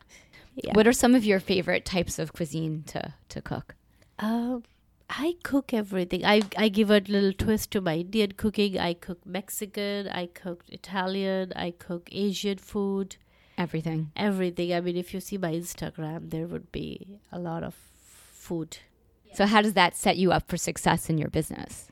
Yeah. 0.54 0.72
What 0.74 0.86
are 0.86 0.92
some 0.92 1.14
of 1.14 1.24
your 1.24 1.40
favorite 1.40 1.86
types 1.86 2.18
of 2.18 2.34
cuisine 2.34 2.82
to, 2.88 3.14
to 3.30 3.40
cook? 3.40 3.74
Um, 4.18 4.62
I 5.08 5.36
cook 5.42 5.72
everything. 5.72 6.22
I 6.26 6.42
I 6.58 6.68
give 6.68 6.90
a 6.90 7.00
little 7.00 7.32
twist 7.32 7.70
to 7.70 7.80
my 7.80 7.96
Indian 7.96 8.32
cooking. 8.32 8.78
I 8.78 8.92
cook 8.92 9.24
Mexican. 9.24 10.08
I 10.08 10.26
cook 10.26 10.64
Italian. 10.68 11.52
I 11.56 11.70
cook 11.70 12.10
Asian 12.12 12.58
food. 12.58 13.16
Everything. 13.56 14.10
Everything. 14.14 14.74
I 14.74 14.80
mean, 14.82 14.96
if 14.98 15.14
you 15.14 15.20
see 15.20 15.38
my 15.38 15.52
Instagram, 15.52 16.30
there 16.30 16.46
would 16.46 16.70
be 16.72 17.20
a 17.30 17.38
lot 17.38 17.62
of 17.62 17.74
food. 18.32 18.76
So, 19.32 19.46
how 19.46 19.62
does 19.62 19.72
that 19.74 19.96
set 19.96 20.18
you 20.18 20.32
up 20.32 20.48
for 20.48 20.58
success 20.58 21.08
in 21.08 21.16
your 21.16 21.30
business? 21.30 21.88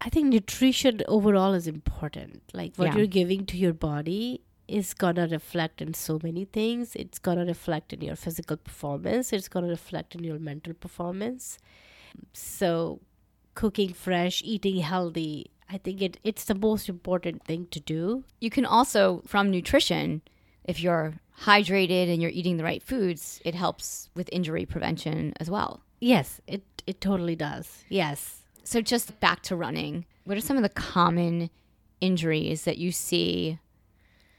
I 0.00 0.08
think 0.10 0.26
nutrition 0.28 1.00
overall 1.08 1.54
is 1.54 1.66
important. 1.66 2.42
Like 2.52 2.76
what 2.76 2.86
Yeah. 2.88 2.96
you're 2.98 3.06
giving 3.06 3.46
to 3.46 3.56
your 3.56 3.72
body 3.72 4.42
is 4.68 4.94
gonna 4.94 5.26
reflect 5.26 5.80
in 5.82 5.94
so 5.94 6.20
many 6.22 6.44
things. 6.44 6.94
It's 6.94 7.18
gonna 7.18 7.44
reflect 7.44 7.92
in 7.92 8.00
your 8.02 8.16
physical 8.16 8.56
performance. 8.56 9.32
It's 9.32 9.48
gonna 9.48 9.68
reflect 9.68 10.14
in 10.14 10.22
your 10.24 10.38
mental 10.38 10.74
performance. 10.74 11.58
So, 12.32 13.00
cooking 13.54 13.92
fresh, 13.92 14.42
eating 14.44 14.76
healthy, 14.78 15.50
I 15.68 15.78
think 15.78 16.00
it, 16.00 16.18
it's 16.24 16.44
the 16.44 16.54
most 16.54 16.88
important 16.88 17.44
thing 17.44 17.66
to 17.72 17.80
do. 17.80 18.24
You 18.40 18.50
can 18.50 18.64
also, 18.64 19.22
from 19.26 19.50
nutrition, 19.50 20.22
if 20.64 20.80
you're 20.80 21.14
hydrated 21.42 22.12
and 22.12 22.20
you're 22.22 22.30
eating 22.30 22.56
the 22.56 22.64
right 22.64 22.82
foods, 22.82 23.40
it 23.44 23.54
helps 23.54 24.10
with 24.14 24.28
injury 24.32 24.64
prevention 24.64 25.32
as 25.40 25.50
well. 25.50 25.82
Yes, 26.00 26.40
it 26.46 26.62
it 26.86 27.00
totally 27.00 27.36
does. 27.36 27.84
Yes. 27.88 28.37
So, 28.68 28.82
just 28.82 29.18
back 29.18 29.40
to 29.44 29.56
running, 29.56 30.04
what 30.24 30.36
are 30.36 30.42
some 30.42 30.58
of 30.58 30.62
the 30.62 30.68
common 30.68 31.48
injuries 32.02 32.64
that 32.64 32.76
you 32.76 32.92
see 32.92 33.58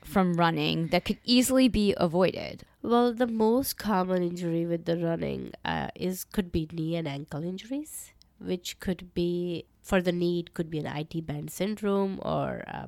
from 0.03 0.35
running 0.35 0.89
that 0.89 1.03
could 1.03 1.17
easily 1.25 1.67
be 1.67 1.95
avoided? 1.97 2.61
Well, 2.83 3.11
the 3.11 3.25
most 3.25 3.79
common 3.79 4.21
injury 4.21 4.67
with 4.67 4.85
the 4.85 4.97
running 4.97 5.53
uh, 5.65 5.87
is 5.95 6.25
could 6.25 6.51
be 6.51 6.69
knee 6.71 6.95
and 6.95 7.07
ankle 7.07 7.43
injuries, 7.43 8.13
which 8.37 8.79
could 8.79 9.15
be 9.15 9.65
for 9.81 9.99
the 9.99 10.11
knee 10.11 10.41
it 10.41 10.53
could 10.53 10.69
be 10.69 10.77
an 10.77 10.85
IT 10.85 11.25
band 11.25 11.49
syndrome 11.49 12.19
or 12.21 12.63
uh, 12.67 12.85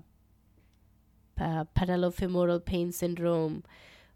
pa- 1.36 1.66
patellofemoral 1.76 2.64
pain 2.64 2.92
syndrome. 2.92 3.64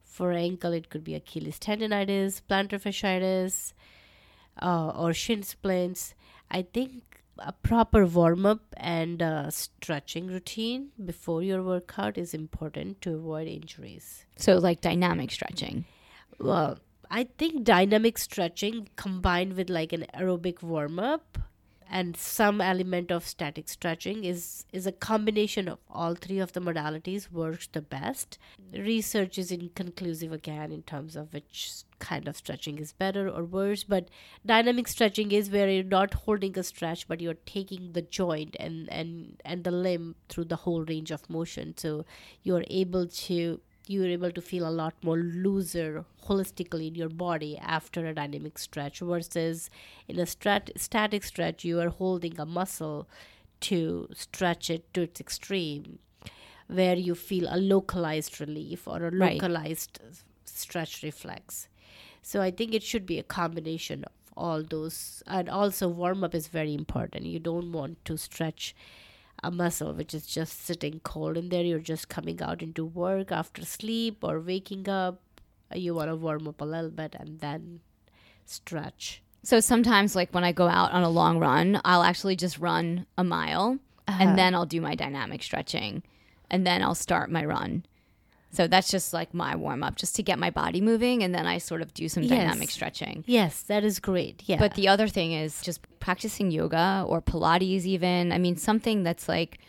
For 0.04 0.32
ankle, 0.32 0.74
it 0.74 0.92
could 0.92 1.04
be 1.04 1.16
Achilles 1.16 1.58
tendonitis, 1.58 2.40
plantar 2.48 2.80
fasciitis, 2.80 3.74
uh, 4.62 4.90
or 4.90 5.12
shin 5.12 5.42
splints. 5.42 6.14
I 6.52 6.62
think 6.62 7.15
a 7.40 7.52
proper 7.52 8.06
warm 8.06 8.46
up 8.46 8.62
and 8.78 9.22
uh, 9.22 9.50
stretching 9.50 10.28
routine 10.28 10.90
before 11.04 11.44
your 11.44 11.62
workout 11.64 12.18
is 12.18 12.34
important 12.34 13.02
to 13.02 13.16
avoid 13.16 13.48
injuries. 13.48 14.26
So, 14.36 14.58
like 14.58 14.82
dynamic 14.82 15.32
stretching. 15.32 15.86
Well, 16.40 16.80
I 17.10 17.26
think 17.38 17.64
dynamic 17.64 18.18
stretching 18.18 18.90
combined 18.96 19.54
with 19.54 19.70
like 19.70 19.94
an 19.94 20.06
aerobic 20.14 20.62
warm 20.62 21.00
up 21.00 21.38
and 21.90 22.18
some 22.18 22.62
element 22.62 23.12
of 23.12 23.28
static 23.28 23.70
stretching 23.70 24.24
is 24.24 24.66
is 24.74 24.88
a 24.88 24.92
combination 24.92 25.68
of 25.68 25.80
all 25.90 26.16
three 26.16 26.40
of 26.40 26.54
the 26.54 26.60
modalities 26.60 27.32
works 27.32 27.68
the 27.68 27.82
best. 27.82 28.38
Research 28.74 29.38
is 29.38 29.52
inconclusive 29.52 30.32
again 30.32 30.72
in 30.72 30.82
terms 30.84 31.16
of 31.16 31.34
which 31.34 31.84
kind 32.00 32.28
of 32.28 32.36
stretching 32.36 32.80
is 32.80 32.94
better 32.94 33.30
or 33.30 33.44
worse, 33.44 33.84
but 33.84 34.10
dynamic 34.46 34.88
stretching 34.88 35.32
is 35.32 35.50
where 35.50 35.70
you're 35.70 35.84
not 35.84 36.14
holding 36.14 36.58
a 36.58 36.64
stretch 36.64 37.08
but 37.08 37.22
you're 37.22 37.42
taking 37.46 37.94
the 37.94 38.02
joint 38.02 38.56
and 38.60 38.90
and 38.92 39.42
and 39.46 39.64
the 39.64 39.72
limb 39.72 40.16
through 40.30 40.46
the 40.46 40.58
whole 40.58 40.84
range 40.84 41.12
of 41.12 41.30
motion 41.30 41.76
so 41.78 42.06
you're 42.44 42.66
able 42.68 43.08
to 43.08 43.60
you're 43.88 44.08
able 44.08 44.32
to 44.32 44.42
feel 44.42 44.68
a 44.68 44.72
lot 44.72 44.94
more 45.04 45.18
looser 45.18 46.06
holistically 46.28 46.88
in 46.88 46.96
your 46.96 47.10
body 47.10 47.58
after 47.60 48.06
a 48.06 48.14
dynamic 48.14 48.58
stretch 48.58 49.00
versus 49.00 49.70
in 50.08 50.20
a 50.20 50.24
strat- 50.24 50.72
static 50.78 51.24
stretch 51.24 51.64
you 51.64 51.80
are 51.80 51.90
holding 51.90 52.40
a 52.40 52.46
muscle 52.46 53.08
to 53.62 54.08
stretch 54.14 54.70
it 54.70 54.92
to 54.94 55.02
its 55.04 55.20
extreme 55.22 56.00
where 56.68 56.96
you 56.96 57.14
feel 57.14 57.48
a 57.50 57.58
localized 57.58 58.40
relief 58.42 58.88
or 58.88 58.98
a 59.06 59.12
Right. 59.12 59.34
localized 59.36 60.00
stretch 60.46 61.04
reflex 61.04 61.68
so 62.22 62.42
i 62.42 62.50
think 62.50 62.74
it 62.74 62.84
should 62.84 63.06
be 63.06 63.20
a 63.20 63.24
combination 63.24 64.04
of 64.04 64.12
all 64.38 64.64
those 64.64 65.24
and 65.28 65.48
also 65.48 65.88
warm 65.88 66.24
up 66.24 66.34
is 66.36 66.48
very 66.48 66.74
important 66.74 67.26
you 67.26 67.40
don't 67.40 67.72
want 67.72 68.04
to 68.06 68.18
stretch 68.18 68.76
a 69.44 69.52
muscle 69.52 69.94
which 69.94 70.14
is 70.14 70.26
just 70.26 70.66
sitting 70.66 71.00
cold 71.04 71.38
in 71.38 71.50
there. 71.50 71.64
You're 71.64 71.80
just 71.80 72.10
coming 72.10 72.42
out 72.42 72.62
into 72.62 72.86
work 72.86 73.32
after 73.32 73.64
sleep 73.66 74.24
or 74.24 74.40
waking 74.40 74.88
up. 74.90 75.20
You 75.74 75.94
want 75.96 76.10
to 76.10 76.16
warm 76.16 76.48
up 76.48 76.62
a 76.62 76.66
little 76.66 76.90
bit 76.92 77.16
and 77.20 77.40
then 77.40 77.82
stretch. 78.46 79.22
So, 79.44 79.60
sometimes, 79.60 80.16
like 80.16 80.34
when 80.34 80.44
I 80.44 80.52
go 80.52 80.68
out 80.68 80.92
on 80.92 81.04
a 81.04 81.10
long 81.10 81.38
run, 81.40 81.80
I'll 81.86 82.02
actually 82.04 82.36
just 82.36 82.58
run 82.60 83.06
a 83.18 83.24
mile 83.24 83.78
Uh-huh. 84.08 84.18
and 84.24 84.38
then 84.38 84.56
I'll 84.56 84.66
do 84.66 84.82
my 84.82 84.96
dynamic 84.96 85.44
stretching 85.44 86.04
and 86.50 86.66
then 86.66 86.82
I'll 86.84 86.96
start 86.96 87.32
my 87.32 87.44
run. 87.46 87.86
So, 88.56 88.68
that's 88.68 88.90
just 88.90 89.14
like 89.14 89.34
my 89.34 89.56
warm 89.56 89.84
up, 89.84 89.96
just 89.96 90.16
to 90.18 90.24
get 90.24 90.38
my 90.40 90.50
body 90.50 90.82
moving. 90.82 91.24
And 91.24 91.34
then 91.36 91.46
I 91.46 91.58
sort 91.60 91.82
of 91.82 91.94
do 91.94 92.08
some 92.10 92.24
Yes. 92.24 92.32
dynamic 92.32 92.70
stretching. 92.72 93.24
Yes, 93.28 93.62
that 93.64 93.84
is 93.84 94.00
great. 94.00 94.44
Yeah. 94.46 94.58
But 94.58 94.76
the 94.76 94.88
other 94.88 95.08
thing 95.08 95.34
is 95.34 95.62
just 95.62 95.80
practicing 96.00 96.52
yoga 96.52 97.04
or 97.08 97.22
Pilates, 97.22 97.86
even. 97.86 98.32
I 98.32 98.38
mean, 98.38 98.56
something 98.58 99.04
that's 99.04 99.28
like 99.30 99.60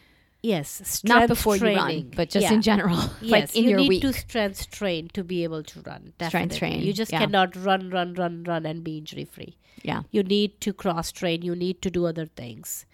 yes, 0.43 1.03
not 1.03 1.27
before 1.29 1.57
training. 1.59 1.77
you 1.77 2.03
run, 2.05 2.13
but 2.15 2.31
just 2.31 2.45
Yeah. 2.45 2.53
in 2.55 2.63
general, 2.63 2.97
Yes, 3.21 3.31
like 3.33 3.57
in 3.57 3.65
you 3.65 3.71
your 3.71 3.79
need 3.81 3.89
week. 3.89 4.03
to 4.03 4.13
strength 4.13 4.71
train 4.71 5.09
to 5.15 5.25
be 5.25 5.43
able 5.43 5.63
to 5.65 5.81
run. 5.81 6.13
Strength 6.15 6.19
definitely. 6.19 6.59
train, 6.59 6.81
You 6.83 6.93
just 6.93 7.11
yeah. 7.11 7.19
cannot 7.21 7.57
run, 7.57 7.91
run, 7.91 8.15
run, 8.15 8.45
run, 8.45 8.65
and 8.65 8.85
be 8.85 8.99
injury 8.99 9.25
free. 9.25 9.57
yeah. 9.83 10.03
You 10.13 10.23
need 10.23 10.61
to 10.61 10.73
cross 10.73 11.11
train. 11.11 11.43
You 11.43 11.55
need 11.57 11.83
to 11.83 11.91
do 11.91 12.07
other 12.07 12.27
things 12.27 12.87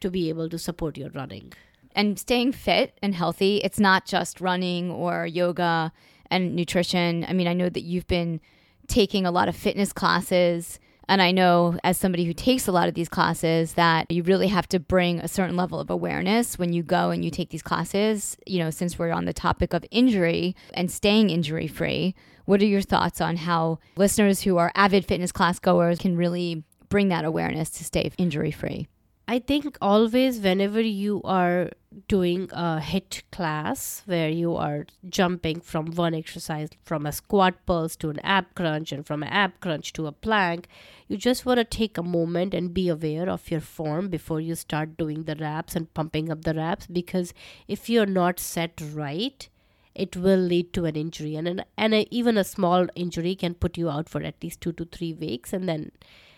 to 0.00 0.10
be 0.10 0.28
able 0.30 0.48
to 0.48 0.58
support 0.58 0.96
your 0.98 1.10
running. 1.10 1.52
And 1.94 2.18
staying 2.18 2.52
fit 2.52 2.98
and 3.02 3.14
healthy, 3.14 3.58
it's 3.58 3.80
not 3.80 4.06
just 4.06 4.40
running 4.40 4.90
or 4.90 5.26
yoga 5.26 5.92
and 6.30 6.54
nutrition. 6.54 7.24
I 7.28 7.32
mean, 7.32 7.48
I 7.48 7.52
know 7.52 7.68
that 7.68 7.82
you've 7.82 8.06
been 8.06 8.40
taking 8.86 9.26
a 9.26 9.30
lot 9.30 9.48
of 9.48 9.56
fitness 9.56 9.92
classes. 9.92 10.78
And 11.08 11.20
I 11.20 11.32
know 11.32 11.76
as 11.82 11.96
somebody 11.96 12.24
who 12.24 12.32
takes 12.32 12.68
a 12.68 12.72
lot 12.72 12.88
of 12.88 12.94
these 12.94 13.08
classes 13.08 13.74
that 13.74 14.10
you 14.10 14.22
really 14.22 14.46
have 14.46 14.68
to 14.68 14.78
bring 14.78 15.18
a 15.18 15.26
certain 15.26 15.56
level 15.56 15.80
of 15.80 15.90
awareness 15.90 16.56
when 16.56 16.72
you 16.72 16.84
go 16.84 17.10
and 17.10 17.24
you 17.24 17.32
take 17.32 17.50
these 17.50 17.62
classes. 17.62 18.36
You 18.46 18.60
know, 18.60 18.70
since 18.70 18.96
we're 18.96 19.10
on 19.10 19.24
the 19.24 19.32
topic 19.32 19.72
of 19.72 19.84
injury 19.90 20.54
and 20.72 20.90
staying 20.90 21.30
injury 21.30 21.66
free, 21.66 22.14
what 22.44 22.62
are 22.62 22.66
your 22.66 22.80
thoughts 22.80 23.20
on 23.20 23.38
how 23.38 23.80
listeners 23.96 24.42
who 24.42 24.56
are 24.56 24.70
avid 24.76 25.04
fitness 25.04 25.32
class 25.32 25.58
goers 25.58 25.98
can 25.98 26.16
really 26.16 26.62
bring 26.88 27.08
that 27.08 27.24
awareness 27.24 27.70
to 27.70 27.84
stay 27.84 28.12
injury 28.16 28.52
free? 28.52 28.86
I 29.30 29.38
think 29.38 29.78
always 29.80 30.40
whenever 30.40 30.80
you 30.80 31.20
are 31.22 31.70
doing 32.08 32.48
a 32.50 32.80
HIIT 32.82 33.22
class 33.30 34.02
where 34.06 34.28
you 34.28 34.56
are 34.56 34.86
jumping 35.08 35.60
from 35.60 35.92
one 35.92 36.14
exercise 36.14 36.70
from 36.82 37.06
a 37.06 37.12
squat 37.12 37.54
pulse 37.64 37.94
to 37.98 38.10
an 38.10 38.18
ab 38.24 38.46
crunch 38.56 38.90
and 38.90 39.06
from 39.06 39.22
an 39.22 39.28
ab 39.28 39.52
crunch 39.60 39.92
to 39.92 40.08
a 40.08 40.10
plank, 40.10 40.66
you 41.06 41.16
just 41.16 41.46
want 41.46 41.58
to 41.58 41.64
take 41.64 41.96
a 41.96 42.02
moment 42.02 42.54
and 42.54 42.74
be 42.74 42.88
aware 42.88 43.30
of 43.30 43.52
your 43.52 43.60
form 43.60 44.08
before 44.08 44.40
you 44.40 44.56
start 44.56 44.96
doing 44.96 45.22
the 45.22 45.36
reps 45.36 45.76
and 45.76 45.94
pumping 45.94 46.28
up 46.28 46.42
the 46.42 46.54
reps 46.54 46.88
because 46.88 47.32
if 47.68 47.88
you're 47.88 48.06
not 48.06 48.40
set 48.40 48.82
right, 48.92 49.48
it 49.94 50.16
will 50.16 50.40
lead 50.40 50.72
to 50.72 50.86
an 50.86 50.96
injury. 50.96 51.36
And 51.36 51.46
an, 51.46 51.64
and 51.76 51.94
a, 51.94 52.08
even 52.10 52.36
a 52.36 52.42
small 52.42 52.88
injury 52.96 53.36
can 53.36 53.54
put 53.54 53.78
you 53.78 53.90
out 53.90 54.08
for 54.08 54.24
at 54.24 54.42
least 54.42 54.60
2 54.60 54.72
to 54.72 54.86
3 54.86 55.12
weeks 55.12 55.52
and 55.52 55.68
then 55.68 55.92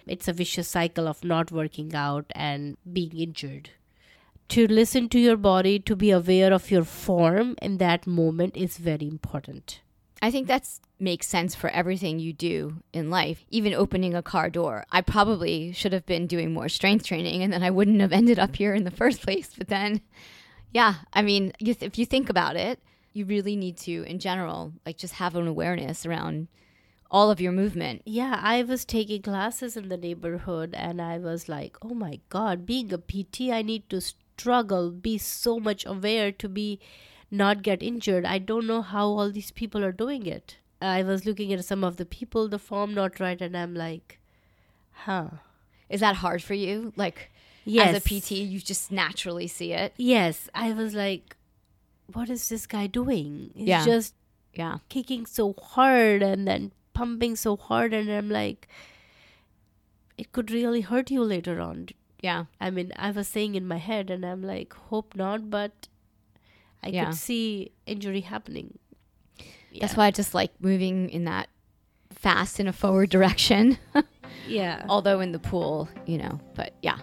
it's 0.06 0.28
a 0.28 0.32
vicious 0.32 0.68
cycle 0.68 1.08
of 1.08 1.24
not 1.24 1.52
working 1.52 1.94
out 1.94 2.26
and 2.34 2.76
being 2.90 3.16
injured. 3.16 3.70
To 4.50 4.66
listen 4.66 5.08
to 5.10 5.18
your 5.18 5.36
body, 5.36 5.78
to 5.80 5.96
be 5.96 6.10
aware 6.10 6.52
of 6.52 6.70
your 6.70 6.84
form 6.84 7.56
in 7.62 7.78
that 7.78 8.06
moment 8.06 8.56
is 8.56 8.76
very 8.76 9.08
important. 9.08 9.80
I 10.20 10.30
think 10.30 10.46
that 10.46 10.68
makes 11.00 11.26
sense 11.26 11.54
for 11.54 11.68
everything 11.70 12.20
you 12.20 12.32
do 12.32 12.82
in 12.92 13.10
life, 13.10 13.44
even 13.50 13.74
opening 13.74 14.14
a 14.14 14.22
car 14.22 14.50
door. 14.50 14.84
I 14.92 15.00
probably 15.00 15.72
should 15.72 15.92
have 15.92 16.06
been 16.06 16.28
doing 16.28 16.52
more 16.52 16.68
strength 16.68 17.06
training 17.06 17.42
and 17.42 17.52
then 17.52 17.64
I 17.64 17.70
wouldn't 17.70 18.00
have 18.00 18.12
ended 18.20 18.38
up 18.38 18.54
here 18.54 18.74
in 18.74 18.84
the 18.84 18.90
first 18.90 19.22
place. 19.22 19.50
But 19.56 19.68
then, 19.68 20.00
yeah, 20.70 20.94
I 21.12 21.22
mean, 21.22 21.52
if 21.58 21.98
you 21.98 22.06
think 22.06 22.30
about 22.30 22.54
it, 22.54 22.78
you 23.12 23.24
really 23.24 23.56
need 23.56 23.76
to, 23.78 24.04
in 24.04 24.20
general, 24.20 24.72
like 24.86 24.96
just 24.96 25.14
have 25.14 25.34
an 25.34 25.46
awareness 25.46 26.06
around 26.06 26.48
all 27.12 27.30
of 27.30 27.40
your 27.40 27.52
movement. 27.52 28.02
Yeah, 28.06 28.40
I 28.42 28.62
was 28.62 28.84
taking 28.84 29.22
classes 29.22 29.76
in 29.76 29.88
the 29.88 29.96
neighborhood 29.98 30.74
and 30.74 31.00
I 31.00 31.18
was 31.18 31.48
like, 31.48 31.76
oh 31.82 31.94
my 31.94 32.20
God, 32.30 32.64
being 32.66 32.92
a 32.92 32.98
PT, 32.98 33.42
I 33.52 33.60
need 33.62 33.88
to 33.90 34.00
struggle, 34.00 34.90
be 34.90 35.18
so 35.18 35.60
much 35.60 35.84
aware 35.86 36.32
to 36.32 36.48
be 36.48 36.80
not 37.30 37.62
get 37.62 37.82
injured. 37.82 38.24
I 38.24 38.38
don't 38.38 38.66
know 38.66 38.80
how 38.82 39.06
all 39.08 39.30
these 39.30 39.50
people 39.50 39.84
are 39.84 39.92
doing 39.92 40.26
it. 40.26 40.56
I 40.80 41.02
was 41.02 41.24
looking 41.26 41.52
at 41.52 41.64
some 41.64 41.84
of 41.84 41.96
the 41.98 42.04
people, 42.06 42.48
the 42.48 42.58
form 42.58 42.94
not 42.94 43.20
right, 43.20 43.40
and 43.40 43.56
I'm 43.56 43.74
like, 43.74 44.18
huh. 44.92 45.28
Is 45.88 46.00
that 46.00 46.16
hard 46.16 46.42
for 46.42 46.54
you? 46.54 46.92
Like, 46.96 47.28
Yes. 47.64 47.94
As 47.94 48.02
a 48.04 48.08
PT, 48.20 48.32
you 48.32 48.58
just 48.58 48.90
naturally 48.90 49.46
see 49.46 49.72
it. 49.72 49.92
Yes, 49.96 50.48
I 50.52 50.72
was 50.72 50.94
like, 50.94 51.36
what 52.12 52.28
is 52.28 52.48
this 52.48 52.66
guy 52.66 52.88
doing? 52.88 53.52
He's 53.54 53.68
Yeah. 53.68 53.84
just 53.84 54.14
Yeah. 54.52 54.78
kicking 54.88 55.26
so 55.26 55.54
hard 55.62 56.22
and 56.24 56.48
then 56.48 56.72
pumping 56.94 57.36
so 57.36 57.56
hard, 57.56 57.92
and 57.92 58.10
I'm 58.10 58.28
like, 58.28 58.68
it 60.18 60.32
could 60.32 60.50
really 60.50 60.82
hurt 60.82 61.10
you 61.10 61.22
later 61.24 61.60
on. 61.60 61.88
Yeah. 62.20 62.44
I 62.60 62.70
mean, 62.70 62.92
I 62.96 63.10
was 63.10 63.26
saying 63.28 63.54
in 63.54 63.66
my 63.66 63.78
head, 63.78 64.10
and 64.10 64.24
I'm 64.24 64.42
like, 64.42 64.72
hope 64.74 65.14
not, 65.16 65.50
but 65.50 65.88
I 66.82 66.88
Yeah. 66.88 67.06
could 67.06 67.14
see 67.16 67.72
injury 67.86 68.20
happening. 68.20 68.78
That's 69.80 69.96
why 69.96 70.06
I 70.06 70.10
just 70.10 70.34
like 70.34 70.52
moving 70.60 71.08
in 71.08 71.24
that 71.24 71.48
fast 72.10 72.60
in 72.60 72.68
a 72.68 72.72
forward 72.72 73.10
direction. 73.10 73.78
Yeah. 74.48 74.84
Although 74.88 75.20
in 75.20 75.30
the 75.32 75.38
pool, 75.38 75.88
you 76.06 76.16
know, 76.18 76.40
but 76.54 76.72
yeah. 76.82 76.98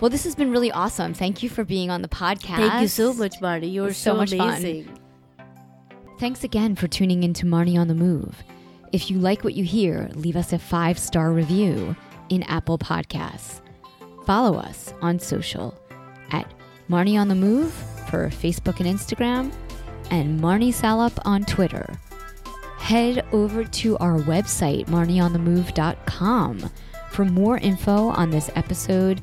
Well, 0.00 0.10
this 0.10 0.22
has 0.24 0.34
been 0.36 0.50
really 0.52 0.70
awesome. 0.70 1.12
Thank 1.14 1.42
you 1.42 1.48
for 1.48 1.64
being 1.64 1.90
on 1.90 2.02
the 2.02 2.08
podcast. 2.08 2.56
Thank 2.56 2.82
you 2.82 2.88
so 2.88 3.12
much, 3.14 3.40
Marty. 3.40 3.66
you're 3.68 3.92
so 3.92 4.12
so, 4.12 4.16
much 4.16 4.30
fun. 4.30 4.48
amazing. 4.50 4.98
Thanks 6.20 6.44
again 6.44 6.76
for 6.76 6.86
tuning 6.86 7.22
in 7.24 7.32
to 7.34 7.46
Marnie 7.46 7.78
on 7.78 7.88
the 7.88 7.94
Move. 7.94 8.42
If 8.92 9.10
you 9.10 9.18
like 9.18 9.44
what 9.44 9.54
you 9.54 9.64
hear, 9.64 10.08
leave 10.14 10.36
us 10.36 10.52
a 10.52 10.58
five 10.58 10.98
star 10.98 11.32
review 11.32 11.94
in 12.30 12.42
Apple 12.44 12.78
Podcasts. 12.78 13.60
Follow 14.24 14.58
us 14.58 14.92
on 15.00 15.18
social 15.18 15.74
at 16.30 16.52
Marnie 16.88 17.18
on 17.18 17.28
the 17.28 17.34
Move 17.34 17.72
for 18.08 18.28
Facebook 18.28 18.80
and 18.80 18.88
Instagram, 18.88 19.52
and 20.10 20.40
Marnie 20.40 20.72
Salup 20.72 21.18
on 21.26 21.44
Twitter. 21.44 21.98
Head 22.78 23.26
over 23.32 23.64
to 23.64 23.98
our 23.98 24.18
website, 24.20 24.86
marnieonthemove.com, 24.86 26.70
for 27.10 27.24
more 27.24 27.58
info 27.58 28.08
on 28.08 28.30
this 28.30 28.50
episode, 28.54 29.20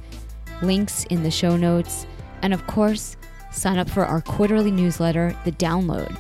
links 0.62 1.06
in 1.06 1.24
the 1.24 1.32
show 1.32 1.58
notes, 1.58 2.06
and 2.44 2.54
of 2.54 2.68
course, 2.68 3.18
sign 3.52 3.80
up 3.80 3.90
for 3.90 4.06
our 4.06 4.22
quarterly 4.22 4.72
newsletter, 4.72 5.36
The 5.46 5.52
Download 5.54 6.16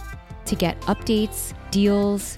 to 0.46 0.56
get 0.56 0.80
updates, 0.82 1.54
deals, 1.72 2.38